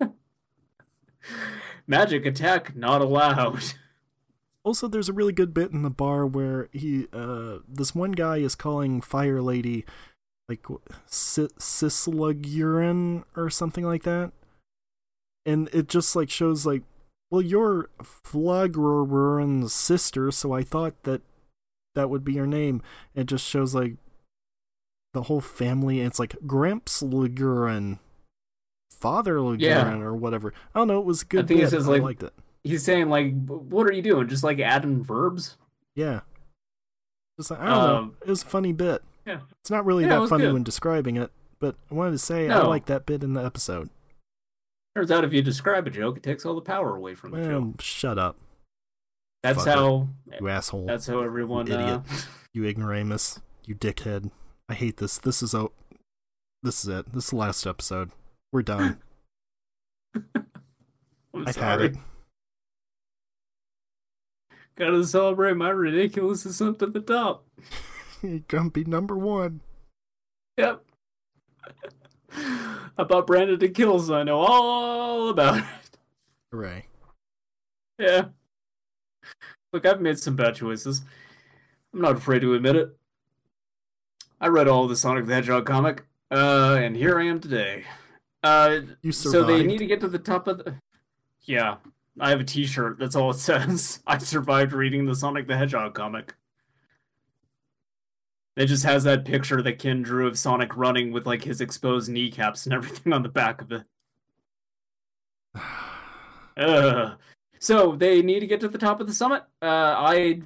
[1.86, 3.62] Magic Attack Not Allowed.
[4.64, 8.38] Also, there's a really good bit in the bar where he, uh, this one guy
[8.38, 9.84] is calling Fire Lady,
[10.48, 10.66] like,
[11.06, 11.46] C-
[13.36, 14.32] or something like that.
[15.44, 16.82] And it just, like, shows, like,
[17.30, 21.22] well, you're Flagrurin's sister, so I thought that
[21.94, 22.82] that would be your name.
[23.14, 23.94] It just shows, like,
[25.16, 27.98] the whole family, and it's like Gramps Lagurin,
[28.90, 29.98] Father Lagurin, Yeah.
[29.98, 30.52] or whatever.
[30.74, 31.70] I don't know, it was a good think it bit.
[31.70, 32.32] says, I like- liked it.
[32.62, 34.28] He's saying, like, what are you doing?
[34.28, 35.56] Just like adding verbs?
[35.94, 36.20] Yeah.
[37.38, 37.96] Just like, I don't know.
[37.96, 39.02] Um, It was a funny bit.
[39.24, 39.40] Yeah.
[39.60, 40.52] It's not really Yeah, that funny good.
[40.52, 41.30] when describing it,
[41.60, 43.90] but I wanted to say I like that bit in the episode.
[44.96, 47.44] Turns out if you describe a joke, it takes all the power away from the
[47.44, 47.80] joke.
[47.82, 48.36] Shut up,
[49.42, 49.74] That's fucker.
[49.74, 50.08] how.
[50.40, 50.86] you asshole.
[50.86, 51.70] That's how everyone.
[51.70, 52.02] Uh,
[52.54, 53.40] you ignoramus.
[53.66, 54.30] You dickhead.
[54.68, 55.18] I hate this.
[55.18, 55.68] This is a.
[56.62, 57.12] This is it.
[57.12, 58.10] This is the last episode.
[58.52, 58.98] We're done.
[61.34, 61.66] I've sorry.
[61.66, 61.96] had it.
[64.76, 67.44] Gotta celebrate my ridiculous ascent to the top.
[68.48, 69.60] Grumpy number one.
[70.58, 70.82] Yep.
[72.98, 75.64] about Brandon to Kills, I know all about it.
[76.50, 76.86] Hooray.
[77.98, 78.26] Yeah.
[79.72, 81.02] Look, I've made some bad choices.
[81.94, 82.96] I'm not afraid to admit it.
[84.40, 87.84] I read all the Sonic the Hedgehog comic, uh, and here I am today.
[88.42, 90.74] Uh, You so they need to get to the top of the.
[91.42, 91.76] Yeah,
[92.20, 92.98] I have a T-shirt.
[92.98, 94.00] That's all it says.
[94.06, 96.34] I survived reading the Sonic the Hedgehog comic.
[98.56, 102.10] It just has that picture that Ken drew of Sonic running with like his exposed
[102.10, 103.82] kneecaps and everything on the back of it.
[106.56, 107.18] Ugh.
[107.58, 109.42] So they need to get to the top of the summit.
[109.60, 110.42] Uh, I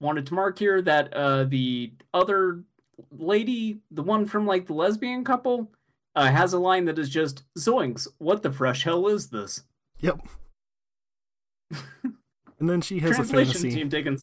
[0.00, 2.62] wanted to mark here that uh, the other
[3.10, 5.70] lady, the one from like the lesbian couple,
[6.14, 8.06] uh, has a line that is just "Zoinks!
[8.18, 9.62] What the fresh hell is this?"
[10.00, 10.20] Yep.
[12.58, 13.70] and then she has a fantasy.
[13.70, 14.18] team taking.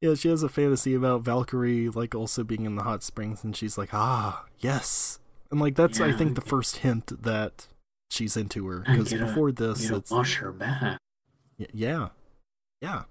[0.00, 3.56] Yeah, she has a fantasy about Valkyrie like also being in the hot springs, and
[3.56, 5.20] she's like, ah, yes.
[5.50, 7.68] And like that's I think the first hint that
[8.10, 8.80] she's into her.
[8.80, 10.98] Because before this, it's wash her back.
[11.72, 12.08] yeah,
[12.80, 13.02] yeah.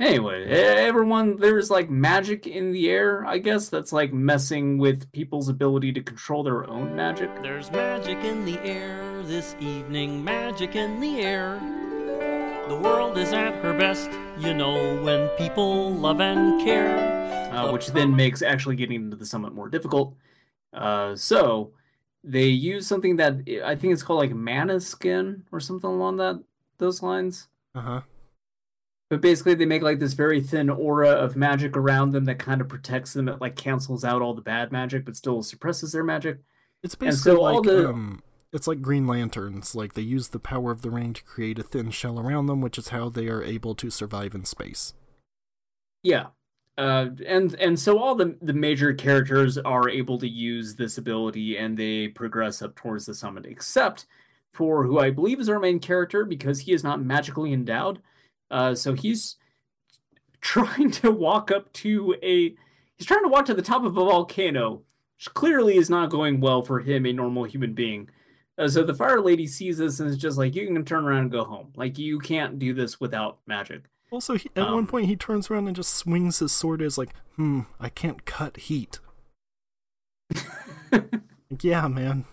[0.00, 5.48] Anyway, everyone, there's like magic in the air, I guess, that's like messing with people's
[5.48, 7.30] ability to control their own magic.
[7.42, 11.58] There's magic in the air this evening, magic in the air.
[12.68, 14.08] The world is at her best,
[14.38, 17.18] you know, when people love and care.
[17.52, 20.14] uh, which then makes actually getting into the summit more difficult.
[20.72, 21.72] Uh, so
[22.22, 26.40] they use something that I think it's called like mana skin or something along that
[26.76, 27.48] those lines.
[27.74, 28.00] Uh huh.
[29.10, 32.60] But basically, they make like this very thin aura of magic around them that kind
[32.60, 33.28] of protects them.
[33.28, 36.40] It like cancels out all the bad magic, but still suppresses their magic.
[36.82, 38.22] It's basically so like the- um,
[38.52, 39.74] it's like Green Lanterns.
[39.74, 42.60] Like they use the power of the ring to create a thin shell around them,
[42.60, 44.92] which is how they are able to survive in space.
[46.02, 46.26] Yeah.
[46.76, 51.58] Uh, and and so all the the major characters are able to use this ability
[51.58, 54.06] and they progress up towards the summit, except
[54.52, 58.00] for who I believe is our main character because he is not magically endowed.
[58.50, 59.36] Uh, so he's
[60.40, 62.54] trying to walk up to a
[62.96, 64.82] he's trying to walk to the top of a volcano,
[65.16, 68.08] which clearly is not going well for him, a normal human being.
[68.56, 71.22] Uh, so the fire lady sees this and is just like, "You can turn around
[71.22, 71.72] and go home.
[71.76, 75.50] Like you can't do this without magic." Also, he, at one Um, point, he turns
[75.50, 78.98] around and just swings his sword as like, "Hmm, I can't cut heat."
[81.50, 82.24] Like, yeah, man,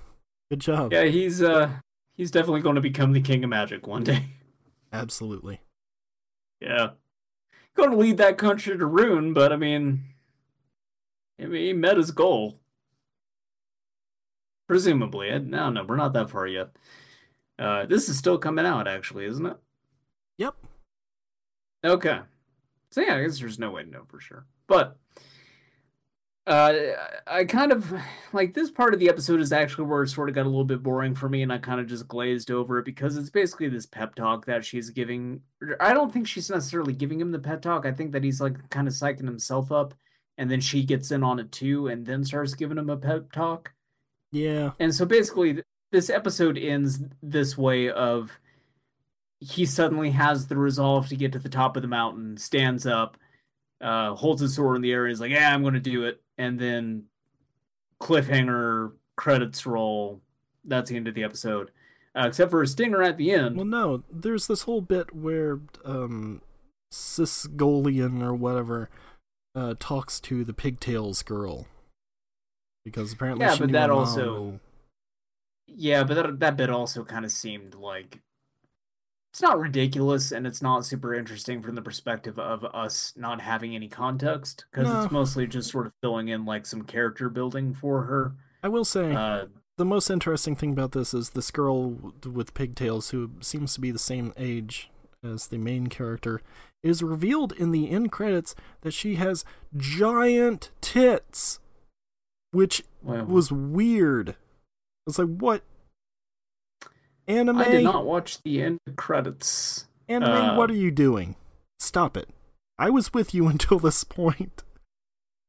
[0.49, 0.91] good job.
[0.91, 1.69] Yeah, he's uh
[2.15, 4.25] he's definitely going to become the king of magic one day.
[4.91, 5.61] Absolutely.
[6.65, 6.89] Yeah.
[7.75, 10.03] Going to lead that country to ruin, but I mean
[11.39, 12.59] I mean he met his goal.
[14.67, 15.29] Presumably.
[15.29, 16.69] I, don't know, we're not that far yet.
[17.59, 19.57] Uh this is still coming out actually, isn't it?
[20.37, 20.55] Yep.
[21.85, 22.19] Okay.
[22.89, 24.45] So yeah, I guess there's no way to know for sure.
[24.67, 24.97] But
[26.47, 26.73] uh
[27.25, 27.93] I kind of
[28.33, 30.65] like this part of the episode is actually where it sort of got a little
[30.65, 33.67] bit boring for me and I kind of just glazed over it because it's basically
[33.67, 35.41] this pep talk that she's giving
[35.79, 37.85] I don't think she's necessarily giving him the pep talk.
[37.85, 39.95] I think that he's like kind of psyching himself up
[40.37, 43.31] and then she gets in on it too and then starts giving him a pep
[43.31, 43.73] talk.
[44.31, 44.71] Yeah.
[44.79, 48.37] And so basically, this episode ends this way of
[49.39, 53.17] he suddenly has the resolve to get to the top of the mountain, stands up,
[53.81, 56.05] uh, holds his sword in the air, and is like, "Yeah, I'm going to do
[56.05, 57.05] it," and then
[58.01, 60.21] cliffhanger credits roll.
[60.63, 61.71] That's the end of the episode,
[62.15, 63.55] uh, except for a stinger at the end.
[63.55, 66.41] Well, no, there's this whole bit where um,
[66.91, 68.89] Sisgolian or whatever
[69.53, 71.67] uh, talks to the pigtails girl
[72.83, 74.59] because apparently Yeah, she but that also- will-
[75.67, 78.21] Yeah, but that that bit also kind of seemed like
[79.35, 83.75] it's not ridiculous and it's not super interesting from the perspective of us not having
[83.75, 85.01] any context because No.
[85.03, 88.31] it's mostly just sort of filling in like some character building for her.
[88.63, 89.47] I will say Uh,
[89.77, 93.91] the most interesting thing about this is this girl with pigtails who seems to be
[93.91, 94.89] the same age
[95.21, 96.41] as the main character
[96.81, 99.43] is revealed in the end credits that she has
[99.75, 101.59] giant tits
[102.51, 104.37] which was weird
[105.05, 105.61] it's like what
[107.27, 109.85] anime I did not watch the end credits.
[110.07, 111.35] anime uh, what are you doing
[111.79, 112.29] stop it
[112.77, 114.63] i was with you until this point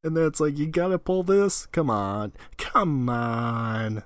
[0.05, 4.03] and then it's like you gotta pull this come on come on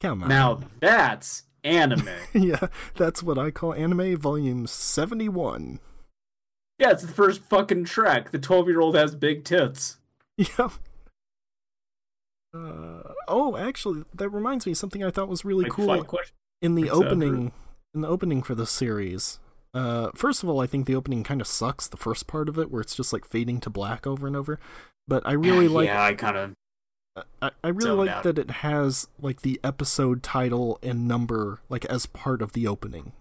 [0.00, 2.08] come on Now that's anime.
[2.34, 5.80] yeah, that's what I call anime volume 71.
[6.78, 8.30] yeah, it's the first fucking track.
[8.32, 9.96] The twelve year old has big tits.
[10.36, 10.68] Yeah.
[12.54, 16.20] Uh, oh, actually, that reminds me something I thought was really Like, cool
[16.62, 17.52] in the What's opening.
[17.94, 19.38] In the opening for the series.
[19.72, 21.88] Uh, first of all, I think the opening kind of sucks.
[21.88, 24.58] The first part of it, where it's just like fading to black over and over.
[25.06, 25.86] But I really like.
[25.86, 26.54] Yeah, I kind of
[27.40, 28.22] I, I really like out.
[28.24, 33.12] that it has like the episode title and number like as part of the opening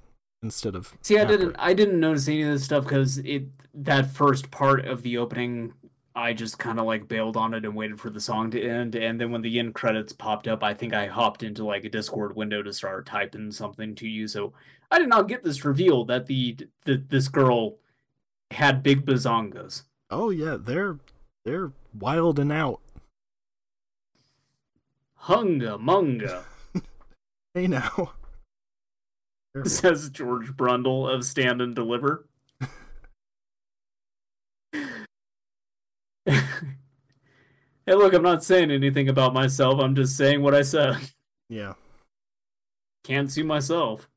[0.41, 0.93] instead of.
[1.01, 1.55] See, I didn't.
[1.59, 5.73] I didn't notice any of this stuff because it that first part of the opening,
[6.15, 8.95] I just kind of like bailed on it and waited for the song to end.
[8.95, 11.89] And then when the end credits popped up, I think I hopped into like a
[11.89, 14.27] Discord window to start typing something to you.
[14.27, 14.53] So
[14.91, 17.77] I did not get this reveal that the that this girl
[18.51, 19.83] had big bazongas.
[20.11, 20.99] Oh yeah, they're
[21.45, 22.79] they're wild and out.
[25.23, 26.43] Hunga munga,
[27.53, 28.13] Hey now.
[29.65, 32.25] Says George Brundle of Stand and Deliver.
[36.25, 36.41] hey,
[37.87, 39.79] look, I'm not saying anything about myself.
[39.79, 40.97] I'm just saying what I said.
[41.49, 41.73] yeah.
[43.03, 44.07] Can't see myself.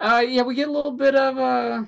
[0.00, 1.84] Uh, yeah, we get a little bit of uh,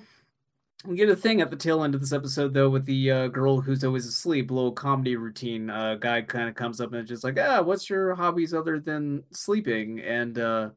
[0.84, 3.26] We get a thing at the tail end of this episode though with the uh,
[3.28, 5.68] girl who's always asleep, little comedy routine.
[5.68, 9.24] Uh, guy kind of comes up and just like, "Ah, what's your hobbies other than
[9.32, 10.70] sleeping?" And uh,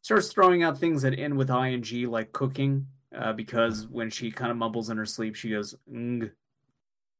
[0.00, 4.50] starts throwing out things that end with ing, like cooking, uh, because when she kind
[4.50, 6.30] of mumbles in her sleep, she goes, "Ng."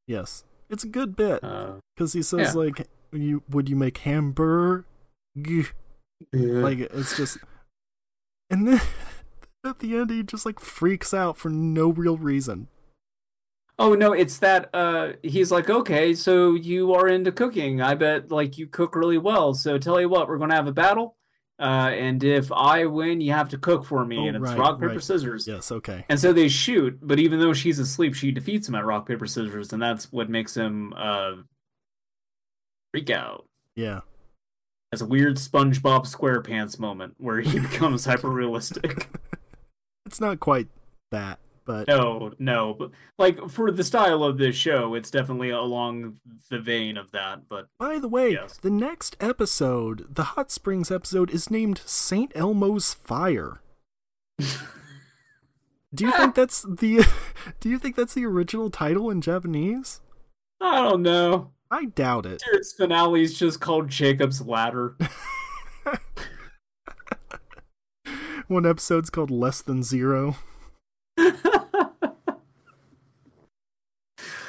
[0.08, 2.60] Yes, it's a good bit Uh, because he says yeah.
[2.60, 4.86] like, "You would you make hamburger?"
[6.32, 7.36] Like it's just,
[8.50, 8.80] and then
[9.64, 12.68] at the end he just like freaks out for no real reason.
[13.78, 17.82] Oh no, it's that uh he's like, "Okay, so you are into cooking.
[17.82, 19.52] I bet like you cook really well.
[19.52, 21.17] So tell you what, we're going to have a battle.
[21.58, 24.58] Uh and if I win, you have to cook for me Oh, and it's right,
[24.58, 25.02] rock paper right.
[25.02, 26.04] scissors." Yes, okay.
[26.08, 29.26] And so they shoot, but even though she's asleep, she defeats him at rock paper
[29.26, 31.32] scissors and that's what makes him uh
[32.92, 33.44] freak out.
[33.74, 34.00] Yeah,
[34.92, 39.08] It's a weird SpongeBob SquarePants moment where he becomes hyper realistic.
[40.06, 40.68] it's not quite
[41.12, 41.38] that,
[41.68, 46.16] but No, no, but like for the style of this show, it's definitely along
[46.50, 47.46] the vein of that.
[47.48, 48.56] But By the way, Yes.
[48.56, 52.32] the next episode, the Hot Springs episode, is named St.
[52.34, 53.60] Elmo's Fire.
[55.94, 57.06] Do you think that's the
[57.60, 60.00] Do you think that's the original title in Japanese?
[60.60, 61.50] I don't know.
[61.70, 62.42] I doubt it.
[62.52, 64.96] Its finale is just called Jacob's Ladder.
[68.48, 70.36] One episode's called Less Than Zero.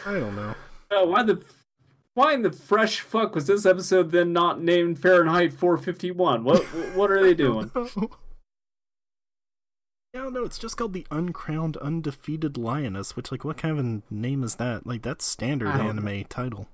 [0.10, 0.56] I don't know.
[0.91, 1.44] oh, why the
[2.15, 6.44] why in the fresh fuck was this episode then not named Fahrenheit 451?
[6.44, 6.64] What
[6.95, 7.72] what are they doing?
[10.11, 14.02] Yeah, no, it's just called the Uncrowned Undefeated Lioness, which, like, what kind of a
[14.11, 14.88] name is that?
[14.88, 16.68] Like, that's standard I don't anime title.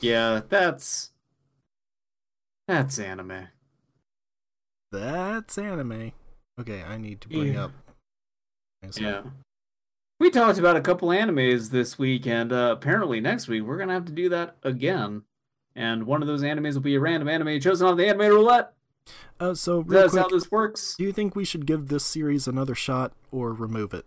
[0.00, 1.10] Yeah, that's
[2.66, 3.48] that's anime.
[4.90, 6.12] That's anime.
[6.58, 7.64] Okay, I need to bring Yeah.
[7.66, 7.72] up.
[8.96, 9.22] Yeah.
[10.20, 13.92] We talked about a couple animes this week, and uh, apparently next week we're gonna
[13.92, 15.22] have to do that again.
[15.76, 18.72] And one of those animes will be a random anime chosen on the anime roulette.
[19.38, 20.96] Uh, so, That's quick, how this works.
[20.96, 24.06] do you think we should give this series another shot or remove it?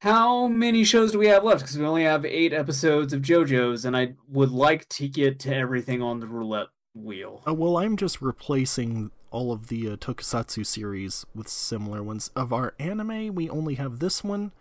[0.00, 1.60] How many shows do we have left?
[1.60, 5.54] Because we only have eight episodes of JoJo's, and I would like to get to
[5.54, 7.42] everything on the roulette wheel.
[7.46, 12.30] Uh, well, I'm just replacing all of the uh, Tokusatsu series with similar ones.
[12.34, 14.52] Of our anime, we only have this one.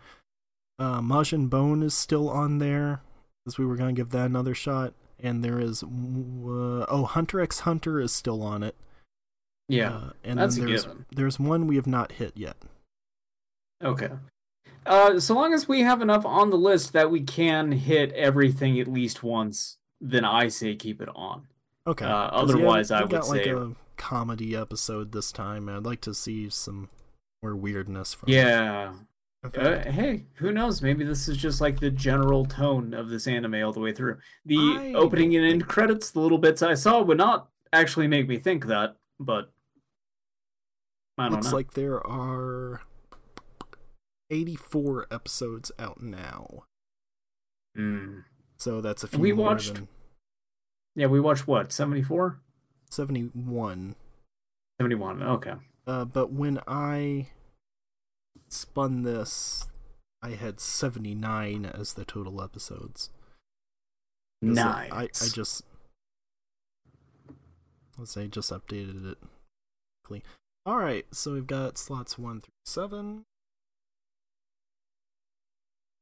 [0.79, 3.01] Uh, Majin Bone is still on there,
[3.45, 4.93] as we were going to give that another shot.
[5.21, 5.87] And there is, uh,
[6.87, 8.75] oh, Hunter x Hunter is still on it.
[9.67, 11.05] Yeah, Uh, and that's then a there's, given.
[11.11, 12.55] there's one we have not hit yet.
[13.83, 14.09] okay.
[14.85, 18.79] Uh, so long as we have enough on the list that we can hit everything
[18.79, 21.47] at least once, then I say keep it on.
[21.85, 22.05] Okay.
[22.05, 25.67] Uh, yeah, otherwise, we I would got like a comedy episode this time.
[25.69, 26.89] I'd like to see some
[27.43, 28.29] more weirdness from.
[28.29, 28.91] Yeah.
[28.91, 29.08] I feel
[29.43, 30.81] Uh, hey, who knows?
[30.81, 34.17] Maybe this is just like the general tone of this anime all the way through.
[34.45, 38.27] The I opening and end credits, the little bits I saw, would not actually make
[38.27, 39.51] me think that, but
[41.17, 41.55] I don't Looks know.
[41.55, 42.81] like there are
[44.29, 46.63] 84 episodes out now.
[47.75, 48.19] Hmm.
[48.57, 49.87] So that's a few We more watched- than
[50.95, 52.41] Yeah, we watched what, 74?
[52.89, 53.95] 71.
[54.81, 55.53] 71, okay.
[55.87, 57.29] Uh, but when I
[58.51, 59.67] spun this,
[60.21, 63.09] I had 79 as the total episodes.
[64.41, 64.91] Nice.
[64.91, 65.63] I, I just
[67.97, 69.17] let's say just updated it.
[70.03, 70.23] quickly.
[70.65, 73.25] All right, so we've got slots one through seven.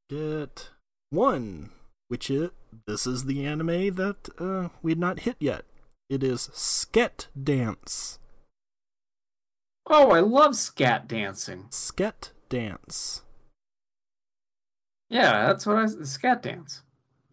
[0.10, 0.70] Get
[1.10, 1.72] one,
[2.08, 2.54] which it
[2.86, 5.66] this is the anime that uh, we had not hit yet.
[6.10, 8.20] It is Sket Dance.
[9.90, 11.68] Oh, I love scat dancing.
[11.70, 13.24] Sket Dance.
[15.10, 16.84] Yeah, that's what I scat dance.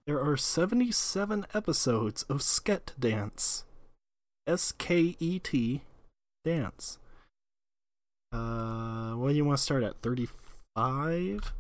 [0.07, 3.65] There are 77 episodes of Sket Dance.
[4.47, 5.83] S K E T
[6.45, 6.99] Dance.
[8.31, 10.03] Uh, what do you want to start at?
[10.03, 11.53] 35?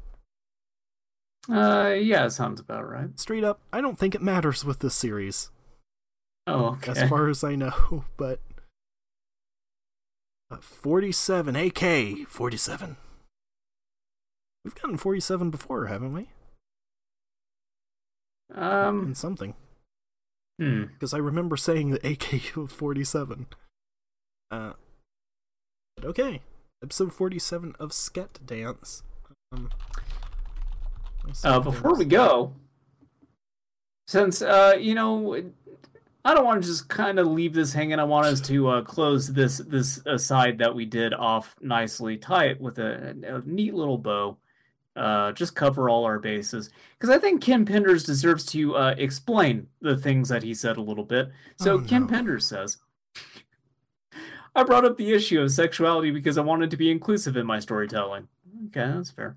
[1.51, 3.19] Uh, yeah, sounds about right.
[3.19, 5.51] Straight up, I don't think it matters with this series,
[6.47, 6.93] Oh, okay.
[6.93, 8.41] as far as I know, but.
[10.51, 12.97] Uh, 47, AK 47.
[14.65, 16.28] We've gotten 47 before, haven't we?
[18.55, 19.55] um, In something.
[20.59, 20.85] hmm.
[20.85, 23.47] because I remember saying the AK 47.
[24.51, 24.73] Uh,
[25.97, 26.41] but okay,
[26.82, 29.03] episode 47 of Sket Dance.
[29.53, 29.70] Um,
[31.43, 32.53] Uh, before we go,
[34.07, 35.35] since uh, you know,
[36.24, 37.99] I don't want to just kind of leave this hanging.
[37.99, 42.47] I want us to uh, close this this aside that we did off nicely, tie
[42.47, 44.36] it with a, a neat little bow.
[44.97, 49.69] Uh, just cover all our bases because I think Ken Penders deserves to uh, explain
[49.81, 51.31] the things that he said a little bit.
[51.57, 52.07] So Oh, Ken.
[52.07, 52.79] Penders says,
[54.55, 57.59] "I brought up the issue of sexuality because I wanted to be inclusive in my
[57.59, 58.29] storytelling.
[58.66, 59.37] Okay, that's fair."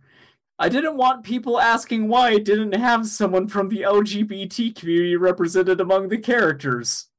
[0.60, 5.80] I didn't want people asking why I didn't have someone from the LGBT community represented
[5.80, 7.10] among the characters.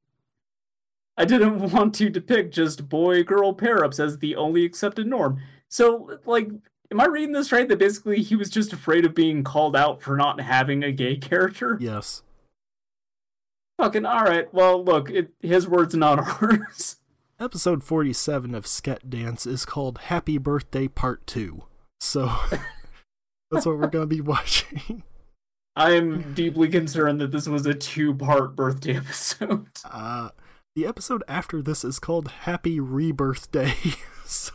[1.16, 5.40] I didn't want to depict just boy girl pair ups as the only accepted norm.
[5.69, 6.51] So, like,
[6.90, 7.69] am I reading this right?
[7.69, 11.16] That basically he was just afraid of being called out for not having a gay
[11.16, 11.78] character?
[11.81, 12.23] Yes.
[13.78, 16.97] Fucking alright, well, look, it, his words, not ours.
[17.39, 21.62] Episode 47 of Sket Dance is called Happy Birthday Part 2.
[22.01, 22.27] So
[23.51, 25.05] that's what we're going to be watching.
[25.77, 29.69] I am deeply concerned that this was a two part birthday episode.
[29.85, 30.31] Uh,
[30.74, 33.74] the episode after this is called Happy Rebirth Day.
[34.24, 34.52] so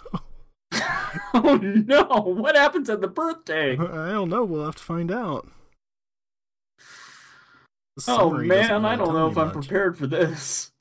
[1.34, 3.74] oh no, what happens at the birthday?
[3.74, 4.44] I don't know.
[4.44, 5.50] We'll have to find out.
[8.08, 10.72] Oh man, I don't know if I'm prepared for this.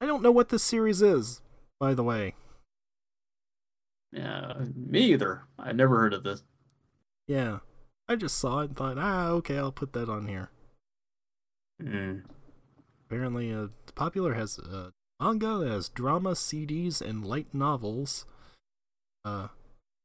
[0.00, 1.40] I don't know what this series is,
[1.78, 2.34] by the way.
[4.12, 5.44] Yeah, me either.
[5.58, 6.42] I never heard of this.
[7.26, 7.60] Yeah.
[8.08, 10.50] I just saw it and thought, ah, okay, I'll put that on here.
[11.82, 12.24] Mm.
[13.06, 14.90] Apparently, uh, popular has uh,
[15.20, 18.26] manga, it has drama, CDs, and light novels.
[19.24, 19.48] Uh,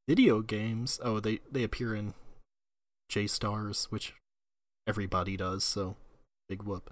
[0.07, 0.99] video games.
[1.03, 2.14] Oh, they they appear in
[3.10, 4.14] J Stars, which
[4.88, 5.64] everybody does.
[5.64, 5.95] So,
[6.48, 6.91] big whoop.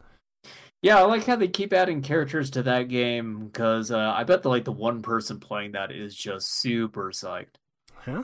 [0.81, 4.43] Yeah, I like how they keep adding characters to that game because uh, I bet
[4.43, 7.55] the like the one person playing that is just super psyched.
[7.95, 8.23] Huh?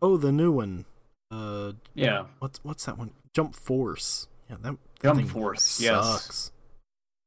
[0.00, 0.84] Oh, the new one.
[1.30, 3.10] Uh, Yeah, what's what's that one?
[3.34, 4.28] Jump Force.
[4.48, 6.04] Yeah, that, that Jump Force, yes.
[6.04, 6.52] Sucks.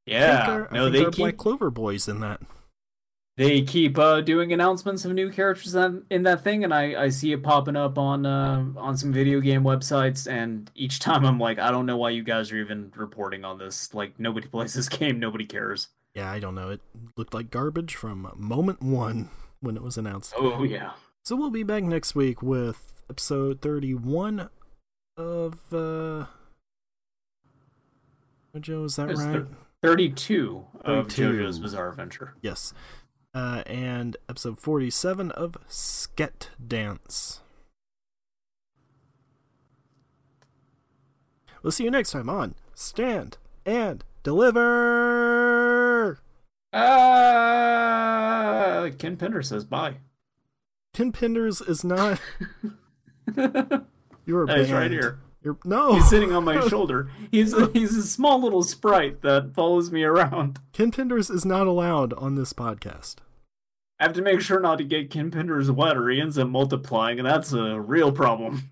[0.08, 0.50] I think yeah.
[0.50, 2.40] our- I no, they keep Black Clover boys in that.
[3.38, 7.10] They keep uh, doing announcements of new characters in, in that thing, and I, I
[7.10, 10.30] see it popping up on uh, on some video game websites.
[10.30, 13.58] And each time I'm like, I don't know why you guys are even reporting on
[13.60, 13.94] this.
[13.94, 15.88] Like nobody plays this game, nobody cares.
[16.16, 16.70] Yeah, I don't know.
[16.72, 16.82] It
[17.16, 20.34] looked like garbage from moment one when it was announced.
[20.36, 20.92] Oh yeah.
[21.24, 24.50] So we'll be back next week with episode 31
[25.18, 26.26] of uh
[28.60, 29.34] Joe, is that It's right?
[29.34, 29.48] thir-
[29.84, 31.22] 32 of 32.
[31.44, 32.34] JoJo's Bizarre Adventure.
[32.42, 32.74] yes.
[33.38, 37.42] Uh and episode 47 of Sket Dance.
[41.62, 46.18] We'll see you next time on Stand and Deliver.
[46.74, 46.80] Uh,
[48.98, 49.98] Ken Pender says bye.
[50.96, 52.20] Ken Penders is not
[54.26, 55.20] you're a He's right here.
[55.44, 57.12] You're no He's sitting on my shoulder.
[57.30, 60.58] He's a, he's a small little sprite that follows me around.
[60.74, 63.18] Ken Penders is not allowed on this podcast.
[64.00, 66.48] I have to make sure not to get Ken Pender's wet or he ends up
[66.50, 68.70] multiplying, and that's a real problem.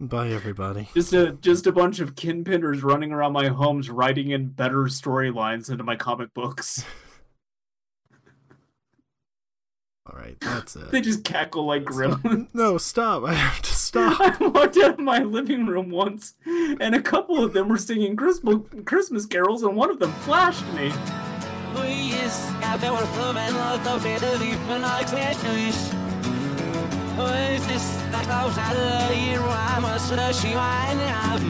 [0.00, 0.88] Bye, everybody.
[0.94, 4.84] Just a just a bunch of Ken Penders running around my homes, writing in better
[4.84, 6.84] storylines into my comic books.
[10.06, 10.84] All right, that's it.
[10.90, 12.48] They just cackle like gremlins.
[12.54, 13.22] No, stop.
[13.24, 14.18] I have to stop.
[14.20, 18.16] I walked out of my living room once, and a couple of them were singing
[18.16, 18.56] Christmas
[18.86, 20.90] Christmas carols, and one of them flashed me.
[21.74, 25.90] Luis, até o também não tô vendo de nós mesmos.
[27.16, 31.42] Pois está causada e rama sushi wine up.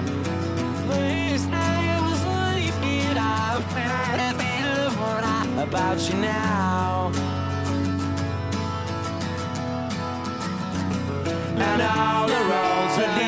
[0.89, 2.21] Luis, I was
[2.55, 3.71] leaving out
[5.61, 7.13] about you now.
[11.57, 13.20] And all the roads that